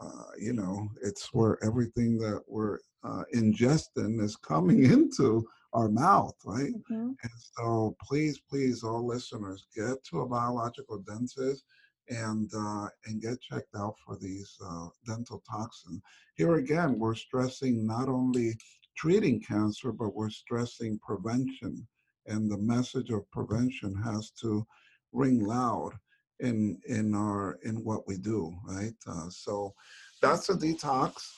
uh, 0.00 0.30
you 0.38 0.52
know, 0.52 0.86
it's 1.02 1.32
where 1.32 1.62
everything 1.64 2.18
that 2.18 2.42
we're 2.46 2.78
uh, 3.02 3.22
ingesting 3.34 4.22
is 4.22 4.36
coming 4.36 4.84
into 4.92 5.48
our 5.72 5.88
mouth, 5.88 6.34
right? 6.44 6.74
Mm-hmm. 6.74 7.10
And 7.22 7.32
so 7.56 7.96
please, 8.02 8.40
please, 8.48 8.84
all 8.84 9.06
listeners, 9.06 9.66
get 9.74 10.04
to 10.10 10.20
a 10.20 10.28
biological 10.28 10.98
dentist 10.98 11.64
and 12.10 12.50
uh, 12.54 12.88
and 13.06 13.22
get 13.22 13.40
checked 13.40 13.74
out 13.74 13.94
for 14.04 14.18
these 14.20 14.54
uh, 14.62 14.88
dental 15.06 15.42
toxins. 15.50 16.02
Here 16.34 16.56
again, 16.56 16.98
we're 16.98 17.14
stressing 17.14 17.86
not 17.86 18.08
only 18.08 18.58
treating 18.94 19.40
cancer, 19.40 19.90
but 19.90 20.14
we're 20.14 20.28
stressing 20.28 20.98
prevention, 20.98 21.86
and 22.26 22.50
the 22.50 22.58
message 22.58 23.10
of 23.10 23.30
prevention 23.30 23.94
has 24.02 24.32
to 24.42 24.66
ring 25.12 25.40
loud 25.40 25.92
in 26.40 26.78
in 26.86 27.14
our 27.14 27.58
in 27.64 27.84
what 27.84 28.06
we 28.06 28.16
do, 28.16 28.54
right? 28.64 28.94
Uh, 29.06 29.28
so 29.28 29.74
that's 30.22 30.48
a 30.50 30.54
detox. 30.54 31.32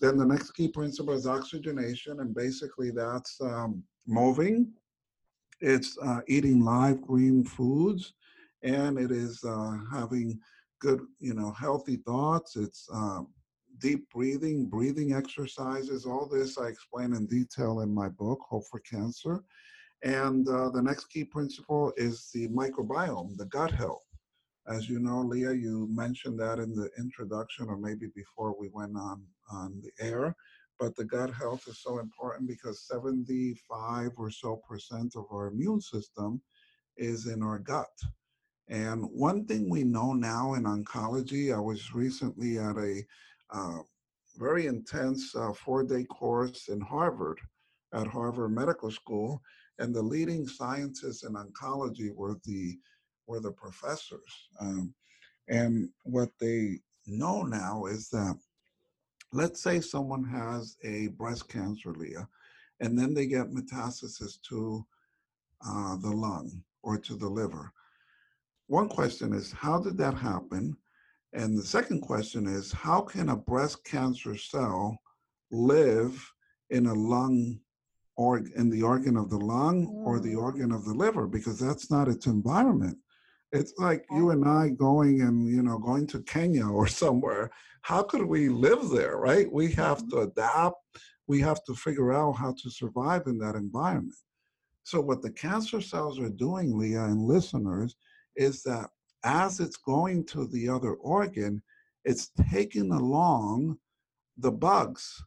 Then 0.00 0.18
the 0.18 0.26
next 0.26 0.52
key 0.52 0.68
principle 0.68 1.14
is 1.14 1.26
oxygenation, 1.26 2.20
and 2.20 2.34
basically 2.34 2.90
that's 2.90 3.40
um, 3.40 3.82
moving. 4.06 4.72
It's 5.60 5.96
uh, 6.02 6.20
eating 6.28 6.62
live 6.62 7.00
green 7.00 7.44
foods, 7.44 8.12
and 8.62 8.98
it 8.98 9.10
is 9.10 9.42
uh, 9.42 9.78
having 9.90 10.38
good, 10.80 11.00
you 11.18 11.32
know, 11.32 11.52
healthy 11.52 11.96
thoughts. 11.96 12.56
It's 12.56 12.86
uh, 12.92 13.22
deep 13.78 14.08
breathing, 14.10 14.66
breathing 14.66 15.12
exercises, 15.12 16.06
all 16.06 16.26
this 16.26 16.58
I 16.58 16.66
explain 16.68 17.14
in 17.14 17.26
detail 17.26 17.80
in 17.80 17.92
my 17.92 18.08
book, 18.08 18.40
Hope 18.48 18.64
for 18.70 18.80
Cancer. 18.80 19.42
And 20.02 20.48
uh, 20.48 20.70
the 20.70 20.82
next 20.82 21.06
key 21.06 21.24
principle 21.24 21.92
is 21.96 22.30
the 22.32 22.48
microbiome, 22.48 23.36
the 23.36 23.46
gut 23.46 23.70
health. 23.70 24.05
As 24.68 24.88
you 24.88 24.98
know, 24.98 25.20
Leah, 25.20 25.52
you 25.52 25.88
mentioned 25.90 26.40
that 26.40 26.58
in 26.58 26.74
the 26.74 26.90
introduction 26.98 27.68
or 27.68 27.76
maybe 27.76 28.08
before 28.14 28.54
we 28.58 28.68
went 28.72 28.96
on, 28.96 29.22
on 29.50 29.80
the 29.80 30.04
air. 30.04 30.34
But 30.78 30.96
the 30.96 31.04
gut 31.04 31.32
health 31.32 31.68
is 31.68 31.80
so 31.80 32.00
important 32.00 32.48
because 32.48 32.86
75 32.88 34.10
or 34.16 34.30
so 34.30 34.60
percent 34.68 35.14
of 35.16 35.26
our 35.32 35.48
immune 35.48 35.80
system 35.80 36.42
is 36.96 37.26
in 37.26 37.42
our 37.42 37.58
gut. 37.60 37.96
And 38.68 39.04
one 39.04 39.46
thing 39.46 39.70
we 39.70 39.84
know 39.84 40.12
now 40.12 40.54
in 40.54 40.64
oncology, 40.64 41.54
I 41.54 41.60
was 41.60 41.94
recently 41.94 42.58
at 42.58 42.76
a 42.76 43.04
uh, 43.50 43.78
very 44.36 44.66
intense 44.66 45.34
uh, 45.36 45.52
four 45.52 45.84
day 45.84 46.04
course 46.04 46.68
in 46.68 46.80
Harvard, 46.80 47.38
at 47.94 48.08
Harvard 48.08 48.52
Medical 48.52 48.90
School, 48.90 49.40
and 49.78 49.94
the 49.94 50.02
leading 50.02 50.46
scientists 50.48 51.22
in 51.22 51.34
oncology 51.34 52.12
were 52.12 52.36
the 52.44 52.76
were 53.26 53.40
the 53.40 53.52
professors. 53.52 54.48
Um, 54.60 54.94
and 55.48 55.88
what 56.04 56.30
they 56.40 56.80
know 57.06 57.42
now 57.42 57.86
is 57.86 58.08
that, 58.10 58.38
let's 59.32 59.62
say 59.62 59.80
someone 59.80 60.24
has 60.24 60.76
a 60.84 61.08
breast 61.08 61.48
cancer, 61.48 61.92
Leah, 61.92 62.28
and 62.80 62.98
then 62.98 63.14
they 63.14 63.26
get 63.26 63.52
metastasis 63.52 64.40
to 64.48 64.84
uh, 65.66 65.96
the 65.96 66.10
lung 66.10 66.62
or 66.82 66.98
to 66.98 67.14
the 67.14 67.28
liver. 67.28 67.72
One 68.68 68.88
question 68.88 69.32
is, 69.32 69.52
how 69.52 69.80
did 69.80 69.96
that 69.98 70.14
happen? 70.14 70.76
And 71.32 71.56
the 71.56 71.62
second 71.62 72.00
question 72.00 72.46
is, 72.46 72.72
how 72.72 73.00
can 73.00 73.28
a 73.28 73.36
breast 73.36 73.84
cancer 73.84 74.36
cell 74.36 74.98
live 75.50 76.32
in 76.70 76.86
a 76.86 76.94
lung 76.94 77.60
or 78.16 78.38
in 78.38 78.70
the 78.70 78.82
organ 78.82 79.16
of 79.16 79.30
the 79.30 79.38
lung 79.38 79.86
or 80.04 80.18
the 80.18 80.34
mm. 80.34 80.42
organ 80.42 80.72
of 80.72 80.84
the 80.84 80.94
liver? 80.94 81.26
Because 81.26 81.58
that's 81.58 81.90
not 81.90 82.08
its 82.08 82.26
environment. 82.26 82.98
It's 83.56 83.72
like 83.78 84.04
you 84.10 84.30
and 84.30 84.46
I 84.46 84.68
going 84.68 85.22
and 85.22 85.48
you 85.48 85.62
know 85.62 85.78
going 85.78 86.06
to 86.08 86.22
Kenya 86.22 86.66
or 86.66 86.86
somewhere. 87.02 87.50
How 87.82 88.02
could 88.02 88.24
we 88.24 88.48
live 88.48 88.90
there, 88.90 89.16
right? 89.16 89.50
We 89.50 89.72
have 89.72 89.98
mm-hmm. 89.98 90.10
to 90.10 90.18
adapt. 90.28 90.76
We 91.26 91.40
have 91.40 91.64
to 91.64 91.74
figure 91.74 92.12
out 92.12 92.32
how 92.32 92.54
to 92.62 92.70
survive 92.70 93.22
in 93.26 93.38
that 93.38 93.54
environment. 93.54 94.14
So 94.84 95.00
what 95.00 95.22
the 95.22 95.32
cancer 95.32 95.80
cells 95.80 96.20
are 96.20 96.30
doing, 96.30 96.78
Leah 96.78 97.04
and 97.04 97.26
listeners, 97.26 97.96
is 98.36 98.62
that 98.62 98.90
as 99.24 99.58
it's 99.58 99.76
going 99.76 100.24
to 100.26 100.46
the 100.46 100.68
other 100.68 100.92
organ, 100.94 101.62
it's 102.04 102.30
taking 102.52 102.92
along 102.92 103.78
the 104.38 104.52
bugs, 104.52 105.24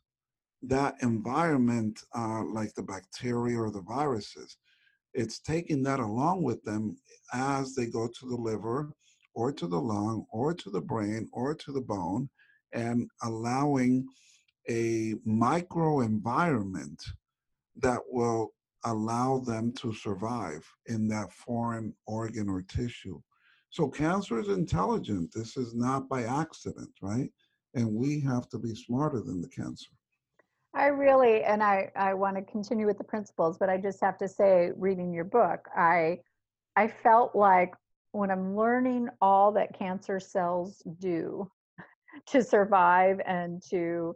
that 0.61 0.95
environment, 1.01 2.01
uh, 2.15 2.43
like 2.45 2.73
the 2.75 2.84
bacteria 2.84 3.59
or 3.59 3.71
the 3.71 3.82
viruses. 3.82 4.57
It's 5.14 5.39
taking 5.39 5.84
that 5.84 5.99
along 5.99 6.43
with 6.43 6.64
them 6.64 6.97
as 7.34 7.76
they 7.76 7.88
go 7.88 8.07
to 8.07 8.30
the 8.30 8.36
liver 8.36 8.91
or 9.34 9.51
to 9.51 9.68
the 9.68 9.80
lung 9.80 10.26
or 10.32 10.53
to 10.53 10.70
the 10.70 10.82
brain 10.82 11.30
or 11.34 11.55
to 11.55 11.72
the 11.72 11.82
bone 11.82 12.30
and 12.74 13.10
allowing 13.24 14.07
a 14.70 15.16
microenvironment 15.28 17.01
that 17.78 18.01
will 18.10 18.53
allow 18.86 19.39
them 19.39 19.72
to 19.74 19.93
survive 19.93 20.66
in 20.86 21.07
that 21.07 21.34
foreign 21.34 21.93
organ 22.05 22.47
or 22.49 22.62
tissue. 22.62 23.20
So 23.70 23.88
cancer 23.88 24.39
is 24.39 24.47
intelligent. 24.47 25.32
This 25.34 25.57
is 25.57 25.76
not 25.76 26.07
by 26.07 26.24
accident, 26.24 26.91
right? 27.01 27.30
And 27.76 27.93
we 27.93 28.20
have 28.22 28.47
to 28.49 28.57
be 28.57 28.74
smarter 28.74 29.22
than 29.22 29.41
the 29.41 29.49
cancer. 29.49 29.91
I 30.74 30.88
really, 30.88 31.43
and 31.43 31.63
I, 31.63 31.91
I 31.95 32.13
want 32.13 32.38
to 32.38 32.43
continue 32.43 32.86
with 32.86 32.97
the 32.97 33.03
principles, 33.03 33.57
but 33.57 33.70
I 33.70 33.78
just 33.78 33.99
have 34.01 34.17
to 34.20 34.28
say, 34.28 34.72
reading 34.78 35.13
your 35.13 35.24
book, 35.24 35.67
I, 35.76 36.20
I 36.76 36.88
felt 36.88 37.36
like 37.36 37.74
when 38.11 38.32
I'm 38.32 38.55
learning 38.55 39.09
all 39.22 39.51
that 39.53 39.78
cancer 39.78 40.20
cells 40.20 40.84
do 40.99 41.49
to 42.28 42.43
survive 42.43 43.20
and 43.26 43.61
to 43.70 44.15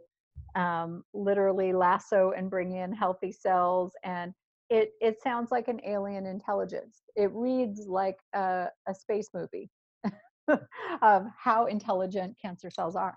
um, 0.54 1.04
literally 1.12 1.72
lasso 1.72 2.32
and 2.36 2.48
bring 2.50 2.72
in 2.72 2.92
healthy 2.92 3.32
cells 3.32 3.92
and 4.04 4.32
it 4.70 4.92
it 5.00 5.22
sounds 5.22 5.50
like 5.50 5.68
an 5.68 5.80
alien 5.86 6.26
intelligence. 6.26 7.02
It 7.16 7.30
reads 7.32 7.86
like 7.86 8.16
a, 8.34 8.68
a 8.86 8.94
space 8.94 9.28
movie 9.34 9.70
of 11.02 11.26
how 11.36 11.66
intelligent 11.66 12.36
cancer 12.40 12.70
cells 12.70 12.96
are. 12.96 13.16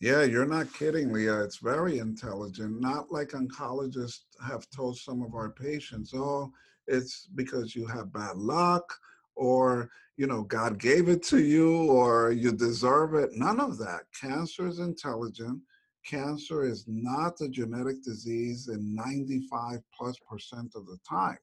Yeah, 0.00 0.22
you're 0.22 0.46
not 0.46 0.72
kidding, 0.72 1.12
Leah. 1.12 1.42
It's 1.42 1.58
very 1.58 1.98
intelligent. 1.98 2.80
Not 2.80 3.12
like 3.12 3.28
oncologists 3.30 4.24
have 4.46 4.66
told 4.74 4.96
some 4.96 5.22
of 5.22 5.34
our 5.34 5.50
patients, 5.50 6.12
oh, 6.14 6.50
it's 6.86 7.28
because 7.34 7.76
you 7.76 7.86
have 7.86 8.12
bad 8.12 8.36
luck 8.36 8.84
or 9.36 9.88
you 10.16 10.26
know 10.26 10.42
god 10.42 10.76
gave 10.76 11.08
it 11.08 11.22
to 11.22 11.38
you 11.38 11.84
or 11.88 12.32
you 12.32 12.50
deserve 12.50 13.14
it 13.14 13.30
none 13.32 13.60
of 13.60 13.78
that 13.78 14.00
cancer 14.20 14.66
is 14.66 14.80
intelligent 14.80 15.60
cancer 16.04 16.62
is 16.64 16.84
not 16.86 17.40
a 17.40 17.48
genetic 17.48 18.02
disease 18.02 18.68
in 18.68 18.94
95 18.94 19.80
plus 19.96 20.16
percent 20.28 20.72
of 20.74 20.86
the 20.86 20.98
time, 21.08 21.38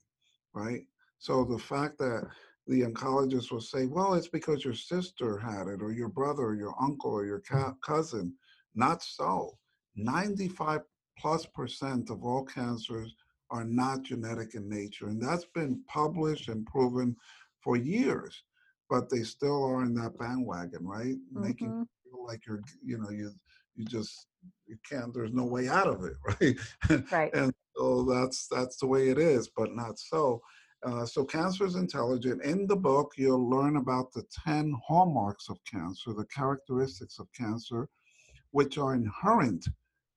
right? 0.53 0.81
So 1.19 1.43
the 1.43 1.59
fact 1.59 1.97
that 1.99 2.27
the 2.67 2.81
oncologist 2.81 3.51
will 3.51 3.61
say, 3.61 3.85
well, 3.85 4.13
it's 4.13 4.27
because 4.27 4.65
your 4.65 4.73
sister 4.73 5.37
had 5.37 5.67
it, 5.67 5.81
or 5.81 5.91
your 5.91 6.09
brother, 6.09 6.43
or 6.43 6.55
your 6.55 6.75
uncle, 6.81 7.11
or 7.11 7.25
your 7.25 7.41
cousin. 7.81 8.33
Not 8.77 9.03
so. 9.03 9.57
95 9.95 10.81
plus 11.19 11.45
percent 11.47 12.09
of 12.09 12.23
all 12.23 12.45
cancers 12.45 13.15
are 13.49 13.65
not 13.65 14.03
genetic 14.03 14.55
in 14.55 14.69
nature. 14.69 15.07
And 15.07 15.21
that's 15.21 15.45
been 15.45 15.81
published 15.87 16.47
and 16.47 16.65
proven 16.65 17.15
for 17.61 17.75
years, 17.75 18.43
but 18.89 19.09
they 19.09 19.23
still 19.23 19.63
are 19.65 19.83
in 19.83 19.95
that 19.95 20.17
bandwagon, 20.17 20.85
right? 20.85 21.15
Mm-hmm. 21.15 21.41
Making 21.41 21.87
feel 22.03 22.25
like 22.25 22.45
you're, 22.45 22.61
you 22.85 22.97
know, 22.97 23.09
you 23.09 23.31
you 23.77 23.85
just 23.85 24.27
you 24.65 24.77
can't 24.89 25.13
there's 25.13 25.33
no 25.33 25.45
way 25.45 25.67
out 25.67 25.87
of 25.87 26.03
it 26.03 26.13
right 26.41 27.11
right 27.11 27.33
and 27.33 27.53
so 27.75 28.03
that's 28.03 28.47
that's 28.47 28.77
the 28.77 28.87
way 28.87 29.09
it 29.09 29.17
is 29.17 29.49
but 29.55 29.73
not 29.75 29.97
so 29.97 30.41
uh, 30.85 31.05
so 31.05 31.23
cancer 31.23 31.65
is 31.65 31.75
intelligent 31.75 32.41
in 32.43 32.67
the 32.67 32.75
book 32.75 33.11
you'll 33.17 33.49
learn 33.49 33.77
about 33.77 34.11
the 34.13 34.23
10 34.45 34.75
hallmarks 34.85 35.49
of 35.49 35.57
cancer 35.71 36.13
the 36.13 36.25
characteristics 36.25 37.19
of 37.19 37.27
cancer 37.33 37.87
which 38.57 38.79
are 38.79 38.95
inherent 38.95 39.67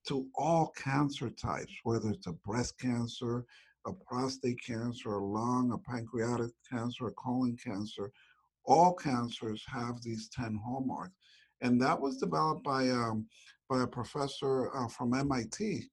to 0.08 0.26
all 0.34 0.72
cancer 0.74 1.28
types 1.28 1.74
whether 1.82 2.08
it's 2.08 2.26
a 2.26 2.32
breast 2.32 2.72
cancer 2.78 3.44
a 3.86 3.92
prostate 3.92 4.58
cancer 4.64 5.10
a 5.12 5.24
lung 5.24 5.72
a 5.72 5.78
pancreatic 5.90 6.50
cancer 6.70 7.08
a 7.08 7.12
colon 7.12 7.54
cancer 7.62 8.10
all 8.64 8.94
cancers 8.94 9.62
have 9.66 10.00
these 10.00 10.30
10 10.30 10.58
hallmarks 10.64 11.14
and 11.60 11.78
that 11.78 12.00
was 12.00 12.16
developed 12.16 12.64
by 12.64 12.88
um, 12.88 13.26
by 13.68 13.82
a 13.82 13.86
professor 13.86 14.74
uh, 14.74 14.88
from 14.88 15.12
MIT 15.12 15.84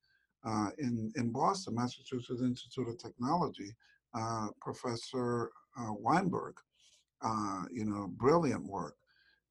uh, 0.46 0.70
in 0.78 1.12
in 1.18 1.30
Boston, 1.30 1.76
Massachusetts 1.76 2.42
Institute 2.42 2.88
of 2.88 2.98
Technology, 2.98 3.76
uh, 4.18 4.48
Professor 4.62 5.52
uh, 5.78 5.94
Weinberg. 5.94 6.56
Uh, 7.22 7.64
you 7.72 7.84
know, 7.84 8.08
brilliant 8.16 8.64
work. 8.66 8.96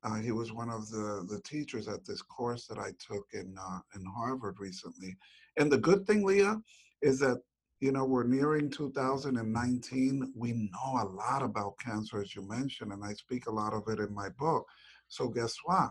Uh, 0.07 0.15
he 0.15 0.31
was 0.33 0.53
one 0.53 0.71
of 0.71 0.89
the 0.91 1.27
the 1.29 1.41
teachers 1.43 1.89
at 1.89 2.05
this 2.07 2.23
course 2.23 2.67
that 2.67 2.79
I 2.79 2.93
took 2.99 3.27
in 3.35 3.57
in 3.95 4.05
Harvard 4.07 4.57
recently. 4.59 5.17
And 5.59 5.71
the 5.71 5.79
good 5.79 6.07
thing, 6.07 6.25
Leah, 6.25 6.61
is 7.03 7.19
that 7.21 7.43
you 7.81 7.93
know 7.93 8.07
we're 8.07 8.25
nearing 8.25 8.71
2019 8.71 10.33
we 10.35 10.53
know 10.53 11.03
a 11.03 11.05
lot 11.05 11.43
about 11.43 11.79
cancer 11.79 12.23
as 12.23 12.35
you 12.35 12.41
mentioned 12.49 12.91
and 12.91 13.05
i 13.05 13.13
speak 13.13 13.45
a 13.49 13.53
lot 13.53 13.75
of 13.75 13.83
it 13.89 13.99
in 13.99 14.15
my 14.15 14.31
book 14.39 14.65
so 15.09 15.29
guess 15.29 15.55
what? 15.65 15.91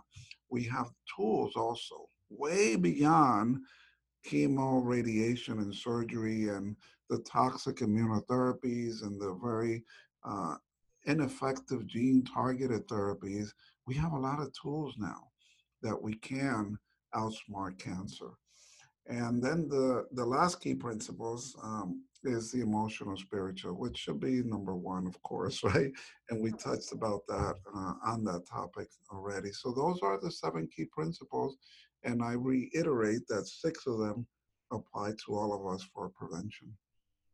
We 0.49 0.63
have 0.65 0.89
tools 1.15 1.53
also 1.55 2.09
way 2.29 2.75
beyond 2.75 3.59
chemo, 4.27 4.83
radiation, 4.83 5.59
and 5.59 5.73
surgery, 5.73 6.49
and 6.49 6.75
the 7.09 7.19
toxic 7.19 7.77
immunotherapies 7.77 9.03
and 9.03 9.19
the 9.21 9.37
very 9.43 9.83
uh, 10.23 10.55
ineffective 11.05 11.85
gene 11.85 12.23
targeted 12.23 12.87
therapies. 12.87 13.49
We 13.87 13.95
have 13.95 14.13
a 14.13 14.19
lot 14.19 14.39
of 14.39 14.51
tools 14.53 14.95
now 14.97 15.29
that 15.81 16.01
we 16.01 16.15
can 16.15 16.77
outsmart 17.13 17.77
cancer. 17.77 18.31
And 19.07 19.43
then 19.43 19.69
the, 19.69 20.05
the 20.13 20.25
last 20.25 20.61
key 20.61 20.73
principles 20.73 21.55
um, 21.63 22.01
is 22.23 22.51
the 22.51 22.61
emotional 22.61 23.15
spiritual, 23.17 23.73
which 23.73 23.97
should 23.97 24.19
be 24.19 24.41
number 24.43 24.75
one, 24.75 25.05
of 25.05 25.21
course, 25.21 25.63
right? 25.63 25.91
And 26.29 26.41
we 26.41 26.51
touched 26.51 26.91
about 26.91 27.21
that 27.27 27.55
uh, 27.75 27.93
on 28.03 28.23
that 28.25 28.47
topic 28.49 28.87
already. 29.11 29.51
So 29.51 29.71
those 29.71 29.99
are 30.01 30.19
the 30.19 30.31
seven 30.31 30.67
key 30.75 30.85
principles. 30.85 31.57
And 32.03 32.23
I 32.23 32.33
reiterate 32.33 33.27
that 33.29 33.47
six 33.47 33.85
of 33.87 33.99
them 33.99 34.25
apply 34.71 35.11
to 35.25 35.35
all 35.35 35.53
of 35.53 35.73
us 35.73 35.83
for 35.93 36.09
prevention. 36.09 36.73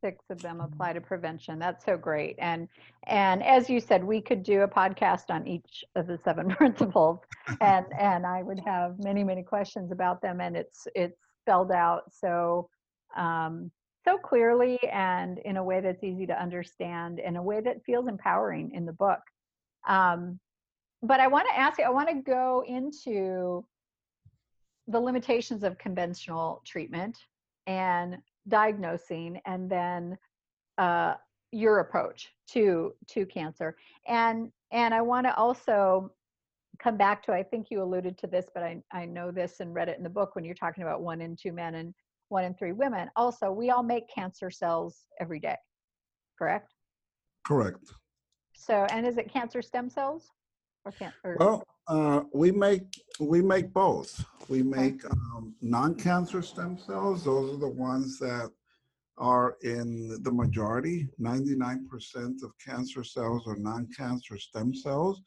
Six 0.01 0.25
of 0.29 0.41
them 0.41 0.59
apply 0.59 0.93
to 0.93 1.01
prevention. 1.01 1.59
That's 1.59 1.85
so 1.85 1.97
great. 1.97 2.35
And 2.39 2.67
and 3.07 3.43
as 3.43 3.69
you 3.69 3.79
said, 3.79 4.03
we 4.03 4.21
could 4.21 4.43
do 4.43 4.61
a 4.61 4.67
podcast 4.67 5.29
on 5.29 5.47
each 5.47 5.83
of 5.95 6.07
the 6.07 6.19
seven 6.23 6.49
principles, 6.55 7.19
and 7.61 7.85
and 7.97 8.25
I 8.25 8.43
would 8.43 8.59
have 8.65 8.99
many 8.99 9.23
many 9.23 9.43
questions 9.43 9.91
about 9.91 10.21
them. 10.21 10.41
And 10.41 10.57
it's 10.57 10.87
it's 10.95 11.19
spelled 11.41 11.71
out 11.71 12.03
so 12.11 12.69
um, 13.15 13.71
so 14.03 14.17
clearly 14.17 14.79
and 14.91 15.37
in 15.39 15.57
a 15.57 15.63
way 15.63 15.79
that's 15.79 16.03
easy 16.03 16.25
to 16.25 16.41
understand, 16.41 17.19
in 17.19 17.35
a 17.35 17.43
way 17.43 17.61
that 17.61 17.83
feels 17.85 18.07
empowering 18.07 18.71
in 18.73 18.85
the 18.85 18.93
book. 18.93 19.19
Um, 19.87 20.39
but 21.03 21.19
I 21.19 21.27
want 21.27 21.47
to 21.49 21.59
ask 21.59 21.79
you. 21.79 21.85
I 21.85 21.89
want 21.89 22.09
to 22.09 22.21
go 22.21 22.63
into 22.67 23.65
the 24.87 24.99
limitations 24.99 25.63
of 25.63 25.77
conventional 25.77 26.61
treatment 26.65 27.17
and 27.67 28.17
diagnosing 28.47 29.39
and 29.45 29.69
then 29.69 30.17
uh, 30.77 31.15
your 31.51 31.79
approach 31.79 32.29
to 32.51 32.93
to 33.07 33.25
cancer. 33.25 33.75
And 34.07 34.51
and 34.71 34.93
i 34.93 35.01
want 35.01 35.27
to 35.27 35.35
also 35.35 36.11
come 36.79 36.95
back 36.95 37.21
to 37.21 37.33
i 37.33 37.43
think 37.43 37.67
you 37.69 37.83
alluded 37.83 38.17
to 38.17 38.25
this 38.25 38.45
but 38.53 38.63
I, 38.63 38.81
I 38.91 39.05
know 39.05 39.29
this 39.29 39.59
and 39.59 39.73
read 39.73 39.89
it 39.89 39.97
in 39.97 40.03
the 40.03 40.09
book 40.09 40.33
when 40.33 40.45
you're 40.45 40.55
talking 40.55 40.83
about 40.83 41.01
one 41.01 41.21
in 41.21 41.35
two 41.35 41.51
men 41.51 41.75
and 41.75 41.93
one 42.29 42.45
in 42.45 42.53
three 42.53 42.71
women. 42.71 43.09
Also 43.17 43.51
we 43.51 43.69
all 43.69 43.83
make 43.83 44.03
cancer 44.13 44.49
cells 44.49 45.01
every 45.19 45.39
day 45.39 45.57
correct? 46.41 46.73
Correct. 47.45 47.93
So 48.55 48.87
and 48.89 49.05
is 49.05 49.17
it 49.17 49.31
cancer 49.31 49.61
stem 49.61 49.89
cells 49.89 50.31
or 50.85 50.91
cancer 50.91 51.37
well 51.39 51.63
uh, 51.87 52.21
we 52.33 52.51
make 52.51 53.01
we 53.19 53.41
make 53.41 53.73
both. 53.73 54.23
We 54.49 54.63
make 54.63 55.03
um, 55.05 55.55
non-cancer 55.61 56.41
stem 56.41 56.77
cells. 56.77 57.23
Those 57.23 57.55
are 57.55 57.59
the 57.59 57.67
ones 57.67 58.19
that 58.19 58.51
are 59.17 59.57
in 59.61 60.21
the 60.23 60.31
majority. 60.31 61.07
99% 61.19 62.43
of 62.43 62.51
cancer 62.65 63.03
cells 63.03 63.47
are 63.47 63.55
non-cancer 63.55 64.37
stem 64.37 64.73
cells, 64.73 65.21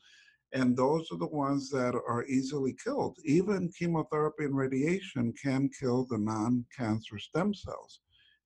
and 0.52 0.76
those 0.76 1.10
are 1.12 1.18
the 1.18 1.26
ones 1.26 1.70
that 1.70 1.94
are 1.94 2.24
easily 2.26 2.74
killed. 2.82 3.16
Even 3.24 3.72
chemotherapy 3.78 4.44
and 4.44 4.56
radiation 4.56 5.32
can 5.40 5.70
kill 5.78 6.06
the 6.10 6.18
non-cancer 6.18 7.18
stem 7.18 7.54
cells, 7.54 8.00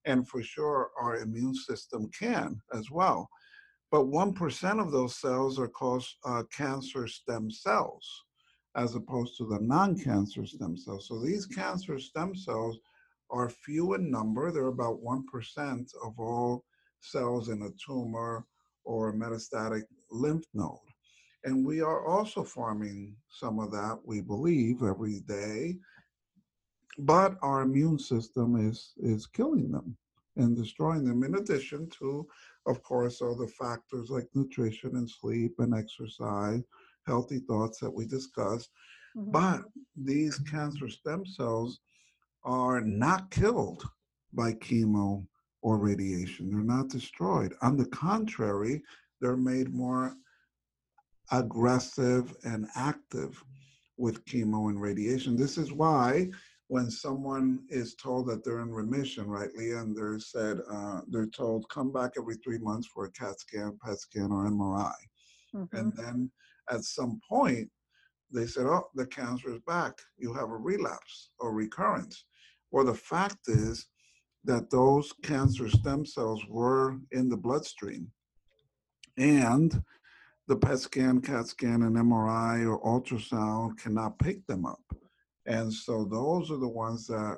and 0.05 0.27
for 0.27 0.43
sure 0.43 0.91
our 1.01 1.17
immune 1.17 1.55
system 1.55 2.09
can 2.17 2.61
as 2.73 2.91
well 2.91 3.29
but 3.91 4.05
1% 4.05 4.79
of 4.79 4.91
those 4.91 5.15
cells 5.15 5.59
are 5.59 5.67
called 5.67 6.05
uh, 6.25 6.43
cancer 6.51 7.07
stem 7.07 7.49
cells 7.49 8.23
as 8.75 8.95
opposed 8.95 9.35
to 9.37 9.45
the 9.45 9.59
non-cancer 9.59 10.45
stem 10.45 10.77
cells. 10.77 11.07
So 11.07 11.19
these 11.19 11.45
cancer 11.45 11.99
stem 11.99 12.35
cells 12.35 12.77
are 13.31 13.49
few 13.49 13.95
in 13.95 14.11
number. 14.11 14.51
They're 14.51 14.67
about 14.67 15.03
1% 15.03 15.93
of 16.03 16.19
all 16.19 16.63
cells 16.99 17.49
in 17.49 17.63
a 17.63 17.69
tumor 17.83 18.45
or 18.83 19.09
a 19.09 19.13
metastatic 19.13 19.83
lymph 20.11 20.45
node. 20.53 20.77
And 21.43 21.65
we 21.65 21.81
are 21.81 22.05
also 22.05 22.43
farming 22.43 23.15
some 23.29 23.59
of 23.59 23.71
that, 23.71 23.99
we 24.03 24.21
believe, 24.21 24.83
every 24.83 25.21
day. 25.21 25.77
But 26.97 27.37
our 27.41 27.61
immune 27.61 27.97
system 27.97 28.67
is, 28.69 28.93
is 28.97 29.25
killing 29.25 29.71
them 29.71 29.95
and 30.35 30.55
destroying 30.55 31.05
them, 31.05 31.23
in 31.23 31.35
addition 31.35 31.89
to 31.99 32.27
of 32.67 32.81
course, 32.83 33.21
are 33.21 33.35
the 33.35 33.47
factors 33.47 34.09
like 34.09 34.27
nutrition 34.33 34.95
and 34.95 35.09
sleep 35.09 35.53
and 35.59 35.73
exercise, 35.73 36.61
healthy 37.07 37.39
thoughts 37.39 37.79
that 37.79 37.91
we 37.91 38.05
discussed. 38.05 38.69
Mm-hmm. 39.17 39.31
But 39.31 39.61
these 39.95 40.39
cancer 40.39 40.89
stem 40.89 41.25
cells 41.25 41.79
are 42.43 42.81
not 42.81 43.31
killed 43.31 43.83
by 44.33 44.53
chemo 44.53 45.25
or 45.61 45.77
radiation. 45.77 46.49
They're 46.49 46.59
not 46.61 46.89
destroyed. 46.89 47.53
On 47.61 47.75
the 47.75 47.87
contrary, 47.87 48.81
they're 49.19 49.35
made 49.35 49.73
more 49.73 50.15
aggressive 51.31 52.35
and 52.43 52.67
active 52.75 53.43
with 53.97 54.23
chemo 54.25 54.69
and 54.69 54.81
radiation. 54.81 55.35
This 55.35 55.57
is 55.57 55.73
why 55.73 56.29
when 56.69 56.91
someone 56.91 57.59
is 57.69 57.95
told 57.95 58.27
that 58.27 58.45
they're 58.45 58.61
in 58.61 58.71
remission, 58.71 59.27
right, 59.27 59.49
Leah, 59.55 59.79
and 59.79 59.97
they're 59.97 60.19
said 60.19 60.59
uh, 60.71 61.01
they're 61.09 61.25
told 61.25 61.67
come 61.69 61.91
back 61.91 62.11
every 62.15 62.35
three 62.35 62.59
months 62.59 62.87
for 62.93 63.05
a 63.05 63.11
CAT 63.11 63.39
scan, 63.39 63.77
PET 63.83 63.99
scan, 63.99 64.31
or 64.31 64.47
MRI, 64.47 64.93
mm-hmm. 65.55 65.75
and 65.75 65.91
then 65.97 66.31
at 66.71 66.83
some 66.83 67.19
point 67.27 67.67
they 68.31 68.45
said, 68.45 68.67
oh, 68.67 68.87
the 68.93 69.07
cancer 69.07 69.51
is 69.51 69.59
back. 69.65 69.97
You 70.19 70.31
have 70.33 70.51
a 70.51 70.57
relapse 70.57 71.31
or 71.39 71.51
recurrence. 71.51 72.25
Well, 72.69 72.85
the 72.85 72.93
fact 72.93 73.39
is 73.47 73.87
that 74.43 74.69
those 74.69 75.11
cancer 75.23 75.67
stem 75.69 76.05
cells 76.05 76.45
were 76.47 76.97
in 77.11 77.29
the 77.29 77.37
bloodstream, 77.37 78.11
and 79.17 79.83
the 80.47 80.55
PET 80.55 80.79
scan, 80.79 81.21
CAT 81.21 81.47
scan, 81.47 81.81
and 81.81 81.95
MRI 81.95 82.69
or 82.69 82.79
ultrasound 82.83 83.79
cannot 83.79 84.19
pick 84.19 84.45
them 84.45 84.67
up. 84.67 84.83
And 85.45 85.71
so 85.73 86.05
those 86.05 86.51
are 86.51 86.57
the 86.57 86.67
ones 86.67 87.07
that 87.07 87.37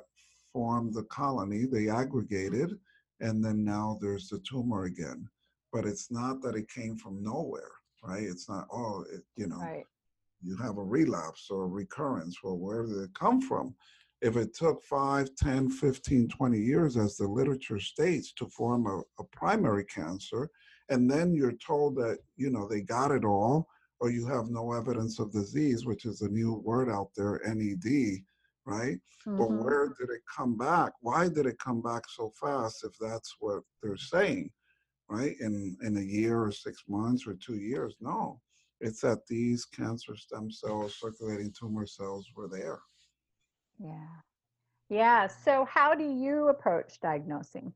formed 0.52 0.94
the 0.94 1.04
colony, 1.04 1.64
they 1.64 1.88
aggregated, 1.88 2.78
and 3.20 3.44
then 3.44 3.64
now 3.64 3.98
there's 4.00 4.28
the 4.28 4.40
tumor 4.40 4.84
again. 4.84 5.28
But 5.72 5.86
it's 5.86 6.10
not 6.10 6.42
that 6.42 6.56
it 6.56 6.68
came 6.68 6.96
from 6.96 7.22
nowhere, 7.22 7.70
right? 8.02 8.22
It's 8.22 8.48
not, 8.48 8.66
oh, 8.70 9.04
it, 9.12 9.22
you 9.36 9.46
know, 9.46 9.58
right. 9.58 9.84
you 10.42 10.56
have 10.58 10.76
a 10.76 10.82
relapse 10.82 11.46
or 11.50 11.64
a 11.64 11.68
recurrence. 11.68 12.38
Well, 12.42 12.58
where 12.58 12.84
did 12.84 12.98
it 12.98 13.14
come 13.14 13.40
from? 13.40 13.74
If 14.20 14.36
it 14.36 14.54
took 14.54 14.84
5, 14.84 15.34
10, 15.34 15.70
15, 15.70 16.28
20 16.28 16.58
years, 16.58 16.96
as 16.96 17.16
the 17.16 17.26
literature 17.26 17.80
states, 17.80 18.32
to 18.34 18.46
form 18.46 18.86
a, 18.86 19.00
a 19.20 19.24
primary 19.32 19.84
cancer, 19.84 20.50
and 20.90 21.10
then 21.10 21.34
you're 21.34 21.52
told 21.52 21.96
that, 21.96 22.18
you 22.36 22.50
know, 22.50 22.68
they 22.68 22.82
got 22.82 23.10
it 23.10 23.24
all, 23.24 23.68
or 24.02 24.10
you 24.10 24.26
have 24.26 24.50
no 24.50 24.72
evidence 24.72 25.20
of 25.20 25.30
disease, 25.30 25.86
which 25.86 26.06
is 26.06 26.22
a 26.22 26.28
new 26.28 26.54
word 26.54 26.90
out 26.90 27.10
there, 27.16 27.40
NED, 27.46 28.18
right? 28.66 28.98
Mm-hmm. 29.24 29.36
But 29.36 29.52
where 29.52 29.94
did 29.96 30.10
it 30.10 30.22
come 30.26 30.58
back? 30.58 30.90
Why 31.02 31.28
did 31.28 31.46
it 31.46 31.56
come 31.60 31.80
back 31.80 32.02
so 32.08 32.32
fast 32.40 32.82
if 32.82 32.98
that's 33.00 33.36
what 33.38 33.62
they're 33.80 33.96
saying, 33.96 34.50
right? 35.08 35.36
In 35.38 35.76
in 35.84 35.98
a 35.98 36.00
year 36.00 36.42
or 36.42 36.50
six 36.50 36.82
months 36.88 37.28
or 37.28 37.34
two 37.34 37.58
years? 37.58 37.94
No. 38.00 38.40
It's 38.80 39.00
that 39.02 39.24
these 39.28 39.64
cancer 39.66 40.16
stem 40.16 40.50
cells, 40.50 40.96
circulating 40.98 41.52
tumor 41.56 41.86
cells 41.86 42.26
were 42.34 42.48
there. 42.48 42.80
Yeah. 43.78 44.16
Yeah. 44.88 45.28
So 45.28 45.64
how 45.66 45.94
do 45.94 46.04
you 46.04 46.48
approach 46.48 46.98
diagnosing? 47.00 47.72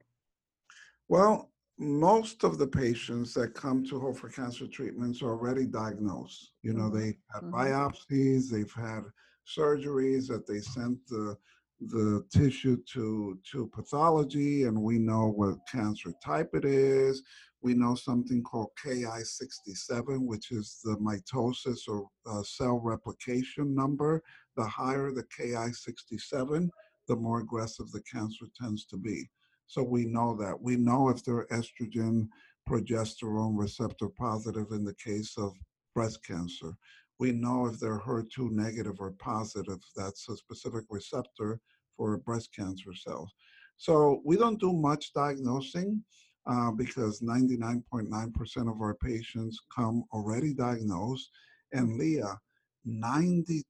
Well, 1.06 1.52
most 1.78 2.42
of 2.42 2.58
the 2.58 2.66
patients 2.66 3.34
that 3.34 3.54
come 3.54 3.84
to 3.84 4.00
Hope 4.00 4.16
for 4.16 4.30
Cancer 4.30 4.66
treatments 4.66 5.22
are 5.22 5.30
already 5.30 5.66
diagnosed. 5.66 6.52
You 6.62 6.72
know, 6.72 6.84
mm-hmm. 6.84 6.98
they 6.98 7.18
had 7.32 7.42
mm-hmm. 7.42 7.54
biopsies, 7.54 8.50
they've 8.50 8.72
had 8.72 9.02
surgeries, 9.46 10.26
that 10.28 10.46
they 10.46 10.60
sent 10.60 10.98
the 11.08 11.36
the 11.80 12.24
tissue 12.32 12.78
to 12.90 13.38
to 13.52 13.66
pathology, 13.74 14.64
and 14.64 14.80
we 14.80 14.98
know 14.98 15.26
what 15.26 15.58
cancer 15.70 16.12
type 16.24 16.50
it 16.54 16.64
is. 16.64 17.22
We 17.60 17.74
know 17.74 17.94
something 17.94 18.42
called 18.42 18.70
Ki67, 18.82 20.20
which 20.20 20.52
is 20.52 20.80
the 20.84 20.96
mitosis 20.96 21.80
or 21.88 22.08
uh, 22.26 22.42
cell 22.42 22.80
replication 22.82 23.74
number. 23.74 24.22
The 24.56 24.64
higher 24.64 25.10
the 25.10 25.24
Ki67, 25.24 26.70
the 27.08 27.16
more 27.16 27.40
aggressive 27.40 27.90
the 27.90 28.02
cancer 28.10 28.46
tends 28.58 28.86
to 28.86 28.96
be. 28.96 29.28
So 29.66 29.82
we 29.82 30.04
know 30.04 30.36
that. 30.36 30.60
We 30.60 30.76
know 30.76 31.08
if 31.08 31.24
they're 31.24 31.46
estrogen, 31.46 32.28
progesterone 32.68 33.58
receptor 33.58 34.08
positive 34.08 34.66
in 34.70 34.84
the 34.84 34.94
case 34.94 35.36
of 35.36 35.52
breast 35.94 36.24
cancer. 36.24 36.76
We 37.18 37.32
know 37.32 37.66
if 37.66 37.80
they're 37.80 37.98
HER2 37.98 38.50
negative 38.50 38.96
or 38.98 39.12
positive, 39.12 39.78
that's 39.96 40.28
a 40.28 40.36
specific 40.36 40.84
receptor 40.90 41.60
for 41.96 42.18
breast 42.18 42.54
cancer 42.54 42.92
cells. 42.94 43.32
So 43.78 44.20
we 44.24 44.36
don't 44.36 44.60
do 44.60 44.72
much 44.72 45.12
diagnosing 45.12 46.02
uh, 46.46 46.70
because 46.70 47.20
99.9% 47.20 48.70
of 48.70 48.80
our 48.80 48.94
patients 48.94 49.58
come 49.74 50.04
already 50.12 50.54
diagnosed. 50.54 51.30
And 51.72 51.96
Leah, 51.98 52.38
92% 52.86 53.62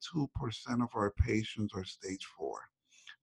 of 0.82 0.88
our 0.94 1.12
patients 1.12 1.72
are 1.74 1.84
stage 1.84 2.26
four. 2.36 2.60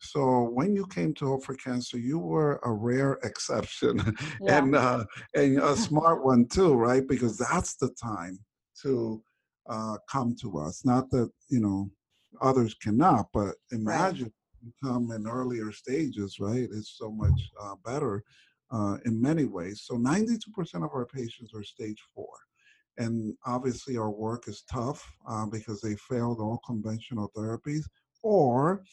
So 0.03 0.49
when 0.49 0.75
you 0.75 0.85
came 0.87 1.13
to 1.15 1.27
Hope 1.27 1.43
for 1.45 1.55
Cancer, 1.55 1.97
you 1.97 2.19
were 2.19 2.59
a 2.63 2.71
rare 2.71 3.13
exception 3.23 3.99
yeah. 4.41 4.57
and 4.57 4.75
uh, 4.75 5.05
and 5.33 5.59
a 5.59 5.75
smart 5.87 6.23
one 6.23 6.45
too, 6.45 6.73
right? 6.73 7.07
Because 7.07 7.37
that's 7.37 7.75
the 7.75 7.89
time 7.89 8.37
to 8.81 9.21
uh, 9.69 9.97
come 10.09 10.35
to 10.41 10.59
us. 10.59 10.83
Not 10.85 11.09
that 11.11 11.29
you 11.49 11.61
know 11.61 11.89
others 12.41 12.73
cannot, 12.75 13.27
but 13.33 13.55
imagine 13.71 14.31
right. 14.63 14.73
come 14.83 15.11
in 15.11 15.27
earlier 15.27 15.71
stages, 15.71 16.39
right? 16.39 16.67
It's 16.71 16.97
so 16.97 17.11
much 17.11 17.39
uh, 17.61 17.75
better 17.85 18.23
uh, 18.71 18.97
in 19.05 19.21
many 19.21 19.45
ways. 19.45 19.83
So 19.85 19.95
92% 19.95 20.39
of 20.75 20.91
our 20.93 21.05
patients 21.05 21.53
are 21.53 21.63
stage 21.63 22.01
four. 22.13 22.33
And 22.97 23.35
obviously, 23.45 23.97
our 23.97 24.11
work 24.11 24.47
is 24.47 24.63
tough 24.71 25.03
uh, 25.27 25.45
because 25.47 25.81
they 25.81 25.95
failed 25.95 26.39
all 26.39 26.59
conventional 26.65 27.31
therapies, 27.35 27.85
or 28.21 28.83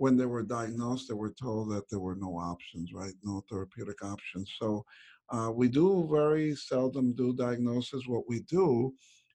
when 0.00 0.16
they 0.16 0.24
were 0.24 0.42
diagnosed, 0.42 1.08
they 1.08 1.14
were 1.14 1.34
told 1.38 1.70
that 1.70 1.84
there 1.90 2.00
were 2.00 2.14
no 2.14 2.34
options, 2.38 2.94
right? 2.94 3.12
No 3.22 3.44
therapeutic 3.50 4.02
options. 4.02 4.50
So 4.58 4.82
uh, 5.30 5.50
we 5.54 5.68
do 5.68 6.08
very 6.10 6.54
seldom 6.54 7.12
do 7.12 7.34
diagnosis. 7.34 8.06
What 8.06 8.26
we 8.26 8.40
do 8.48 8.94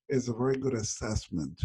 is 0.09 0.27
a 0.27 0.33
very 0.33 0.57
good 0.57 0.73
assessment. 0.73 1.61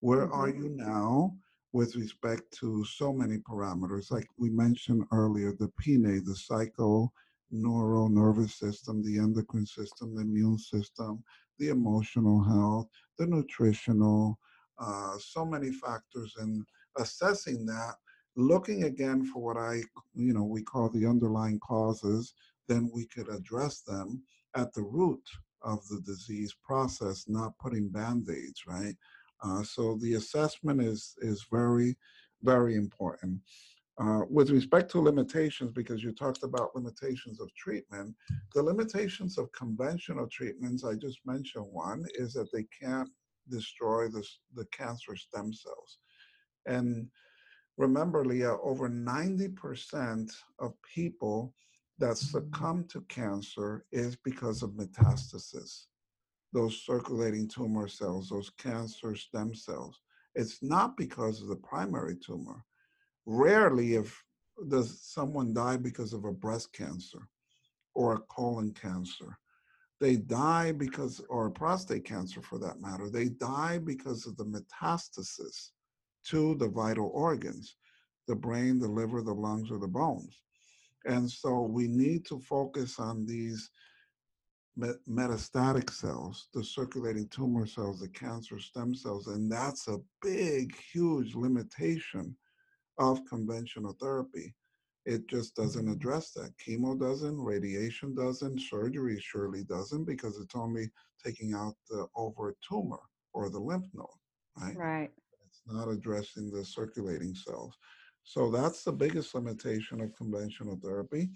Where 0.00 0.28
mm-hmm. 0.28 0.40
are 0.40 0.48
you 0.48 0.70
now 0.70 1.36
with 1.74 1.94
respect 1.94 2.42
to 2.60 2.86
so 2.86 3.12
many 3.12 3.36
parameters? 3.36 4.10
Like 4.10 4.26
we 4.38 4.48
mentioned 4.48 5.04
earlier, 5.12 5.52
the 5.52 5.70
PNA, 5.82 6.24
the 6.24 6.34
psycho, 6.34 7.12
neural 7.50 8.08
nervous 8.08 8.54
system, 8.54 9.04
the 9.04 9.18
endocrine 9.18 9.66
system, 9.66 10.14
the 10.14 10.22
immune 10.22 10.58
system, 10.58 11.22
the 11.58 11.68
emotional 11.68 12.42
health, 12.42 12.88
the 13.18 13.26
nutritional, 13.26 14.38
uh, 14.78 15.18
so 15.18 15.44
many 15.44 15.70
factors. 15.70 16.32
And 16.38 16.64
assessing 16.96 17.66
that 17.66 17.96
looking 18.38 18.84
again 18.84 19.24
for 19.24 19.42
what 19.42 19.56
I, 19.56 19.82
you 20.14 20.32
know, 20.32 20.44
we 20.44 20.62
call 20.62 20.88
the 20.88 21.06
underlying 21.06 21.58
causes, 21.58 22.34
then 22.68 22.88
we 22.94 23.04
could 23.06 23.28
address 23.28 23.80
them 23.80 24.22
at 24.54 24.72
the 24.72 24.82
root 24.82 25.28
of 25.62 25.86
the 25.88 26.00
disease 26.06 26.54
process, 26.62 27.24
not 27.28 27.58
putting 27.58 27.88
band-aids, 27.88 28.62
right? 28.66 28.94
Uh, 29.42 29.62
so 29.62 29.98
the 30.00 30.14
assessment 30.14 30.80
is 30.80 31.14
is 31.20 31.46
very, 31.50 31.96
very 32.42 32.76
important. 32.76 33.40
Uh, 34.00 34.20
with 34.30 34.50
respect 34.50 34.88
to 34.88 35.00
limitations, 35.00 35.72
because 35.72 36.04
you 36.04 36.12
talked 36.12 36.44
about 36.44 36.74
limitations 36.76 37.40
of 37.40 37.52
treatment, 37.56 38.14
the 38.54 38.62
limitations 38.62 39.36
of 39.36 39.50
conventional 39.50 40.28
treatments, 40.28 40.84
I 40.84 40.94
just 40.94 41.18
mentioned 41.26 41.66
one, 41.72 42.06
is 42.14 42.32
that 42.34 42.52
they 42.52 42.64
can't 42.80 43.10
destroy 43.50 44.06
the, 44.06 44.24
the 44.54 44.66
cancer 44.66 45.16
stem 45.16 45.52
cells. 45.52 45.98
And 46.66 47.08
remember, 47.78 48.24
Leah, 48.24 48.56
over 48.62 48.90
90% 48.90 50.30
of 50.58 50.74
people 50.82 51.54
that 51.98 52.16
mm-hmm. 52.16 52.38
succumb 52.38 52.84
to 52.88 53.00
cancer 53.02 53.86
is 53.92 54.16
because 54.16 54.62
of 54.62 54.70
metastasis, 54.70 55.84
those 56.52 56.82
circulating 56.82 57.48
tumor 57.48 57.88
cells, 57.88 58.28
those 58.28 58.50
cancer 58.58 59.14
stem 59.14 59.54
cells. 59.54 60.00
It's 60.34 60.62
not 60.62 60.96
because 60.96 61.40
of 61.40 61.48
the 61.48 61.56
primary 61.56 62.16
tumor. 62.16 62.64
Rarely, 63.24 63.94
if 63.94 64.22
does 64.68 65.00
someone 65.02 65.54
die 65.54 65.76
because 65.76 66.12
of 66.12 66.24
a 66.24 66.32
breast 66.32 66.72
cancer 66.72 67.28
or 67.94 68.14
a 68.14 68.20
colon 68.20 68.72
cancer, 68.72 69.38
they 70.00 70.16
die 70.16 70.72
because, 70.72 71.20
or 71.28 71.46
a 71.46 71.50
prostate 71.50 72.04
cancer 72.04 72.40
for 72.42 72.58
that 72.58 72.80
matter, 72.80 73.08
they 73.08 73.28
die 73.28 73.78
because 73.78 74.26
of 74.26 74.36
the 74.36 74.44
metastasis 74.44 75.70
to 76.30 76.54
the 76.56 76.68
vital 76.68 77.10
organs 77.14 77.76
the 78.28 78.36
brain, 78.36 78.78
the 78.78 78.86
liver, 78.86 79.22
the 79.22 79.34
lungs, 79.34 79.70
or 79.70 79.78
the 79.78 79.88
bones. 79.88 80.42
And 81.06 81.28
so 81.28 81.62
we 81.62 81.88
need 81.88 82.26
to 82.26 82.38
focus 82.38 82.98
on 83.00 83.24
these 83.24 83.70
metastatic 85.08 85.90
cells, 85.90 86.48
the 86.54 86.62
circulating 86.62 87.26
tumor 87.28 87.66
cells, 87.66 88.00
the 88.00 88.08
cancer 88.08 88.60
stem 88.60 88.94
cells. 88.94 89.26
And 89.26 89.50
that's 89.50 89.88
a 89.88 89.98
big, 90.22 90.76
huge 90.92 91.34
limitation 91.34 92.36
of 92.98 93.24
conventional 93.24 93.96
therapy. 94.00 94.54
It 95.06 95.26
just 95.26 95.56
doesn't 95.56 95.84
mm-hmm. 95.84 95.92
address 95.92 96.32
that. 96.32 96.52
Chemo 96.64 97.00
doesn't, 97.00 97.40
radiation 97.40 98.14
doesn't, 98.14 98.60
surgery 98.60 99.18
surely 99.20 99.64
doesn't 99.64 100.04
because 100.04 100.38
it's 100.38 100.54
only 100.54 100.90
taking 101.24 101.54
out 101.54 101.74
the 101.88 102.06
over 102.14 102.54
tumor 102.68 103.00
or 103.32 103.48
the 103.48 103.58
lymph 103.58 103.86
node, 103.94 104.06
right? 104.60 104.76
Right 104.76 105.10
not 105.70 105.88
addressing 105.88 106.50
the 106.50 106.64
circulating 106.64 107.34
cells. 107.34 107.76
So 108.24 108.50
that's 108.50 108.84
the 108.84 108.92
biggest 108.92 109.34
limitation 109.34 110.00
of 110.00 110.14
conventional 110.14 110.78
therapy. 110.82 111.30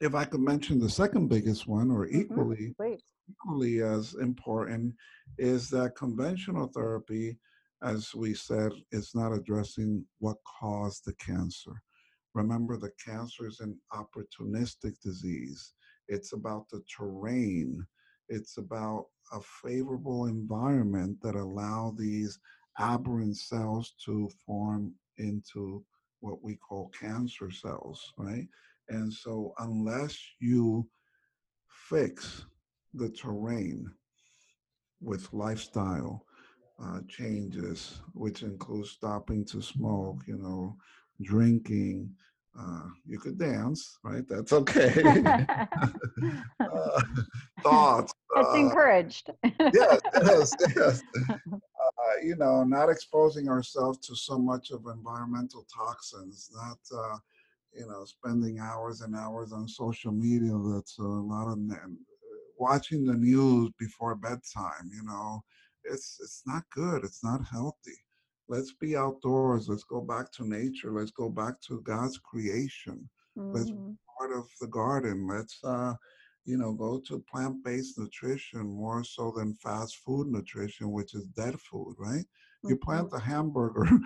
If 0.00 0.14
I 0.14 0.24
could 0.24 0.40
mention 0.40 0.78
the 0.78 0.88
second 0.88 1.28
biggest 1.28 1.66
one, 1.66 1.90
or 1.90 2.06
mm-hmm. 2.06 2.20
equally 2.20 2.74
mm-hmm. 2.80 2.94
equally 3.30 3.82
as 3.82 4.14
important, 4.14 4.94
is 5.38 5.68
that 5.70 5.96
conventional 5.96 6.68
therapy, 6.68 7.38
as 7.82 8.14
we 8.14 8.32
said, 8.32 8.72
is 8.92 9.14
not 9.14 9.32
addressing 9.32 10.04
what 10.18 10.38
caused 10.60 11.04
the 11.04 11.14
cancer. 11.14 11.82
Remember, 12.34 12.76
the 12.76 12.92
cancer 13.04 13.46
is 13.46 13.60
an 13.60 13.78
opportunistic 13.92 14.98
disease. 15.02 15.74
It's 16.08 16.32
about 16.32 16.68
the 16.70 16.82
terrain. 16.96 17.84
It's 18.28 18.56
about 18.56 19.06
a 19.32 19.40
favorable 19.62 20.26
environment 20.26 21.18
that 21.22 21.34
allow 21.34 21.94
these 21.98 22.38
aberrant 22.78 23.36
cells 23.36 23.94
to 24.04 24.28
form 24.46 24.94
into 25.18 25.84
what 26.20 26.42
we 26.42 26.56
call 26.56 26.90
cancer 26.98 27.50
cells, 27.50 28.12
right? 28.16 28.46
And 28.88 29.12
so, 29.12 29.54
unless 29.58 30.18
you 30.40 30.86
fix 31.88 32.44
the 32.94 33.08
terrain 33.10 33.90
with 35.00 35.32
lifestyle 35.32 36.26
uh, 36.82 37.00
changes, 37.08 38.00
which 38.12 38.42
includes 38.42 38.90
stopping 38.90 39.44
to 39.46 39.62
smoke, 39.62 40.22
you 40.26 40.36
know, 40.36 40.76
drinking, 41.22 42.10
uh, 42.58 42.86
you 43.06 43.18
could 43.18 43.38
dance, 43.38 43.98
right? 44.02 44.24
That's 44.28 44.52
okay. 44.52 45.24
uh, 46.60 47.02
thoughts. 47.62 48.12
It's 48.36 48.54
uh, 48.54 48.58
encouraged. 48.58 49.30
yes, 49.72 50.00
yes, 50.22 50.56
yes. 50.76 51.02
Uh, 52.10 52.20
you 52.24 52.36
know, 52.36 52.64
not 52.64 52.88
exposing 52.88 53.48
ourselves 53.48 53.98
to 53.98 54.16
so 54.16 54.38
much 54.38 54.70
of 54.70 54.86
environmental 54.86 55.66
toxins, 55.74 56.50
not, 56.54 56.78
uh, 56.98 57.16
you 57.72 57.86
know, 57.86 58.04
spending 58.04 58.58
hours 58.58 59.02
and 59.02 59.14
hours 59.14 59.52
on 59.52 59.68
social 59.68 60.12
media. 60.12 60.52
That's 60.74 60.98
a 60.98 61.02
lot 61.02 61.52
of 61.52 61.58
watching 62.58 63.04
the 63.04 63.14
news 63.14 63.70
before 63.78 64.14
bedtime. 64.14 64.90
You 64.92 65.04
know, 65.04 65.44
it's 65.84 66.18
it's 66.22 66.42
not 66.46 66.64
good. 66.74 67.04
It's 67.04 67.24
not 67.24 67.44
healthy. 67.50 67.96
Let's 68.48 68.72
be 68.72 68.96
outdoors. 68.96 69.68
Let's 69.68 69.84
go 69.84 70.00
back 70.00 70.32
to 70.32 70.48
nature. 70.48 70.92
Let's 70.92 71.12
go 71.12 71.28
back 71.28 71.60
to 71.68 71.80
God's 71.82 72.18
creation. 72.18 73.08
Mm-hmm. 73.38 73.56
Let's 73.56 73.70
be 73.70 73.78
part 74.18 74.32
of 74.32 74.48
the 74.60 74.66
garden. 74.66 75.28
Let's 75.28 75.58
uh, 75.64 75.94
you 76.44 76.56
know, 76.56 76.72
go 76.72 77.00
to 77.06 77.22
plant-based 77.30 77.98
nutrition 77.98 78.66
more 78.66 79.04
so 79.04 79.32
than 79.36 79.54
fast 79.54 79.96
food 79.96 80.28
nutrition, 80.28 80.90
which 80.90 81.14
is 81.14 81.26
dead 81.26 81.58
food, 81.60 81.94
right? 81.98 82.24
You 82.62 82.76
plant 82.76 83.08
mm-hmm. 83.08 83.16
the 83.16 83.22
hamburger, 83.22 83.84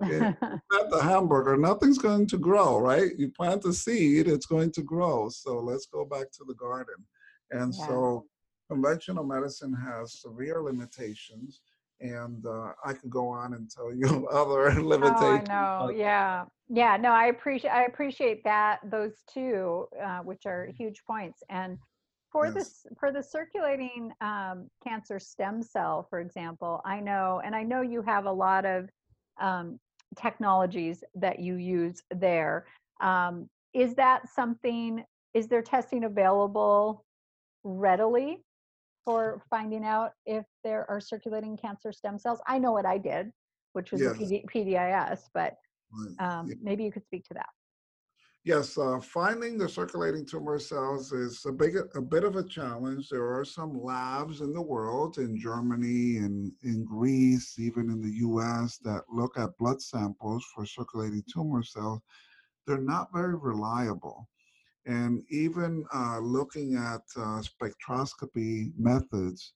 plant 0.00 0.90
the 0.90 1.00
hamburger, 1.02 1.56
nothing's 1.56 1.98
going 1.98 2.26
to 2.26 2.38
grow, 2.38 2.78
right? 2.78 3.12
You 3.16 3.30
plant 3.30 3.62
the 3.62 3.72
seed, 3.72 4.28
it's 4.28 4.46
going 4.46 4.72
to 4.72 4.82
grow. 4.82 5.30
So 5.30 5.58
let's 5.60 5.86
go 5.86 6.04
back 6.04 6.30
to 6.32 6.44
the 6.46 6.54
garden. 6.54 6.96
And 7.50 7.72
yeah. 7.78 7.86
so 7.86 8.26
conventional 8.70 9.24
medicine 9.24 9.74
has 9.74 10.20
severe 10.20 10.62
limitations 10.62 11.60
and 12.04 12.44
uh, 12.46 12.72
I 12.84 12.92
could 12.92 13.10
go 13.10 13.28
on 13.28 13.54
and 13.54 13.70
tell 13.70 13.92
you 13.92 14.28
other 14.32 14.80
limitations. 14.80 15.48
Oh, 15.50 15.52
I 15.52 15.86
know. 15.86 15.90
Yeah, 15.90 16.44
yeah. 16.68 16.96
No, 16.96 17.10
I 17.10 17.26
appreciate 17.26 17.70
I 17.70 17.84
appreciate 17.84 18.44
that 18.44 18.80
those 18.84 19.22
two, 19.32 19.88
uh, 20.02 20.18
which 20.18 20.46
are 20.46 20.68
huge 20.76 21.02
points. 21.06 21.42
And 21.48 21.78
for 22.30 22.46
yes. 22.46 22.54
this 22.54 22.86
for 22.98 23.10
the 23.10 23.22
circulating 23.22 24.12
um, 24.20 24.68
cancer 24.82 25.18
stem 25.18 25.62
cell, 25.62 26.06
for 26.10 26.20
example, 26.20 26.80
I 26.84 27.00
know, 27.00 27.40
and 27.44 27.54
I 27.54 27.62
know 27.62 27.80
you 27.80 28.02
have 28.02 28.26
a 28.26 28.32
lot 28.32 28.66
of 28.66 28.88
um, 29.40 29.80
technologies 30.16 31.02
that 31.14 31.40
you 31.40 31.56
use 31.56 32.02
there. 32.14 32.66
Um, 33.00 33.48
is 33.72 33.94
that 33.94 34.28
something? 34.28 35.02
Is 35.32 35.48
there 35.48 35.62
testing 35.62 36.04
available 36.04 37.04
readily 37.64 38.44
for 39.04 39.42
finding 39.50 39.84
out 39.84 40.12
if 40.26 40.44
there 40.62 40.88
are 40.90 41.00
circulating 41.00 41.56
cancer 41.56 41.92
stem 41.92 42.18
cells? 42.18 42.40
I 42.46 42.58
know 42.58 42.72
what 42.72 42.86
I 42.86 42.98
did, 42.98 43.30
which 43.72 43.92
was 43.92 44.00
yes. 44.00 44.12
PD, 44.14 44.44
PDIS, 44.46 45.20
but 45.32 45.56
um, 46.18 46.48
yeah. 46.48 46.54
maybe 46.62 46.84
you 46.84 46.92
could 46.92 47.04
speak 47.04 47.24
to 47.28 47.34
that. 47.34 47.48
Yes, 48.44 48.76
uh, 48.76 49.00
finding 49.00 49.56
the 49.56 49.66
circulating 49.66 50.26
tumor 50.26 50.58
cells 50.58 51.12
is 51.12 51.46
a 51.46 51.52
big, 51.52 51.76
a 51.94 52.00
bit 52.00 52.24
of 52.24 52.36
a 52.36 52.46
challenge. 52.46 53.08
There 53.08 53.34
are 53.34 53.44
some 53.44 53.82
labs 53.82 54.42
in 54.42 54.52
the 54.52 54.60
world, 54.60 55.16
in 55.16 55.38
Germany 55.38 56.18
and 56.18 56.52
in 56.62 56.84
Greece, 56.84 57.58
even 57.58 57.88
in 57.88 58.02
the 58.02 58.16
U.S., 58.18 58.76
that 58.84 59.04
look 59.10 59.38
at 59.38 59.56
blood 59.56 59.80
samples 59.80 60.44
for 60.54 60.66
circulating 60.66 61.24
tumor 61.32 61.62
cells. 61.62 62.00
They're 62.66 62.76
not 62.76 63.08
very 63.14 63.34
reliable. 63.34 64.28
And 64.86 65.22
even 65.30 65.84
uh, 65.94 66.18
looking 66.18 66.76
at 66.76 67.02
uh, 67.16 67.42
spectroscopy 67.42 68.72
methods 68.76 69.54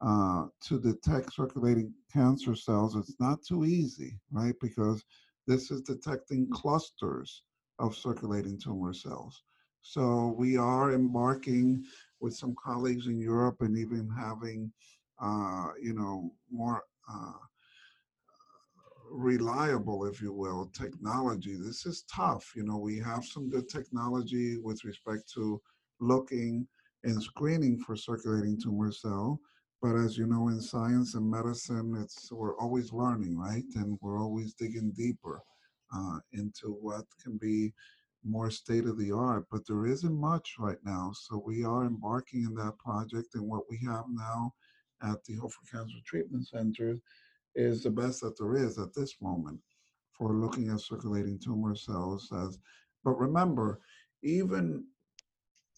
uh, 0.00 0.46
to 0.62 0.80
detect 0.80 1.34
circulating 1.34 1.92
cancer 2.12 2.54
cells, 2.54 2.96
it's 2.96 3.20
not 3.20 3.42
too 3.46 3.64
easy, 3.64 4.18
right? 4.30 4.54
Because 4.60 5.04
this 5.46 5.70
is 5.70 5.82
detecting 5.82 6.48
clusters 6.50 7.42
of 7.78 7.94
circulating 7.96 8.58
tumor 8.58 8.94
cells. 8.94 9.42
So 9.82 10.34
we 10.38 10.56
are 10.56 10.92
embarking 10.92 11.84
with 12.20 12.34
some 12.34 12.54
colleagues 12.62 13.06
in 13.06 13.18
Europe 13.18 13.56
and 13.60 13.76
even 13.76 14.08
having, 14.08 14.72
uh, 15.22 15.68
you 15.80 15.94
know, 15.94 16.32
more 16.50 16.82
uh, 17.10 17.32
reliable, 19.10 20.06
if 20.06 20.20
you 20.20 20.32
will, 20.32 20.70
technology. 20.72 21.56
This 21.56 21.86
is 21.86 22.04
tough. 22.12 22.52
You 22.56 22.64
know, 22.64 22.78
we 22.78 22.98
have 22.98 23.24
some 23.24 23.50
good 23.50 23.68
technology 23.68 24.58
with 24.58 24.84
respect 24.84 25.30
to 25.34 25.60
looking 26.00 26.66
and 27.04 27.22
screening 27.22 27.78
for 27.78 27.96
circulating 27.96 28.60
tumor 28.60 28.92
cell. 28.92 29.40
But 29.82 29.96
as 29.96 30.18
you 30.18 30.26
know, 30.26 30.48
in 30.48 30.60
science 30.60 31.14
and 31.14 31.30
medicine, 31.30 31.96
it's 32.02 32.30
we're 32.30 32.56
always 32.58 32.92
learning, 32.92 33.38
right? 33.38 33.64
And 33.76 33.98
we're 34.02 34.20
always 34.20 34.54
digging 34.54 34.92
deeper 34.94 35.42
uh, 35.94 36.18
into 36.32 36.68
what 36.80 37.04
can 37.22 37.38
be 37.38 37.72
more 38.22 38.50
state 38.50 38.84
of 38.84 38.98
the 38.98 39.10
art. 39.10 39.46
But 39.50 39.66
there 39.66 39.86
isn't 39.86 40.14
much 40.14 40.56
right 40.58 40.78
now, 40.84 41.12
so 41.14 41.42
we 41.44 41.64
are 41.64 41.86
embarking 41.86 42.44
in 42.44 42.54
that 42.56 42.78
project. 42.78 43.34
And 43.34 43.48
what 43.48 43.64
we 43.70 43.78
have 43.86 44.04
now 44.10 44.52
at 45.02 45.24
the 45.24 45.36
Hope 45.36 45.52
for 45.52 45.76
Cancer 45.78 45.96
Treatment 46.04 46.46
Center 46.46 46.98
is 47.54 47.82
the 47.82 47.90
best 47.90 48.20
that 48.20 48.38
there 48.38 48.54
is 48.56 48.78
at 48.78 48.94
this 48.94 49.16
moment 49.20 49.60
for 50.12 50.34
looking 50.34 50.68
at 50.70 50.80
circulating 50.80 51.38
tumor 51.38 51.74
cells. 51.74 52.30
As 52.32 52.58
but 53.04 53.18
remember, 53.18 53.80
even 54.22 54.84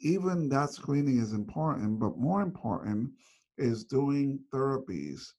even 0.01 0.49
that 0.49 0.71
screening 0.71 1.19
is 1.19 1.33
important, 1.33 2.01
but 2.01 2.19
more 2.19 2.43
important 2.43 3.11
is 3.57 3.85
doing 3.85 4.41
therapies, 4.53 5.33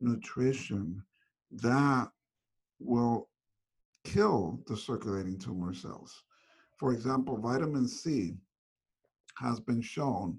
nutrition 0.00 1.02
that 1.50 2.08
will 2.78 3.28
kill 4.04 4.60
the 4.66 4.76
circulating 4.76 5.38
tumor 5.38 5.72
cells. 5.72 6.22
For 6.76 6.92
example, 6.92 7.38
vitamin 7.38 7.88
C 7.88 8.34
has 9.38 9.60
been 9.60 9.80
shown 9.80 10.38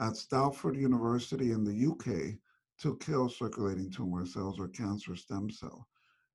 at 0.00 0.16
Salford 0.16 0.76
University 0.76 1.52
in 1.52 1.64
the 1.64 1.90
UK 1.90 2.38
to 2.80 2.96
kill 2.98 3.28
circulating 3.28 3.90
tumor 3.90 4.24
cells 4.24 4.58
or 4.60 4.68
cancer 4.68 5.16
stem 5.16 5.50
cell. 5.50 5.86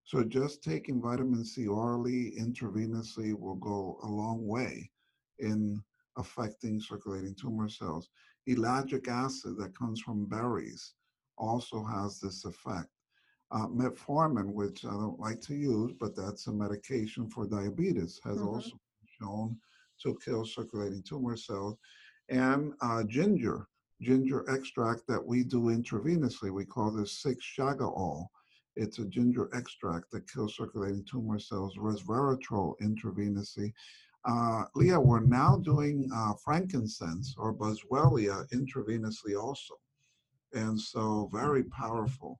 So 0.03 0.23
just 0.23 0.63
taking 0.63 1.01
vitamin 1.01 1.45
C 1.45 1.67
orally, 1.67 2.33
intravenously 2.37 3.37
will 3.37 3.55
go 3.55 3.99
a 4.03 4.07
long 4.07 4.45
way 4.45 4.91
in 5.39 5.81
affecting 6.17 6.79
circulating 6.79 7.35
tumor 7.35 7.69
cells. 7.69 8.09
Ellagic 8.49 9.07
acid 9.07 9.57
that 9.57 9.77
comes 9.77 10.01
from 10.01 10.25
berries 10.25 10.93
also 11.37 11.83
has 11.83 12.19
this 12.19 12.43
effect. 12.45 12.89
Uh, 13.51 13.67
metformin, 13.67 14.51
which 14.51 14.83
I 14.83 14.91
don't 14.91 15.19
like 15.19 15.39
to 15.41 15.55
use, 15.55 15.93
but 15.99 16.15
that's 16.15 16.47
a 16.47 16.51
medication 16.51 17.29
for 17.29 17.47
diabetes, 17.47 18.19
has 18.23 18.37
mm-hmm. 18.37 18.47
also 18.47 18.71
been 18.71 19.09
shown 19.21 19.57
to 20.01 20.17
kill 20.25 20.45
circulating 20.45 21.03
tumor 21.03 21.37
cells. 21.37 21.77
And 22.29 22.73
uh, 22.81 23.03
ginger, 23.03 23.67
ginger 24.04 24.45
extract 24.49 25.08
that 25.08 25.26
we 25.26 25.43
do 25.43 25.64
intravenously. 25.64 26.51
We 26.51 26.66
call 26.66 26.91
this 26.91 27.24
6-Shogaol. 27.24 28.28
It's 28.76 28.99
a 28.99 29.06
ginger 29.06 29.49
extract 29.54 30.12
that 30.12 30.32
kills 30.32 30.56
circulating 30.56 31.06
tumor 31.10 31.39
cells, 31.39 31.78
resveratrol 31.78 32.74
intravenously. 32.82 33.72
Uh, 34.26 34.64
Leah, 34.76 34.99
we're 34.99 35.20
now 35.20 35.58
doing 35.58 36.10
uh, 36.16 36.34
frankincense 36.43 37.36
or 37.38 37.54
boswellia 37.54 38.47
intravenously 38.54 39.39
also. 39.39 39.76
And 40.54 40.80
so 40.80 41.30
very 41.32 41.64
powerful. 41.66 42.39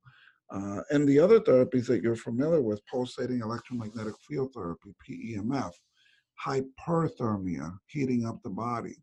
Uh, 0.50 0.82
and 0.92 1.08
the 1.08 1.20
other 1.20 1.40
therapies 1.40 1.88
that 1.88 2.02
you're 2.02 2.16
familiar 2.16 2.62
with, 2.62 2.86
pulsating 2.86 3.42
electromagnetic 3.42 4.14
field 4.28 4.54
therapy, 4.54 4.94
PEMF, 5.08 5.74
hyperthermia, 6.46 7.76
heating 7.88 8.26
up 8.26 8.42
the 8.44 8.50
body, 8.50 8.96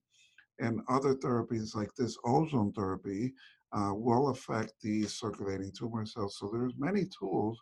and 0.61 0.81
other 0.89 1.15
therapies 1.15 1.75
like 1.75 1.95
this 1.97 2.17
ozone 2.25 2.73
therapy 2.73 3.33
uh, 3.73 3.93
will 3.95 4.29
affect 4.29 4.73
the 4.83 5.05
circulating 5.05 5.73
tumor 5.73 6.05
cells. 6.05 6.37
So 6.39 6.51
there's 6.53 6.75
many 6.79 7.07
tools 7.19 7.59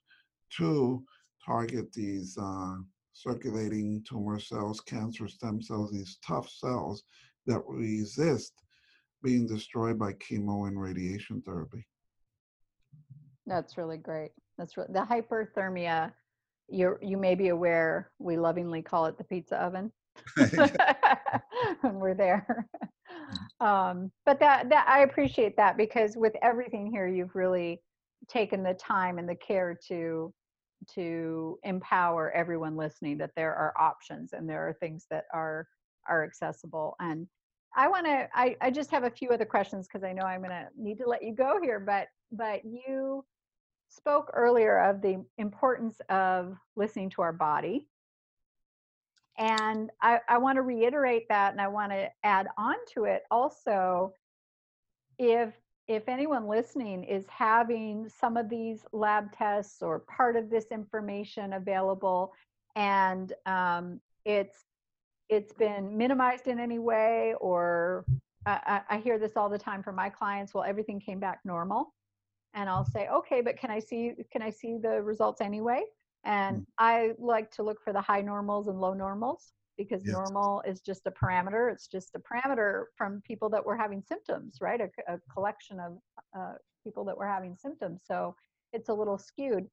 to 0.56 1.04
target 1.44 1.92
these 1.92 2.36
uh, 2.40 2.76
circulating 3.12 4.04
tumor 4.08 4.38
cells, 4.38 4.80
cancer 4.80 5.28
stem 5.28 5.60
cells, 5.60 5.92
these 5.92 6.18
tough 6.26 6.48
cells 6.48 7.04
that 7.46 7.62
resist 7.66 8.52
being 9.22 9.46
destroyed 9.46 9.98
by 9.98 10.12
chemo 10.14 10.68
and 10.68 10.80
radiation 10.80 11.42
therapy. 11.42 11.86
That's 13.46 13.76
really 13.76 13.96
great. 13.96 14.30
That's 14.56 14.76
re- 14.76 14.84
the 14.88 15.00
hyperthermia. 15.00 16.12
You 16.68 16.98
you 17.00 17.16
may 17.16 17.34
be 17.34 17.48
aware 17.48 18.10
we 18.18 18.36
lovingly 18.36 18.82
call 18.82 19.06
it 19.06 19.16
the 19.16 19.24
pizza 19.24 19.56
oven. 19.56 19.90
when 21.82 21.94
we're 21.94 22.14
there. 22.14 22.46
Mm. 22.48 22.64
Um, 23.60 24.12
but 24.24 24.38
that 24.38 24.68
that 24.68 24.86
I 24.88 25.00
appreciate 25.00 25.56
that 25.56 25.76
because 25.76 26.16
with 26.16 26.34
everything 26.42 26.86
here, 26.86 27.08
you've 27.08 27.34
really 27.34 27.80
taken 28.28 28.62
the 28.62 28.74
time 28.74 29.18
and 29.18 29.28
the 29.28 29.34
care 29.34 29.76
to 29.88 30.32
to 30.94 31.58
empower 31.64 32.30
everyone 32.32 32.76
listening 32.76 33.18
that 33.18 33.32
there 33.36 33.54
are 33.54 33.74
options 33.78 34.32
and 34.32 34.48
there 34.48 34.66
are 34.68 34.72
things 34.74 35.06
that 35.10 35.24
are 35.32 35.66
are 36.08 36.24
accessible 36.24 36.94
and 37.00 37.26
i 37.76 37.88
want 37.88 38.06
to 38.06 38.28
I, 38.34 38.56
I 38.60 38.70
just 38.70 38.90
have 38.90 39.04
a 39.04 39.10
few 39.10 39.30
other 39.30 39.44
questions 39.44 39.86
because 39.86 40.04
i 40.04 40.12
know 40.12 40.22
i'm 40.22 40.40
going 40.40 40.50
to 40.50 40.68
need 40.76 40.98
to 40.98 41.08
let 41.08 41.22
you 41.22 41.34
go 41.34 41.60
here 41.60 41.80
but 41.80 42.06
but 42.32 42.64
you 42.64 43.24
spoke 43.88 44.30
earlier 44.34 44.78
of 44.78 45.02
the 45.02 45.24
importance 45.38 46.00
of 46.10 46.56
listening 46.76 47.10
to 47.10 47.22
our 47.22 47.32
body 47.32 47.88
and 49.38 49.90
I, 50.02 50.18
I 50.28 50.38
want 50.38 50.56
to 50.56 50.62
reiterate 50.62 51.28
that 51.28 51.52
and 51.52 51.60
I 51.60 51.68
want 51.68 51.92
to 51.92 52.08
add 52.24 52.48
on 52.58 52.74
to 52.94 53.04
it 53.04 53.22
also 53.30 54.12
if 55.18 55.54
if 55.86 56.06
anyone 56.06 56.46
listening 56.46 57.02
is 57.04 57.24
having 57.28 58.10
some 58.10 58.36
of 58.36 58.50
these 58.50 58.84
lab 58.92 59.32
tests 59.32 59.80
or 59.80 60.00
part 60.00 60.36
of 60.36 60.50
this 60.50 60.66
information 60.70 61.54
available 61.54 62.34
and 62.76 63.32
um, 63.46 64.00
it's 64.24 64.64
it's 65.28 65.52
been 65.54 65.96
minimized 65.96 66.46
in 66.46 66.58
any 66.58 66.78
way 66.78 67.34
or 67.40 68.04
I, 68.46 68.80
I 68.88 68.98
hear 68.98 69.18
this 69.18 69.36
all 69.36 69.50
the 69.50 69.58
time 69.58 69.82
from 69.82 69.94
my 69.94 70.08
clients 70.08 70.52
well 70.52 70.64
everything 70.64 71.00
came 71.00 71.20
back 71.20 71.40
normal. 71.44 71.94
And 72.54 72.68
i'll 72.68 72.84
say 72.84 73.08
okay 73.08 73.40
but 73.40 73.56
can 73.58 73.70
i 73.70 73.78
see 73.78 74.14
can 74.32 74.42
i 74.42 74.50
see 74.50 74.78
the 74.78 75.02
results 75.02 75.40
anyway 75.40 75.82
and 76.28 76.58
mm. 76.58 76.64
I 76.78 77.12
like 77.18 77.50
to 77.52 77.62
look 77.62 77.82
for 77.82 77.92
the 77.92 78.00
high 78.00 78.20
normals 78.20 78.68
and 78.68 78.80
low 78.80 78.92
normals 78.92 79.52
because 79.78 80.02
yes. 80.04 80.12
normal 80.12 80.62
is 80.66 80.80
just 80.80 81.06
a 81.06 81.10
parameter. 81.10 81.72
It's 81.72 81.86
just 81.86 82.14
a 82.14 82.20
parameter 82.20 82.84
from 82.96 83.22
people 83.26 83.48
that 83.50 83.64
were 83.64 83.76
having 83.76 84.02
symptoms, 84.06 84.58
right? 84.60 84.80
A, 84.80 85.14
a 85.14 85.18
collection 85.32 85.80
of 85.80 85.98
uh, 86.38 86.52
people 86.84 87.04
that 87.06 87.16
were 87.16 87.26
having 87.26 87.56
symptoms. 87.56 88.02
So 88.04 88.36
it's 88.72 88.90
a 88.90 88.94
little 88.94 89.16
skewed. 89.16 89.66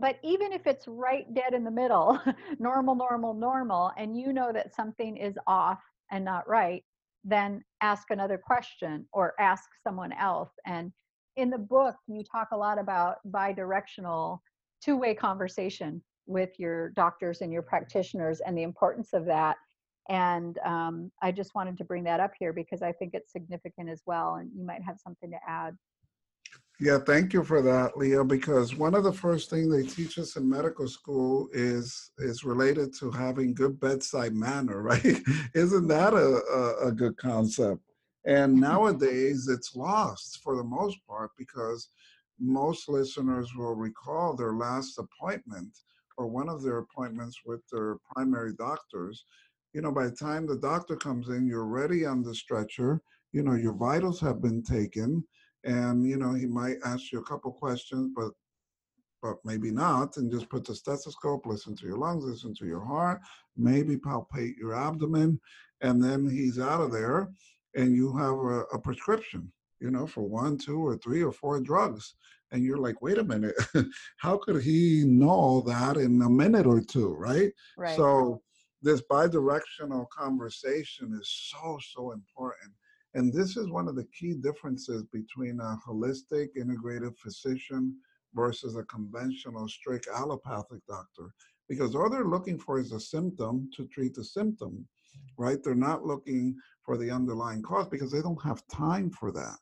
But 0.00 0.16
even 0.22 0.52
if 0.52 0.66
it's 0.66 0.86
right 0.88 1.26
dead 1.34 1.54
in 1.54 1.64
the 1.64 1.70
middle, 1.70 2.18
normal, 2.58 2.94
normal, 2.94 3.34
normal, 3.34 3.92
and 3.98 4.18
you 4.18 4.32
know 4.32 4.50
that 4.52 4.74
something 4.74 5.16
is 5.16 5.36
off 5.46 5.80
and 6.10 6.24
not 6.24 6.48
right, 6.48 6.84
then 7.24 7.62
ask 7.82 8.10
another 8.10 8.38
question 8.38 9.06
or 9.12 9.34
ask 9.38 9.64
someone 9.82 10.12
else. 10.12 10.52
And 10.66 10.92
in 11.36 11.50
the 11.50 11.58
book, 11.58 11.96
you 12.06 12.22
talk 12.24 12.48
a 12.52 12.56
lot 12.56 12.78
about 12.78 13.16
bidirectional 13.30 14.38
two-way 14.82 15.14
conversation 15.14 16.02
with 16.26 16.50
your 16.58 16.90
doctors 16.90 17.40
and 17.40 17.52
your 17.52 17.62
practitioners 17.62 18.40
and 18.40 18.56
the 18.56 18.62
importance 18.62 19.12
of 19.12 19.24
that. 19.26 19.56
And 20.08 20.58
um, 20.64 21.10
i 21.22 21.30
just 21.30 21.54
wanted 21.54 21.76
to 21.78 21.84
bring 21.84 22.04
that 22.04 22.20
up 22.20 22.32
here 22.38 22.52
because 22.52 22.80
i 22.82 22.92
think 22.92 23.10
it's 23.14 23.32
significant 23.32 23.90
as 23.90 24.02
well 24.06 24.36
and 24.36 24.50
you 24.54 24.64
might 24.64 24.82
have 24.82 24.98
something 24.98 25.30
to 25.30 25.38
add. 25.46 25.76
Yeah 26.80 26.98
thank 26.98 27.32
you 27.34 27.44
for 27.44 27.60
that 27.62 27.98
leah 27.98 28.24
because 28.24 28.74
one 28.74 28.94
of 28.94 29.04
the 29.04 29.12
first 29.12 29.50
things 29.50 29.70
they 29.70 29.82
teach 29.82 30.18
us 30.18 30.36
in 30.36 30.48
medical 30.48 30.88
school 30.88 31.48
is 31.52 32.10
is 32.18 32.44
related 32.44 32.94
to 33.00 33.10
having 33.10 33.52
good 33.52 33.78
bedside 33.80 34.34
manner 34.34 34.82
right? 34.90 35.18
Isn't 35.54 35.88
that 35.88 36.14
a, 36.14 36.42
a, 36.50 36.88
a 36.88 36.92
good 36.92 37.16
concept? 37.18 37.82
And 38.24 38.54
nowadays 38.68 39.48
it's 39.48 39.76
lost 39.76 40.40
for 40.42 40.56
the 40.56 40.64
most 40.64 40.98
part 41.06 41.32
because 41.36 41.90
most 42.40 42.88
listeners 42.88 43.54
will 43.54 43.74
recall 43.74 44.34
their 44.34 44.54
last 44.54 44.98
appointment 44.98 45.76
or 46.16 46.26
one 46.26 46.48
of 46.48 46.62
their 46.62 46.78
appointments 46.78 47.40
with 47.44 47.60
their 47.70 47.96
primary 48.14 48.52
doctors. 48.54 49.24
You 49.72 49.82
know, 49.82 49.92
by 49.92 50.04
the 50.04 50.16
time 50.16 50.46
the 50.46 50.58
doctor 50.58 50.96
comes 50.96 51.28
in, 51.28 51.46
you're 51.46 51.66
ready 51.66 52.04
on 52.04 52.22
the 52.22 52.34
stretcher. 52.34 53.00
You 53.32 53.42
know, 53.42 53.54
your 53.54 53.74
vitals 53.74 54.20
have 54.20 54.40
been 54.40 54.62
taken, 54.62 55.24
and 55.64 56.06
you 56.06 56.16
know 56.16 56.32
he 56.32 56.46
might 56.46 56.78
ask 56.84 57.12
you 57.12 57.18
a 57.18 57.24
couple 57.24 57.52
questions, 57.52 58.10
but 58.16 58.30
but 59.20 59.36
maybe 59.44 59.70
not, 59.70 60.16
and 60.16 60.30
just 60.30 60.48
put 60.48 60.64
the 60.64 60.74
stethoscope, 60.74 61.44
listen 61.44 61.74
to 61.76 61.86
your 61.86 61.98
lungs, 61.98 62.24
listen 62.24 62.54
to 62.54 62.66
your 62.66 62.84
heart, 62.84 63.20
maybe 63.56 63.96
palpate 63.96 64.56
your 64.56 64.74
abdomen, 64.74 65.40
and 65.80 66.02
then 66.02 66.28
he's 66.28 66.60
out 66.60 66.80
of 66.80 66.92
there, 66.92 67.28
and 67.74 67.96
you 67.96 68.16
have 68.16 68.34
a, 68.34 68.60
a 68.72 68.78
prescription 68.78 69.52
you 69.80 69.90
know, 69.90 70.06
for 70.06 70.22
one, 70.22 70.58
two, 70.58 70.84
or 70.84 70.96
three, 70.96 71.22
or 71.22 71.32
four 71.32 71.60
drugs. 71.60 72.14
And 72.50 72.64
you're 72.64 72.78
like, 72.78 73.02
wait 73.02 73.18
a 73.18 73.24
minute, 73.24 73.54
how 74.18 74.38
could 74.38 74.62
he 74.62 75.04
know 75.06 75.62
that 75.66 75.96
in 75.96 76.22
a 76.22 76.30
minute 76.30 76.66
or 76.66 76.80
two, 76.80 77.14
right? 77.14 77.52
Right. 77.76 77.96
So 77.96 78.42
this 78.80 79.02
bidirectional 79.02 80.08
conversation 80.08 81.16
is 81.20 81.50
so, 81.52 81.78
so 81.94 82.12
important. 82.12 82.72
And 83.14 83.32
this 83.32 83.56
is 83.56 83.68
one 83.68 83.88
of 83.88 83.96
the 83.96 84.06
key 84.18 84.34
differences 84.34 85.04
between 85.12 85.60
a 85.60 85.78
holistic 85.86 86.48
integrative 86.56 87.16
physician 87.18 87.96
versus 88.34 88.76
a 88.76 88.84
conventional 88.84 89.68
strict 89.68 90.08
allopathic 90.14 90.80
doctor 90.86 91.32
because 91.68 91.94
all 91.94 92.08
they're 92.08 92.24
looking 92.24 92.58
for 92.58 92.78
is 92.78 92.92
a 92.92 93.00
symptom 93.00 93.68
to 93.76 93.86
treat 93.86 94.14
the 94.14 94.24
symptom, 94.24 94.86
right? 95.36 95.62
They're 95.62 95.74
not 95.74 96.04
looking 96.04 96.56
for 96.82 96.96
the 96.96 97.10
underlying 97.10 97.62
cause 97.62 97.88
because 97.88 98.10
they 98.10 98.22
don't 98.22 98.42
have 98.42 98.62
time 98.68 99.10
for 99.10 99.30
that. 99.32 99.56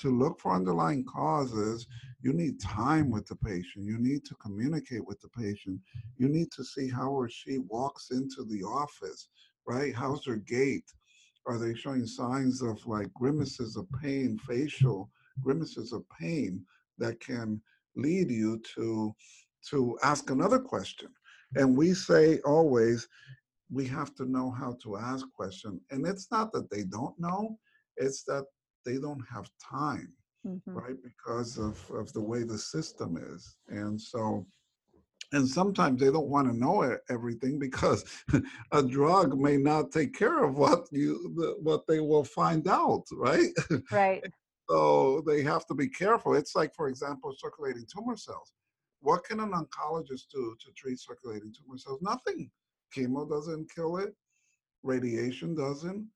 To 0.00 0.10
look 0.10 0.40
for 0.40 0.54
underlying 0.54 1.04
causes, 1.04 1.86
you 2.22 2.32
need 2.32 2.58
time 2.60 3.10
with 3.10 3.26
the 3.26 3.36
patient. 3.36 3.84
You 3.84 3.98
need 3.98 4.24
to 4.26 4.34
communicate 4.36 5.06
with 5.06 5.20
the 5.20 5.28
patient. 5.28 5.78
You 6.16 6.28
need 6.28 6.50
to 6.52 6.64
see 6.64 6.88
how 6.88 7.10
or 7.10 7.28
she 7.28 7.58
walks 7.58 8.10
into 8.10 8.44
the 8.44 8.62
office, 8.62 9.28
right? 9.66 9.94
How's 9.94 10.24
their 10.24 10.36
gait? 10.36 10.84
Are 11.46 11.58
they 11.58 11.74
showing 11.74 12.06
signs 12.06 12.62
of 12.62 12.86
like 12.86 13.12
grimaces 13.12 13.76
of 13.76 13.86
pain, 14.02 14.38
facial 14.38 15.10
grimaces 15.42 15.92
of 15.92 16.04
pain 16.18 16.64
that 16.98 17.20
can 17.20 17.60
lead 17.96 18.30
you 18.30 18.60
to 18.74 19.14
to 19.70 19.98
ask 20.02 20.30
another 20.30 20.58
question? 20.58 21.08
And 21.56 21.76
we 21.76 21.92
say 21.92 22.38
always, 22.40 23.08
we 23.70 23.86
have 23.88 24.14
to 24.14 24.24
know 24.24 24.50
how 24.50 24.76
to 24.82 24.96
ask 24.96 25.26
questions. 25.32 25.82
And 25.90 26.06
it's 26.06 26.30
not 26.30 26.52
that 26.52 26.70
they 26.70 26.84
don't 26.84 27.18
know, 27.18 27.58
it's 27.96 28.22
that 28.24 28.44
they 28.84 28.98
don't 28.98 29.24
have 29.32 29.50
time, 29.60 30.12
mm-hmm. 30.46 30.72
right? 30.72 30.96
Because 31.02 31.58
of, 31.58 31.78
of 31.90 32.12
the 32.12 32.20
way 32.20 32.42
the 32.42 32.58
system 32.58 33.16
is. 33.16 33.56
And 33.68 34.00
so, 34.00 34.46
and 35.32 35.46
sometimes 35.46 36.00
they 36.00 36.10
don't 36.10 36.28
want 36.28 36.48
to 36.48 36.56
know 36.56 36.96
everything 37.08 37.58
because 37.58 38.04
a 38.72 38.82
drug 38.82 39.38
may 39.38 39.56
not 39.56 39.92
take 39.92 40.14
care 40.14 40.42
of 40.42 40.56
what 40.58 40.86
you 40.90 41.56
what 41.62 41.86
they 41.86 42.00
will 42.00 42.24
find 42.24 42.66
out 42.66 43.04
right 43.12 43.52
right 43.92 44.24
so 44.68 45.22
they 45.28 45.40
have 45.40 45.64
to 45.66 45.74
be 45.74 45.88
careful 45.88 46.34
it's 46.34 46.56
like 46.56 46.74
for 46.74 46.88
example 46.88 47.32
circulating 47.38 47.86
tumor 47.94 48.16
cells 48.16 48.52
what 49.02 49.24
can 49.24 49.40
an 49.40 49.52
oncologist 49.52 50.28
do 50.30 50.54
to 50.60 50.72
treat 50.76 51.00
circulating 51.00 51.52
tumor 51.52 51.78
cells? 51.78 52.02
Nothing. 52.02 52.50
Chemo 52.94 53.28
doesn't 53.28 53.72
kill 53.74 53.96
it, 53.96 54.14
radiation 54.82 55.54
doesn't. 55.54 56.06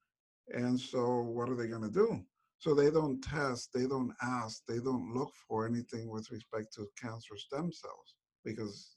And 0.49 0.79
so, 0.79 1.21
what 1.21 1.49
are 1.49 1.55
they 1.55 1.69
going 1.69 1.83
to 1.83 1.91
do? 1.91 2.23
So, 2.65 2.75
they 2.75 2.91
don't 2.91 3.21
test, 3.21 3.75
they 3.75 3.87
don't 3.87 4.15
ask, 4.23 4.63
they 4.67 4.79
don't 4.79 5.13
look 5.13 5.35
for 5.47 5.67
anything 5.67 6.09
with 6.09 6.31
respect 6.31 6.73
to 6.77 6.89
cancer 6.99 7.37
stem 7.37 7.71
cells 7.71 8.15
because, 8.43 8.95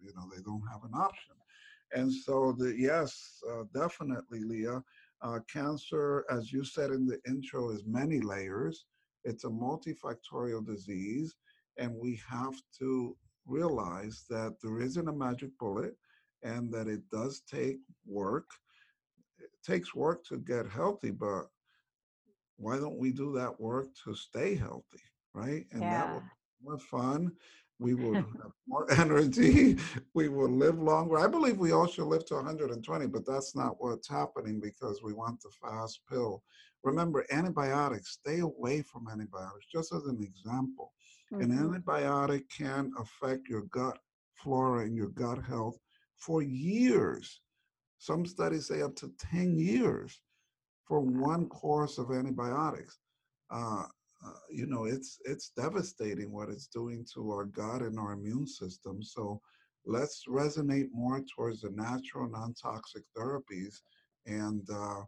you 0.00 0.12
know, 0.16 0.30
they 0.34 0.40
don't 0.42 0.64
have 0.72 0.82
an 0.84 0.94
option. 0.94 1.34
And 1.94 2.10
so, 2.10 2.54
the, 2.56 2.74
yes, 2.74 3.12
uh, 3.52 3.64
definitely, 3.74 4.40
Leah, 4.40 4.82
uh, 5.20 5.40
cancer, 5.52 6.24
as 6.30 6.54
you 6.54 6.64
said 6.64 6.90
in 6.90 7.04
the 7.06 7.20
intro, 7.28 7.70
is 7.72 7.84
many 7.84 8.18
layers. 8.18 8.86
It's 9.24 9.44
a 9.44 9.48
multifactorial 9.48 10.64
disease 10.66 11.36
and 11.76 11.94
we 11.94 12.18
have 12.26 12.54
to 12.78 13.14
realize 13.44 14.24
that 14.30 14.56
there 14.62 14.80
isn't 14.80 15.08
a 15.08 15.12
magic 15.12 15.50
bullet 15.58 15.96
and 16.42 16.72
that 16.72 16.88
it 16.88 17.02
does 17.10 17.42
take 17.42 17.76
work. 18.06 18.48
It 19.38 19.50
takes 19.62 19.94
work 19.94 20.24
to 20.28 20.38
get 20.38 20.66
healthy, 20.66 21.10
but 21.10 21.48
why 22.62 22.78
don't 22.78 22.96
we 22.96 23.10
do 23.10 23.32
that 23.32 23.60
work 23.60 23.88
to 24.04 24.14
stay 24.14 24.54
healthy, 24.54 25.02
right? 25.34 25.66
And 25.72 25.82
yeah. 25.82 25.90
that 25.90 26.14
would 26.14 26.22
be 26.22 26.64
more 26.64 26.78
fun. 26.78 27.32
We 27.80 27.94
will 27.94 28.14
have 28.14 28.52
more 28.68 28.90
energy. 28.98 29.76
We 30.14 30.28
will 30.28 30.50
live 30.50 30.78
longer. 30.78 31.18
I 31.18 31.26
believe 31.26 31.58
we 31.58 31.72
all 31.72 31.88
should 31.88 32.06
live 32.06 32.24
to 32.26 32.36
120, 32.36 33.06
but 33.08 33.26
that's 33.26 33.56
not 33.56 33.76
what's 33.78 34.08
happening 34.08 34.60
because 34.60 35.02
we 35.02 35.12
want 35.12 35.40
the 35.42 35.50
fast 35.60 36.00
pill. 36.08 36.42
Remember, 36.84 37.26
antibiotics, 37.32 38.12
stay 38.12 38.38
away 38.40 38.82
from 38.82 39.08
antibiotics, 39.08 39.66
just 39.70 39.92
as 39.92 40.06
an 40.06 40.22
example. 40.22 40.92
Mm-hmm. 41.32 41.50
An 41.50 41.58
antibiotic 41.58 42.42
can 42.56 42.92
affect 42.98 43.48
your 43.48 43.62
gut 43.62 43.98
flora 44.34 44.84
and 44.84 44.96
your 44.96 45.08
gut 45.08 45.42
health 45.42 45.78
for 46.16 46.42
years. 46.42 47.40
Some 47.98 48.24
studies 48.26 48.66
say 48.66 48.82
up 48.82 48.94
to 48.96 49.12
10 49.32 49.58
years 49.58 50.20
for 50.86 51.00
one 51.00 51.48
course 51.48 51.98
of 51.98 52.10
antibiotics. 52.10 52.98
Uh, 53.50 53.84
uh, 54.24 54.32
you 54.50 54.66
know, 54.66 54.84
it's 54.84 55.18
it's 55.24 55.50
devastating 55.56 56.32
what 56.32 56.48
it's 56.48 56.68
doing 56.68 57.04
to 57.14 57.30
our 57.30 57.44
gut 57.44 57.82
and 57.82 57.98
our 57.98 58.12
immune 58.12 58.46
system. 58.46 59.02
So 59.02 59.40
let's 59.84 60.24
resonate 60.28 60.88
more 60.92 61.22
towards 61.34 61.62
the 61.62 61.70
natural, 61.70 62.28
non-toxic 62.30 63.02
therapies, 63.16 63.80
and 64.26 64.66
uh, 64.72 65.02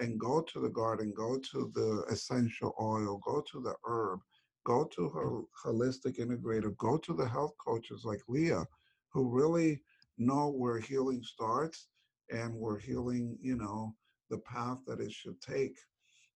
and 0.00 0.20
go 0.20 0.42
to 0.42 0.60
the 0.60 0.68
garden, 0.68 1.12
go 1.16 1.38
to 1.52 1.70
the 1.74 2.04
essential 2.10 2.74
oil, 2.80 3.20
go 3.24 3.42
to 3.50 3.60
the 3.60 3.74
herb, 3.86 4.20
go 4.64 4.84
to 4.84 5.06
a 5.06 5.66
holistic 5.68 6.18
integrator, 6.18 6.76
go 6.76 6.98
to 6.98 7.14
the 7.14 7.26
health 7.26 7.54
coaches 7.64 8.02
like 8.04 8.20
Leah, 8.28 8.66
who 9.12 9.28
really 9.28 9.80
know 10.18 10.50
where 10.50 10.78
healing 10.78 11.22
starts 11.22 11.88
and 12.30 12.54
where 12.54 12.78
healing, 12.78 13.36
you 13.40 13.56
know, 13.56 13.94
the 14.30 14.38
path 14.38 14.78
that 14.86 15.00
it 15.00 15.12
should 15.12 15.40
take. 15.40 15.76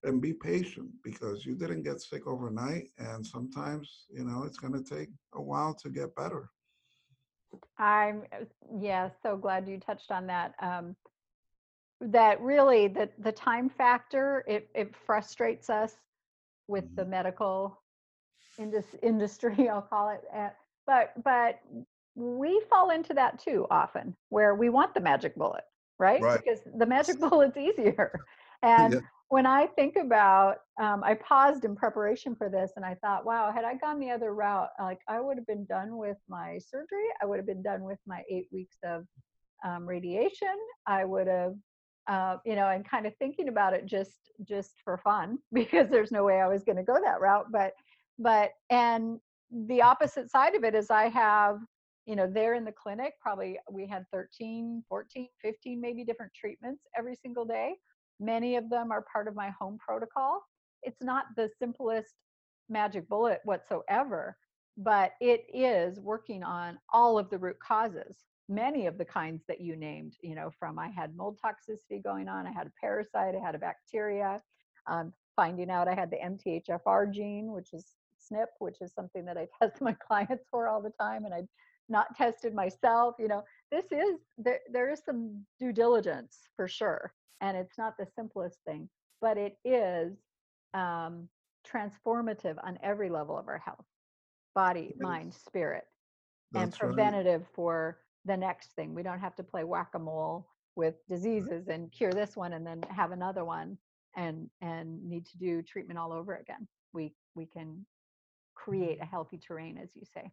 And 0.05 0.21
be 0.21 0.33
patient 0.33 0.89
because 1.01 1.45
you 1.45 1.55
didn't 1.55 1.83
get 1.83 2.01
sick 2.01 2.27
overnight. 2.27 2.89
And 2.97 3.25
sometimes, 3.25 4.05
you 4.09 4.25
know, 4.25 4.43
it's 4.43 4.57
going 4.57 4.73
to 4.73 4.83
take 4.83 5.07
a 5.33 5.41
while 5.41 5.73
to 5.75 5.89
get 5.89 6.13
better. 6.15 6.49
I'm, 7.77 8.23
yeah, 8.81 9.09
so 9.21 9.37
glad 9.37 9.69
you 9.69 9.79
touched 9.79 10.11
on 10.11 10.27
that. 10.27 10.55
Um, 10.59 10.97
that 12.11 12.41
really 12.41 12.87
the 12.87 13.09
the 13.19 13.31
time 13.31 13.69
factor 13.69 14.43
it 14.47 14.69
it 14.75 14.93
frustrates 15.05 15.69
us 15.69 15.95
with 16.67 16.83
the 16.95 17.01
mm-hmm. 17.03 17.11
medical 17.11 17.79
indus- 18.57 18.95
industry, 19.01 19.69
I'll 19.71 19.81
call 19.81 20.09
it. 20.09 20.21
Uh, 20.35 20.49
but 20.85 21.13
but 21.23 21.59
we 22.15 22.61
fall 22.69 22.91
into 22.91 23.13
that 23.13 23.39
too 23.39 23.65
often, 23.71 24.15
where 24.29 24.55
we 24.55 24.69
want 24.69 24.93
the 24.93 24.99
magic 24.99 25.35
bullet, 25.35 25.63
right? 25.99 26.21
right. 26.21 26.41
Because 26.43 26.59
the 26.77 26.85
magic 26.85 27.19
bullet's 27.29 27.57
easier. 27.57 28.19
And 28.61 28.93
yeah. 28.93 28.99
when 29.29 29.45
I 29.45 29.67
think 29.67 29.95
about, 29.95 30.57
um, 30.81 31.03
I 31.03 31.15
paused 31.15 31.65
in 31.65 31.75
preparation 31.75 32.35
for 32.35 32.49
this, 32.49 32.71
and 32.75 32.85
I 32.85 32.95
thought, 32.95 33.25
wow, 33.25 33.51
had 33.51 33.65
I 33.65 33.75
gone 33.75 33.99
the 33.99 34.11
other 34.11 34.33
route, 34.33 34.69
like 34.79 34.99
I 35.07 35.19
would 35.19 35.37
have 35.37 35.47
been 35.47 35.65
done 35.65 35.97
with 35.97 36.17
my 36.29 36.59
surgery, 36.59 37.07
I 37.21 37.25
would 37.25 37.37
have 37.37 37.47
been 37.47 37.63
done 37.63 37.83
with 37.83 37.99
my 38.07 38.23
eight 38.29 38.47
weeks 38.51 38.77
of 38.83 39.05
um, 39.65 39.85
radiation, 39.85 40.55
I 40.87 41.05
would 41.05 41.27
have 41.27 41.55
uh, 42.07 42.35
you 42.45 42.55
know, 42.57 42.67
and 42.67 42.83
kind 42.85 43.05
of 43.05 43.15
thinking 43.15 43.47
about 43.47 43.73
it 43.73 43.85
just 43.85 44.29
just 44.45 44.73
for 44.83 44.97
fun 44.97 45.37
because 45.53 45.89
there's 45.89 46.11
no 46.11 46.25
way 46.25 46.41
I 46.41 46.47
was 46.47 46.63
going 46.63 46.75
to 46.75 46.83
go 46.83 46.97
that 47.01 47.21
route. 47.21 47.45
But 47.51 47.73
but 48.19 48.51
and 48.69 49.19
the 49.67 49.81
opposite 49.81 50.31
side 50.31 50.55
of 50.55 50.63
it 50.63 50.73
is 50.73 50.89
i 50.89 51.07
have 51.07 51.59
you 52.05 52.15
know 52.15 52.27
there 52.27 52.55
in 52.55 52.65
the 52.65 52.71
clinic 52.71 53.13
probably 53.21 53.57
we 53.71 53.87
had 53.87 54.05
13 54.11 54.83
14 54.87 55.27
15 55.41 55.81
maybe 55.81 56.03
different 56.03 56.31
treatments 56.33 56.83
every 56.97 57.15
single 57.15 57.45
day. 57.45 57.73
Many 58.19 58.55
of 58.55 58.69
them 58.69 58.91
are 58.91 59.05
part 59.11 59.27
of 59.27 59.35
my 59.35 59.49
home 59.49 59.77
protocol. 59.79 60.41
It's 60.83 61.01
not 61.01 61.25
the 61.35 61.49
simplest 61.59 62.13
magic 62.69 63.07
bullet 63.09 63.39
whatsoever 63.43 64.37
but 64.77 65.11
it 65.21 65.45
is 65.53 65.99
working 65.99 66.43
on 66.43 66.79
all 66.91 67.19
of 67.19 67.29
the 67.29 67.37
root 67.37 67.59
causes 67.59 68.17
many 68.49 68.87
of 68.87 68.97
the 68.97 69.05
kinds 69.05 69.43
that 69.47 69.61
you 69.61 69.75
named 69.75 70.15
you 70.21 70.33
know 70.33 70.49
from 70.57 70.79
i 70.79 70.87
had 70.87 71.15
mold 71.15 71.37
toxicity 71.43 72.01
going 72.01 72.27
on 72.27 72.47
i 72.47 72.51
had 72.51 72.67
a 72.67 72.71
parasite 72.79 73.35
i 73.35 73.45
had 73.45 73.53
a 73.53 73.59
bacteria 73.59 74.41
um, 74.87 75.13
finding 75.35 75.69
out 75.69 75.87
i 75.87 75.93
had 75.93 76.09
the 76.09 76.17
mthfr 76.17 77.11
gene 77.13 77.51
which 77.51 77.73
is 77.73 77.95
SNP, 78.31 78.47
which 78.59 78.81
is 78.81 78.93
something 78.93 79.25
that 79.25 79.37
I 79.37 79.47
test 79.59 79.81
my 79.81 79.93
clients 79.93 80.45
for 80.49 80.67
all 80.67 80.81
the 80.81 80.93
time, 80.99 81.25
and 81.25 81.33
I've 81.33 81.47
not 81.89 82.15
tested 82.15 82.53
myself. 82.53 83.15
You 83.19 83.27
know, 83.27 83.43
this 83.71 83.85
is 83.91 84.19
there. 84.37 84.59
There 84.71 84.91
is 84.91 85.01
some 85.05 85.45
due 85.59 85.71
diligence 85.71 86.37
for 86.55 86.67
sure, 86.67 87.13
and 87.41 87.57
it's 87.57 87.77
not 87.77 87.97
the 87.97 88.07
simplest 88.15 88.59
thing, 88.65 88.89
but 89.21 89.37
it 89.37 89.57
is 89.65 90.17
um, 90.73 91.27
transformative 91.67 92.55
on 92.63 92.77
every 92.83 93.09
level 93.09 93.37
of 93.37 93.47
our 93.47 93.59
health, 93.59 93.85
body, 94.55 94.93
mind, 94.99 95.33
spirit, 95.33 95.85
That's 96.51 96.63
and 96.63 96.73
preventative 96.79 97.41
right. 97.41 97.55
for 97.55 97.99
the 98.25 98.37
next 98.37 98.71
thing. 98.75 98.93
We 98.93 99.03
don't 99.03 99.19
have 99.19 99.35
to 99.35 99.43
play 99.43 99.63
whack 99.63 99.89
a 99.95 99.99
mole 99.99 100.47
with 100.75 100.95
diseases 101.07 101.67
and 101.67 101.91
cure 101.91 102.11
this 102.11 102.35
one 102.35 102.53
and 102.53 102.65
then 102.65 102.81
have 102.89 103.11
another 103.11 103.45
one 103.45 103.77
and 104.15 104.49
and 104.61 105.03
need 105.07 105.25
to 105.27 105.37
do 105.37 105.61
treatment 105.61 105.99
all 105.99 106.11
over 106.11 106.35
again 106.35 106.67
we 106.93 107.13
we 107.35 107.45
can 107.45 107.85
create 108.55 109.01
a 109.01 109.05
healthy 109.05 109.37
terrain, 109.37 109.77
as 109.77 109.89
you 109.95 110.03
say. 110.13 110.31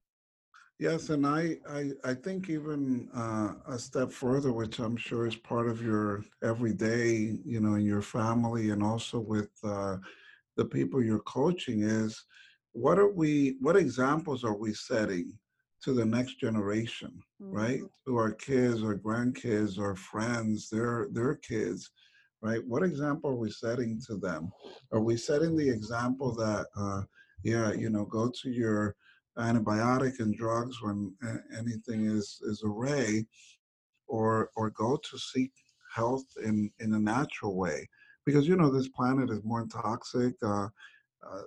Yes, 0.79 1.11
and 1.11 1.27
I, 1.27 1.59
I, 1.69 1.91
I 2.05 2.15
think 2.15 2.49
even 2.49 3.11
uh, 3.15 3.53
a 3.69 3.79
step 3.79 4.11
further, 4.11 4.51
which 4.51 4.79
I'm 4.79 4.97
sure 4.97 5.27
is 5.27 5.37
part 5.37 5.69
of 5.69 5.83
your 5.83 6.25
everyday, 6.43 7.37
you 7.45 7.61
know, 7.61 7.75
in 7.75 7.85
your 7.85 8.01
family 8.01 8.71
and 8.71 8.83
also 8.83 9.19
with 9.19 9.51
uh, 9.63 9.97
the 10.57 10.65
people 10.65 11.03
you're 11.03 11.21
coaching, 11.21 11.83
is 11.83 12.25
what 12.73 12.99
are 12.99 13.11
we, 13.11 13.57
what 13.61 13.77
examples 13.77 14.43
are 14.43 14.57
we 14.57 14.73
setting 14.73 15.39
to 15.83 15.93
the 15.93 16.05
next 16.05 16.39
generation, 16.41 17.23
mm-hmm. 17.43 17.55
right? 17.55 17.81
To 18.07 18.17
our 18.17 18.33
kids, 18.33 18.83
our 18.83 18.97
grandkids, 18.97 19.79
our 19.79 19.97
friends, 19.97 20.69
their 20.69 21.09
their 21.13 21.37
kids, 21.37 21.91
right? 22.43 22.61
What 22.67 22.83
example 22.83 23.31
are 23.31 23.37
we 23.37 23.51
setting 23.51 24.01
to 24.07 24.17
them? 24.17 24.53
Are 24.93 25.01
we 25.01 25.17
setting 25.17 25.57
the 25.57 25.69
example 25.69 26.35
that 26.37 26.67
uh, 26.77 27.03
yeah, 27.43 27.73
you 27.73 27.91
know, 27.91 28.05
go 28.05 28.31
to 28.43 28.51
your 28.51 28.97
antibiotic 29.39 30.21
and 30.21 30.37
drugs 30.37 30.83
when 30.83 31.15
anything 31.57 32.07
is 32.07 32.41
is 32.43 32.63
array, 32.65 33.27
or 34.07 34.51
or 34.57 34.71
go 34.71 34.97
to 34.97 35.19
seek 35.19 35.53
health 35.95 36.25
in 36.45 36.71
in 36.81 36.95
a 36.95 36.99
natural 36.99 37.57
way, 37.57 37.89
because 38.25 38.47
you 38.47 38.57
know 38.57 38.71
this 38.71 38.89
planet 38.89 39.31
is 39.31 39.45
more 39.45 39.67
toxic. 39.67 40.35
Uh, 40.43 40.69
uh, 41.27 41.43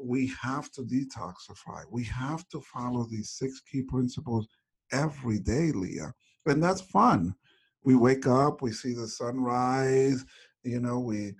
we 0.00 0.32
have 0.42 0.70
to 0.72 0.82
detoxify. 0.82 1.82
We 1.90 2.04
have 2.04 2.46
to 2.48 2.60
follow 2.60 3.06
these 3.10 3.30
six 3.30 3.60
key 3.60 3.82
principles 3.82 4.46
every 4.92 5.38
day, 5.38 5.72
Leah, 5.72 6.12
and 6.46 6.62
that's 6.62 6.82
fun. 6.82 7.34
We 7.82 7.94
wake 7.94 8.26
up, 8.26 8.62
we 8.62 8.72
see 8.72 8.94
the 8.94 9.06
sunrise, 9.08 10.24
you 10.64 10.80
know, 10.80 10.98
we 10.98 11.34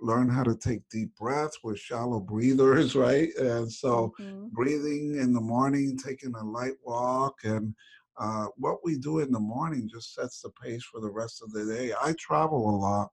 learn 0.00 0.28
how 0.28 0.42
to 0.42 0.56
take 0.56 0.88
deep 0.90 1.14
breaths. 1.16 1.58
We're 1.62 1.76
shallow 1.76 2.20
breathers, 2.20 2.94
right? 3.06 3.28
And 3.36 3.70
so 3.70 4.12
mm-hmm. 4.20 4.48
breathing 4.48 5.16
in 5.18 5.32
the 5.32 5.40
morning, 5.40 5.98
taking 5.98 6.34
a 6.34 6.44
light 6.44 6.76
walk, 6.84 7.34
and 7.44 7.74
uh, 8.18 8.46
what 8.56 8.84
we 8.84 8.98
do 8.98 9.20
in 9.20 9.32
the 9.32 9.40
morning 9.40 9.88
just 9.90 10.14
sets 10.14 10.42
the 10.42 10.50
pace 10.62 10.84
for 10.84 11.00
the 11.00 11.10
rest 11.10 11.42
of 11.42 11.50
the 11.52 11.64
day. 11.64 11.92
I 12.00 12.14
travel 12.18 12.68
a 12.68 12.76
lot, 12.76 13.10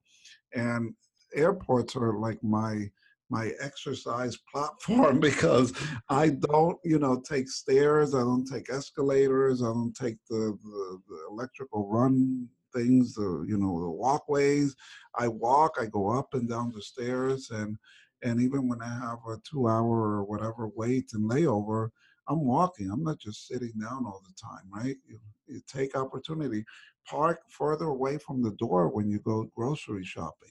and 0.54 0.94
airports 1.34 1.96
are 1.96 2.18
like 2.18 2.42
my 2.42 2.90
my 3.30 3.52
exercise 3.60 4.36
platform 4.52 5.20
because 5.20 5.72
I 6.08 6.30
don't, 6.30 6.78
you 6.84 6.98
know, 6.98 7.20
take 7.20 7.48
stairs, 7.48 8.14
I 8.14 8.20
don't 8.20 8.44
take 8.44 8.68
escalators, 8.70 9.62
I 9.62 9.66
don't 9.66 9.94
take 9.94 10.16
the, 10.28 10.58
the, 10.62 11.00
the 11.08 11.18
electrical 11.30 11.88
run 11.88 12.48
things, 12.72 13.14
the 13.14 13.44
you 13.48 13.58
know 13.58 13.80
the 13.80 13.90
walkways. 13.90 14.76
I 15.18 15.28
walk. 15.28 15.76
I 15.80 15.86
go 15.86 16.10
up 16.10 16.34
and 16.34 16.48
down 16.48 16.72
the 16.74 16.82
stairs, 16.82 17.50
and 17.50 17.76
and 18.22 18.40
even 18.40 18.68
when 18.68 18.82
I 18.82 18.88
have 18.88 19.20
a 19.28 19.38
two-hour 19.50 19.98
or 19.98 20.24
whatever 20.24 20.68
wait 20.68 21.10
and 21.14 21.30
layover, 21.30 21.90
I'm 22.28 22.44
walking. 22.44 22.90
I'm 22.90 23.02
not 23.02 23.18
just 23.18 23.46
sitting 23.48 23.72
down 23.80 24.04
all 24.06 24.22
the 24.26 24.34
time, 24.40 24.64
right? 24.72 24.96
You, 25.08 25.18
you 25.46 25.60
take 25.66 25.96
opportunity. 25.96 26.64
Park 27.06 27.40
further 27.48 27.86
away 27.86 28.18
from 28.18 28.42
the 28.42 28.52
door 28.52 28.88
when 28.88 29.10
you 29.10 29.18
go 29.20 29.50
grocery 29.56 30.04
shopping. 30.04 30.50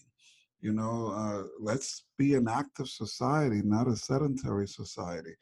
You 0.61 0.73
know, 0.73 1.13
uh, 1.15 1.47
let's 1.59 2.03
be 2.17 2.33
an 2.33 2.47
active 2.49 2.89
society, 2.89 3.61
not 3.63 3.87
a 3.87 3.95
sedentary 3.95 4.67
society. 4.67 5.35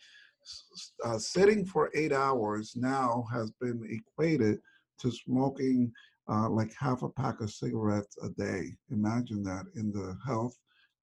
Uh, 1.03 1.17
sitting 1.17 1.65
for 1.65 1.89
eight 1.95 2.13
hours 2.13 2.73
now 2.75 3.25
has 3.33 3.51
been 3.59 3.81
equated 3.89 4.59
to 4.99 5.11
smoking 5.11 5.91
uh, 6.29 6.49
like 6.49 6.73
half 6.77 7.03
a 7.03 7.09
pack 7.09 7.41
of 7.41 7.51
cigarettes 7.51 8.17
a 8.23 8.29
day. 8.29 8.75
Imagine 8.91 9.43
that 9.43 9.65
in 9.75 9.91
the 9.91 10.17
health 10.25 10.57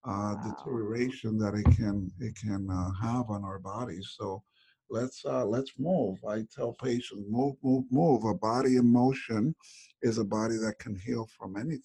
uh, 0.06 0.34
wow. 0.36 0.56
deterioration 0.56 1.38
that 1.38 1.54
it 1.54 1.64
can 1.76 2.10
it 2.20 2.36
can 2.36 2.68
uh, 2.70 2.90
have 3.02 3.30
on 3.30 3.44
our 3.44 3.58
bodies. 3.58 4.14
So 4.18 4.42
let's 4.90 5.24
uh, 5.24 5.44
let's 5.44 5.72
move. 5.78 6.18
I 6.28 6.44
tell 6.54 6.72
patients, 6.74 7.24
move, 7.28 7.56
move, 7.62 7.84
move. 7.90 8.24
A 8.24 8.34
body 8.34 8.76
in 8.76 8.92
motion 8.92 9.54
is 10.02 10.18
a 10.18 10.24
body 10.24 10.56
that 10.56 10.78
can 10.78 10.94
heal 10.94 11.26
from 11.38 11.56
anything. 11.56 11.80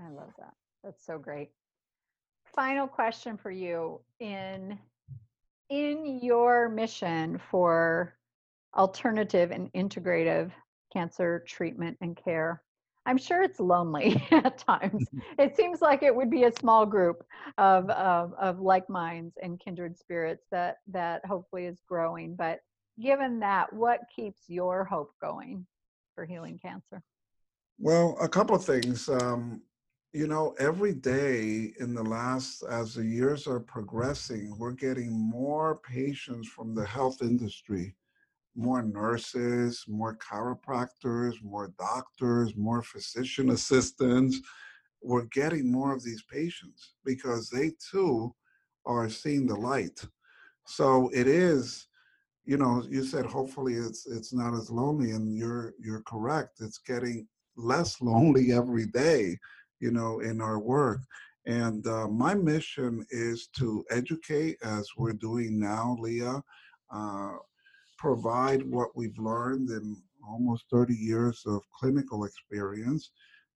I 0.00 0.10
love 0.10 0.32
that. 0.38 0.52
That's 0.84 1.04
so 1.04 1.18
great. 1.18 1.50
Final 2.54 2.86
question 2.86 3.36
for 3.36 3.50
you 3.50 4.00
in 4.20 4.78
in 5.70 6.20
your 6.22 6.68
mission 6.68 7.40
for 7.50 8.14
alternative 8.76 9.50
and 9.50 9.72
integrative 9.72 10.50
cancer 10.92 11.44
treatment 11.46 11.96
and 12.00 12.16
care. 12.16 12.62
I'm 13.06 13.18
sure 13.18 13.42
it's 13.42 13.58
lonely 13.58 14.22
at 14.30 14.58
times. 14.58 15.04
Mm-hmm. 15.04 15.40
It 15.40 15.56
seems 15.56 15.80
like 15.80 16.02
it 16.02 16.14
would 16.14 16.30
be 16.30 16.44
a 16.44 16.52
small 16.52 16.84
group 16.84 17.24
of, 17.56 17.88
of, 17.90 18.34
of 18.34 18.60
like 18.60 18.88
minds 18.90 19.38
and 19.42 19.58
kindred 19.58 19.96
spirits 19.98 20.44
that, 20.50 20.76
that 20.88 21.24
hopefully 21.24 21.64
is 21.64 21.80
growing. 21.88 22.36
But 22.36 22.60
given 23.00 23.40
that, 23.40 23.72
what 23.72 24.00
keeps 24.14 24.42
your 24.48 24.84
hope 24.84 25.12
going 25.20 25.66
for 26.14 26.26
healing 26.26 26.58
cancer? 26.60 27.02
Well, 27.78 28.16
a 28.20 28.28
couple 28.28 28.56
of 28.56 28.64
things. 28.64 29.08
Um, 29.08 29.62
you 30.12 30.26
know, 30.26 30.54
every 30.58 30.94
day 30.94 31.72
in 31.78 31.94
the 31.94 32.02
last, 32.02 32.62
as 32.68 32.94
the 32.94 33.04
years 33.04 33.46
are 33.46 33.60
progressing, 33.60 34.54
we're 34.58 34.72
getting 34.72 35.12
more 35.12 35.76
patients 35.76 36.48
from 36.48 36.74
the 36.74 36.84
health 36.84 37.22
industry 37.22 37.94
more 38.58 38.82
nurses, 38.82 39.84
more 39.86 40.16
chiropractors, 40.16 41.34
more 41.42 41.72
doctors, 41.78 42.56
more 42.56 42.82
physician 42.82 43.50
assistants. 43.50 44.40
We're 45.00 45.26
getting 45.26 45.70
more 45.70 45.94
of 45.94 46.02
these 46.02 46.24
patients 46.24 46.94
because 47.04 47.48
they 47.48 47.72
too 47.90 48.34
are 48.84 49.08
seeing 49.08 49.46
the 49.46 49.54
light. 49.54 50.00
So 50.66 51.08
it 51.14 51.28
is, 51.28 51.86
you 52.44 52.56
know, 52.56 52.82
you 52.90 53.04
said 53.04 53.26
hopefully 53.26 53.74
it's 53.74 54.06
it's 54.06 54.32
not 54.32 54.54
as 54.54 54.70
lonely, 54.70 55.12
and 55.12 55.36
you're 55.36 55.74
you're 55.78 56.02
correct. 56.02 56.60
It's 56.60 56.78
getting 56.78 57.28
less 57.56 58.00
lonely 58.02 58.52
every 58.52 58.86
day, 58.86 59.38
you 59.78 59.92
know, 59.92 60.18
in 60.18 60.40
our 60.40 60.58
work. 60.58 61.00
And 61.46 61.86
uh, 61.86 62.08
my 62.08 62.34
mission 62.34 63.06
is 63.10 63.48
to 63.58 63.84
educate, 63.90 64.58
as 64.64 64.88
we're 64.96 65.12
doing 65.12 65.60
now, 65.60 65.96
Leah. 66.00 66.42
Uh, 66.92 67.36
provide 67.98 68.62
what 68.62 68.96
we've 68.96 69.18
learned 69.18 69.70
in 69.70 69.96
almost 70.26 70.64
30 70.70 70.94
years 70.94 71.42
of 71.46 71.62
clinical 71.78 72.24
experience 72.24 73.10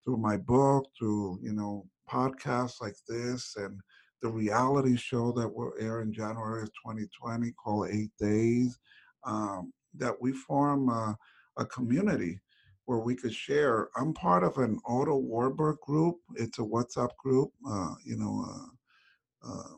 through 0.04 0.16
my 0.16 0.36
book, 0.36 0.86
through, 0.98 1.38
you 1.42 1.52
know, 1.52 1.86
podcasts 2.10 2.80
like 2.80 2.96
this 3.08 3.54
and 3.56 3.80
the 4.20 4.28
reality 4.28 4.96
show 4.96 5.32
that 5.32 5.48
will 5.48 5.72
air 5.78 6.02
in 6.02 6.12
January 6.12 6.62
of 6.62 6.68
2020 6.86 7.52
called 7.52 7.88
Eight 7.90 8.10
Days, 8.18 8.78
um, 9.24 9.72
that 9.96 10.14
we 10.20 10.32
form 10.32 10.88
a, 10.88 11.16
a, 11.58 11.64
community 11.66 12.40
where 12.86 12.98
we 12.98 13.14
could 13.14 13.34
share. 13.34 13.88
I'm 13.96 14.12
part 14.14 14.44
of 14.44 14.58
an 14.58 14.78
Otto 14.86 15.16
Warburg 15.16 15.78
group. 15.80 16.16
It's 16.34 16.58
a 16.58 16.62
WhatsApp 16.62 17.10
group, 17.16 17.50
uh, 17.68 17.94
you 18.04 18.16
know, 18.16 18.44
uh, 18.48 19.48
uh, 19.48 19.74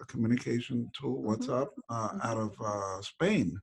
a 0.00 0.04
communication 0.06 0.90
tool, 0.98 1.22
mm-hmm. 1.22 1.30
WhatsApp, 1.30 1.68
uh, 1.90 2.08
mm-hmm. 2.08 2.20
out 2.22 2.36
of 2.38 2.54
uh, 2.64 3.02
Spain 3.02 3.58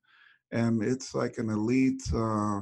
and 0.52 0.84
it's 0.84 1.16
like 1.16 1.38
an 1.38 1.50
elite 1.50 2.04
uh, 2.14 2.62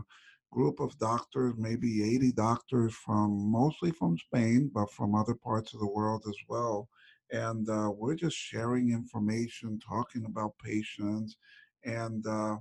group 0.52 0.80
of 0.80 0.98
doctors, 1.00 1.56
maybe 1.58 2.04
80 2.16 2.32
doctors 2.34 2.94
from 2.94 3.52
mostly 3.52 3.92
from 3.92 4.18
Spain, 4.18 4.70
but 4.74 4.92
from 4.92 5.16
other 5.16 5.34
parts 5.34 5.74
of 5.74 5.80
the 5.80 5.88
world 5.88 6.24
as 6.28 6.38
well. 6.48 6.88
And 7.32 7.68
uh, 7.68 7.92
we're 7.92 8.16
just 8.16 8.38
sharing 8.38 8.92
information, 8.92 9.80
talking 9.80 10.26
about 10.26 10.54
patients, 10.64 11.38
and 11.84 12.26
uh, 12.28 12.58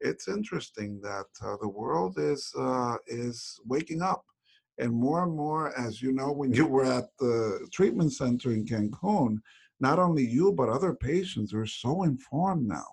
it's 0.00 0.28
interesting 0.28 1.00
that 1.02 1.26
uh, 1.44 1.56
the 1.60 1.68
world 1.68 2.14
is 2.18 2.52
uh, 2.56 2.96
is 3.06 3.58
waking 3.66 4.00
up, 4.00 4.24
and 4.78 4.92
more 4.92 5.24
and 5.24 5.36
more, 5.36 5.76
as 5.76 6.00
you 6.00 6.12
know, 6.12 6.30
when 6.30 6.52
you 6.52 6.66
were 6.66 6.84
at 6.84 7.08
the 7.18 7.66
treatment 7.72 8.12
center 8.12 8.52
in 8.52 8.64
Cancun, 8.64 9.38
not 9.80 9.98
only 9.98 10.24
you 10.24 10.52
but 10.52 10.68
other 10.68 10.94
patients 10.94 11.52
are 11.52 11.66
so 11.66 12.04
informed 12.04 12.66
now 12.66 12.86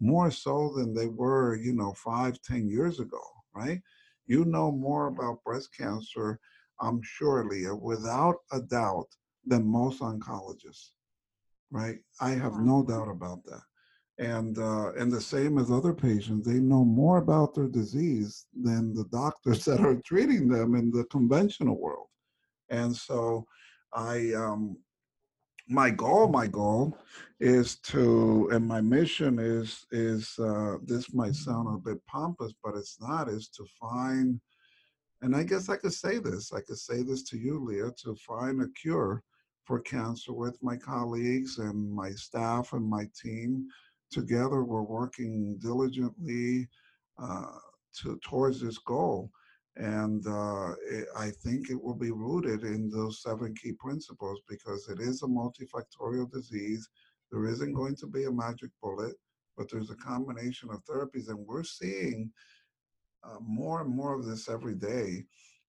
more 0.00 0.30
so 0.30 0.72
than 0.76 0.94
they 0.94 1.06
were, 1.06 1.56
you 1.56 1.72
know, 1.74 1.92
five, 1.94 2.40
ten 2.42 2.68
years 2.68 3.00
ago, 3.00 3.20
right? 3.54 3.80
You 4.26 4.44
know 4.44 4.70
more 4.72 5.08
about 5.08 5.44
breast 5.44 5.70
cancer, 5.76 6.40
I'm 6.80 7.00
sure, 7.02 7.46
Leah, 7.48 7.74
without 7.74 8.36
a 8.52 8.60
doubt, 8.60 9.08
than 9.46 9.66
most 9.66 10.00
oncologists, 10.00 10.90
right? 11.70 11.98
I 12.20 12.30
have 12.30 12.58
no 12.58 12.82
doubt 12.82 13.08
about 13.08 13.44
that. 13.44 13.62
And 14.18 14.58
uh, 14.58 14.92
and 14.92 15.10
the 15.10 15.20
same 15.20 15.58
as 15.58 15.70
other 15.70 15.92
patients, 15.92 16.46
they 16.46 16.60
know 16.60 16.84
more 16.84 17.18
about 17.18 17.54
their 17.54 17.66
disease 17.66 18.46
than 18.54 18.94
the 18.94 19.04
doctors 19.06 19.64
that 19.66 19.80
are 19.80 20.00
treating 20.06 20.48
them 20.48 20.74
in 20.74 20.90
the 20.90 21.04
conventional 21.04 21.80
world. 21.80 22.06
And 22.70 22.94
so, 22.94 23.46
I 23.92 24.32
um, 24.34 24.78
my 25.68 25.90
goal 25.90 26.28
my 26.28 26.46
goal 26.46 26.96
is 27.40 27.76
to 27.76 28.48
and 28.52 28.66
my 28.66 28.80
mission 28.80 29.38
is 29.38 29.86
is 29.92 30.38
uh, 30.38 30.76
this 30.84 31.14
might 31.14 31.34
sound 31.34 31.68
a 31.68 31.78
bit 31.78 31.98
pompous 32.06 32.52
but 32.62 32.74
it's 32.76 33.00
not 33.00 33.28
is 33.28 33.48
to 33.48 33.64
find 33.80 34.38
and 35.22 35.34
i 35.34 35.42
guess 35.42 35.68
i 35.68 35.76
could 35.76 35.92
say 35.92 36.18
this 36.18 36.52
i 36.52 36.60
could 36.60 36.78
say 36.78 37.02
this 37.02 37.22
to 37.22 37.38
you 37.38 37.58
leah 37.58 37.90
to 37.96 38.14
find 38.16 38.60
a 38.60 38.68
cure 38.80 39.22
for 39.64 39.80
cancer 39.80 40.32
with 40.32 40.62
my 40.62 40.76
colleagues 40.76 41.58
and 41.58 41.92
my 41.92 42.10
staff 42.10 42.72
and 42.72 42.88
my 42.88 43.08
team. 43.20 43.66
Together 44.10 44.62
we're 44.62 44.82
working 44.82 45.58
diligently 45.60 46.68
uh, 47.20 47.58
to 48.00 48.18
towards 48.24 48.60
this 48.60 48.78
goal 48.78 49.30
and 49.76 50.26
uh, 50.26 50.72
it, 50.88 51.06
I 51.16 51.30
think 51.30 51.70
it 51.70 51.82
will 51.82 51.94
be 51.94 52.12
rooted 52.12 52.62
in 52.62 52.90
those 52.90 53.22
seven 53.22 53.54
key 53.54 53.72
principles 53.72 54.40
because 54.48 54.88
it 54.88 55.00
is 55.00 55.22
a 55.22 55.26
multifactorial 55.26 56.30
disease. 56.30 56.88
There 57.32 57.46
isn't 57.46 57.74
going 57.74 57.96
to 57.96 58.06
be 58.06 58.24
a 58.24 58.32
magic 58.32 58.70
bullet, 58.80 59.14
but 59.56 59.70
there's 59.70 59.90
a 59.90 59.96
combination 59.96 60.70
of 60.70 60.84
therapies. 60.84 61.28
And 61.28 61.38
we're 61.38 61.64
seeing 61.64 62.30
uh, 63.24 63.38
more 63.40 63.80
and 63.80 63.90
more 63.90 64.14
of 64.14 64.26
this 64.26 64.48
every 64.48 64.74
day 64.74 65.24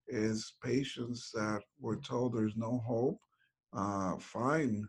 is 0.08 0.54
patients 0.64 1.32
that 1.34 1.62
were 1.80 1.98
told 1.98 2.34
there's 2.34 2.56
no 2.56 2.84
hope 2.86 3.20
uh, 3.76 4.18
find 4.18 4.86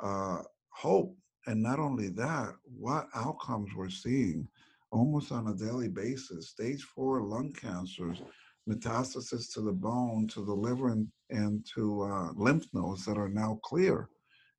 uh, 0.00 0.42
hope 0.70 1.16
and 1.46 1.62
not 1.62 1.78
only 1.78 2.08
that, 2.08 2.54
what 2.64 3.08
outcomes 3.14 3.70
we're 3.76 3.90
seeing 3.90 4.48
almost 4.90 5.32
on 5.32 5.48
a 5.48 5.54
daily 5.54 5.88
basis. 5.88 6.50
Stage 6.50 6.82
four 6.82 7.20
lung 7.22 7.52
cancers, 7.52 8.22
metastasis 8.68 9.52
to 9.52 9.60
the 9.60 9.72
bone, 9.72 10.26
to 10.28 10.44
the 10.44 10.52
liver, 10.52 10.88
and, 10.88 11.08
and 11.30 11.66
to 11.74 12.02
uh, 12.02 12.32
lymph 12.34 12.66
nodes 12.72 13.04
that 13.04 13.18
are 13.18 13.28
now 13.28 13.58
clear 13.62 14.08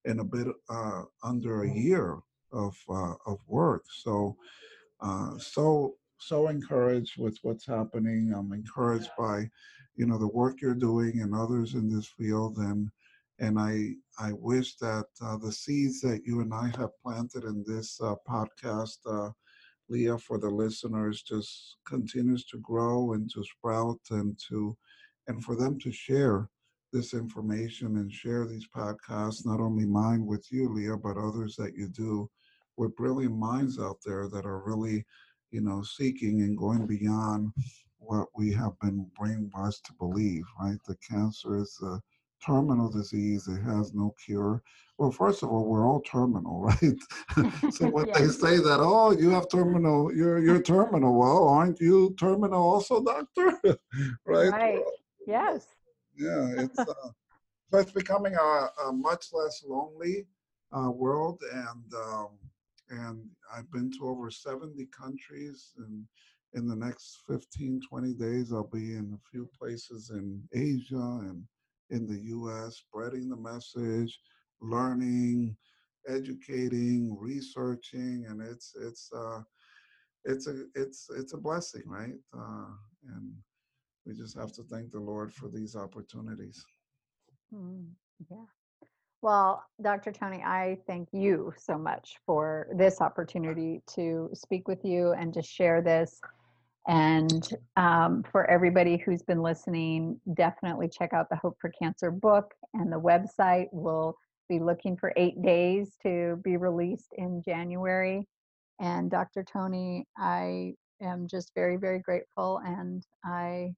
in 0.06 0.20
a 0.20 0.24
bit 0.24 0.48
uh, 0.70 1.04
under 1.24 1.64
a 1.64 1.72
year 1.72 2.20
of 2.52 2.76
uh, 2.90 3.16
of 3.26 3.40
work. 3.48 3.84
So, 3.90 4.38
uh, 5.02 5.38
so 5.38 5.96
so 6.20 6.48
encouraged 6.48 7.18
with 7.18 7.38
what's 7.42 7.66
happening. 7.66 8.34
I'm 8.34 8.54
encouraged 8.54 9.10
by, 9.18 9.50
you 9.96 10.06
know, 10.06 10.18
the 10.18 10.28
work 10.28 10.62
you're 10.62 10.76
doing 10.76 11.22
and 11.22 11.36
others 11.36 11.74
in 11.74 11.94
this 11.94 12.08
field, 12.08 12.58
and 12.58 12.90
and 13.40 13.60
I 13.60 13.96
I 14.20 14.32
wish 14.34 14.76
that 14.78 15.08
uh, 15.22 15.38
the 15.38 15.52
seeds 15.52 16.00
that 16.02 16.22
you 16.26 16.42
and 16.42 16.54
I 16.54 16.72
have 16.78 16.92
planted 17.04 17.44
in 17.44 17.64
this 17.68 18.00
uh, 18.02 18.16
podcast, 18.28 18.98
uh, 19.06 19.32
Leah, 19.90 20.18
for 20.18 20.38
the 20.38 20.50
listeners, 20.50 21.22
just 21.22 21.78
continues 21.86 22.46
to 22.46 22.58
grow 22.60 23.14
and 23.14 23.30
to 23.32 23.44
sprout 23.44 24.00
and 24.12 24.40
to 24.50 24.76
and 25.28 25.44
for 25.44 25.56
them 25.56 25.80
to 25.80 25.92
share 25.92 26.50
this 26.94 27.14
information 27.14 27.98
and 27.98 28.12
share 28.12 28.46
these 28.46 28.68
podcasts, 28.76 29.46
not 29.46 29.60
only 29.60 29.86
mine 29.86 30.26
with 30.26 30.46
you, 30.52 30.70
Leah, 30.70 30.98
but 30.98 31.18
others 31.18 31.56
that 31.56 31.76
you 31.76 31.90
do 31.90 32.30
with 32.78 32.96
brilliant 32.96 33.36
minds 33.36 33.80
out 33.80 33.98
there 34.06 34.30
that 34.30 34.46
are 34.46 34.64
really, 34.66 35.04
you 35.52 35.62
know, 35.62 35.82
seeking 35.82 36.42
and 36.42 36.58
going 36.58 36.86
beyond 36.86 37.52
what 37.98 38.28
we 38.36 38.52
have 38.54 38.80
been 38.80 39.10
brainwashed 39.20 39.82
to 39.84 39.94
believe, 40.00 40.44
right? 40.60 40.78
The 40.88 40.96
cancer 40.98 41.58
is 41.58 41.78
a 41.84 42.00
terminal 42.46 42.90
disease, 42.90 43.48
it 43.48 43.62
has 43.62 43.94
no 43.94 44.14
cure. 44.24 44.62
Well, 44.98 45.12
first 45.12 45.44
of 45.44 45.50
all, 45.50 45.66
we're 45.66 45.88
all 45.88 46.02
terminal, 46.02 46.62
right? 46.62 47.00
so 47.74 47.90
when 47.90 48.08
they 48.14 48.28
say 48.28 48.58
that, 48.58 48.80
oh, 48.80 49.12
you 49.12 49.30
have 49.32 49.50
terminal, 49.50 50.14
you're 50.14 50.40
you're 50.40 50.62
terminal. 50.62 51.18
Well, 51.18 51.48
aren't 51.48 51.80
you 51.80 52.16
terminal 52.20 52.62
also, 52.62 53.04
doctor? 53.04 53.60
right? 54.26 54.52
Right. 54.52 54.84
Yes. 55.28 55.68
Yeah, 56.16 56.54
it's 56.58 56.80
uh, 56.80 56.86
so 57.72 57.80
it's 57.80 57.92
becoming 57.92 58.36
a, 58.36 58.70
a 58.88 58.94
much 58.94 59.28
less 59.34 59.64
lonely 59.68 60.28
uh, 60.72 60.92
world, 60.92 61.42
and 61.52 61.94
um, 61.94 62.30
and 62.90 63.26
I've 63.54 63.70
been 63.72 63.92
to 64.00 64.08
over 64.08 64.30
70 64.32 64.88
countries, 64.98 65.74
and 65.78 66.06
in 66.54 66.68
the 66.68 66.76
next 66.76 67.20
15, 67.28 67.82
20 67.90 68.14
days, 68.14 68.54
I'll 68.54 68.70
be 68.72 68.96
in 68.96 69.14
a 69.14 69.30
few 69.30 69.50
places 69.60 70.12
in 70.12 70.42
Asia 70.54 70.96
and 70.96 71.44
in 71.90 72.08
the 72.08 72.20
U.S., 72.30 72.78
spreading 72.78 73.30
the 73.30 73.36
message, 73.36 74.20
learning, 74.62 75.56
educating, 76.08 77.16
researching, 77.20 78.26
and 78.30 78.42
it's 78.42 78.74
it's 78.80 79.10
uh, 79.16 79.42
it's 80.24 80.48
a 80.48 80.66
it's 80.76 81.08
it's 81.18 81.34
a 81.34 81.38
blessing, 81.38 81.84
right? 81.86 82.16
Uh, 82.38 82.68
and 83.16 83.34
we 84.06 84.14
just 84.14 84.38
have 84.38 84.52
to 84.54 84.64
thank 84.64 84.92
the 84.92 85.00
Lord 85.00 85.34
for 85.34 85.50
these 85.50 85.76
opportunities. 85.76 86.64
Mm, 87.54 87.88
yeah. 88.30 88.46
Well, 89.22 89.64
Dr. 89.82 90.12
Tony, 90.12 90.44
I 90.44 90.78
thank 90.86 91.10
you 91.12 91.52
so 91.58 91.78
much 91.78 92.18
for 92.28 92.68
this 92.76 93.02
opportunity 93.02 93.82
to 93.96 94.30
speak 94.34 94.68
with 94.68 94.86
you 94.86 95.14
and 95.14 95.34
to 95.34 95.42
share 95.42 95.82
this. 95.82 96.22
And 96.88 97.48
um, 97.78 98.24
for 98.32 98.50
everybody 98.50 98.98
who's 98.98 99.24
been 99.24 99.42
listening, 99.42 100.20
definitely 100.36 100.88
check 100.88 101.14
out 101.14 101.30
the 101.30 101.36
Hope 101.38 101.58
for 101.60 101.72
Cancer 101.82 102.12
book 102.12 102.54
and 102.74 102.92
the 102.92 103.00
website. 103.00 103.68
We'll 103.72 104.16
be 104.50 104.60
looking 104.60 104.96
for 104.98 105.12
eight 105.18 105.42
days 105.42 105.96
to 106.04 106.40
be 106.44 106.58
released 106.58 107.14
in 107.18 107.42
January. 107.44 108.28
And 108.80 109.10
Dr. 109.10 109.44
Tony, 109.44 110.06
I 110.18 110.76
am 111.02 111.28
just 111.28 111.52
very, 111.56 111.78
very 111.78 112.00
grateful 112.00 112.62
and 112.64 113.04
I 113.24 113.74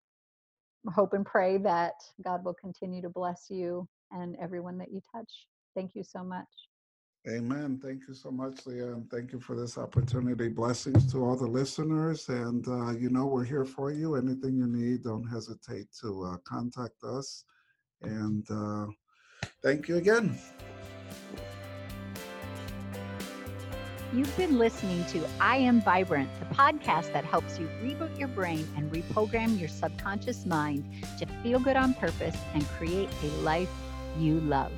hope 0.93 1.13
and 1.13 1.25
pray 1.25 1.57
that 1.59 1.93
God 2.23 2.43
will 2.43 2.55
continue 2.55 3.01
to 3.01 3.09
bless 3.09 3.47
you 3.49 3.87
and 4.11 4.35
everyone 4.41 4.77
that 4.79 4.91
you 4.91 5.01
touch. 5.15 5.31
Thank 5.75 5.91
you 5.95 6.03
so 6.03 6.23
much. 6.23 6.47
Amen. 7.29 7.77
Thank 7.83 8.07
you 8.07 8.13
so 8.13 8.31
much, 8.31 8.65
Leah, 8.65 8.93
and 8.93 9.09
thank 9.11 9.33
you 9.33 9.39
for 9.39 9.53
this 9.53 9.77
opportunity. 9.77 10.47
Blessings 10.47 11.11
to 11.11 11.25
all 11.25 11.35
the 11.35 11.45
listeners. 11.45 12.29
And, 12.29 12.65
uh, 12.67 12.91
you 12.91 13.09
know, 13.09 13.25
we're 13.25 13.43
here 13.43 13.65
for 13.65 13.91
you. 13.91 14.15
Anything 14.15 14.55
you 14.55 14.67
need, 14.67 15.03
don't 15.03 15.27
hesitate 15.27 15.87
to 16.01 16.23
uh, 16.23 16.37
contact 16.45 17.03
us. 17.03 17.43
And 18.01 18.49
uh, 18.49 18.85
thank 19.61 19.89
you 19.89 19.97
again. 19.97 20.37
You've 24.13 24.37
been 24.37 24.57
listening 24.57 25.03
to 25.07 25.27
I 25.41 25.57
Am 25.57 25.81
Vibrant, 25.81 26.29
the 26.39 26.55
podcast 26.55 27.11
that 27.11 27.25
helps 27.25 27.59
you 27.59 27.69
reboot 27.83 28.17
your 28.17 28.29
brain 28.29 28.65
and 28.77 28.89
reprogram 28.89 29.59
your 29.59 29.67
subconscious 29.67 30.45
mind 30.45 30.85
to 31.19 31.25
feel 31.43 31.59
good 31.59 31.75
on 31.75 31.93
purpose 31.93 32.37
and 32.53 32.65
create 32.69 33.09
a 33.21 33.27
life 33.41 33.69
you 34.17 34.39
love. 34.39 34.71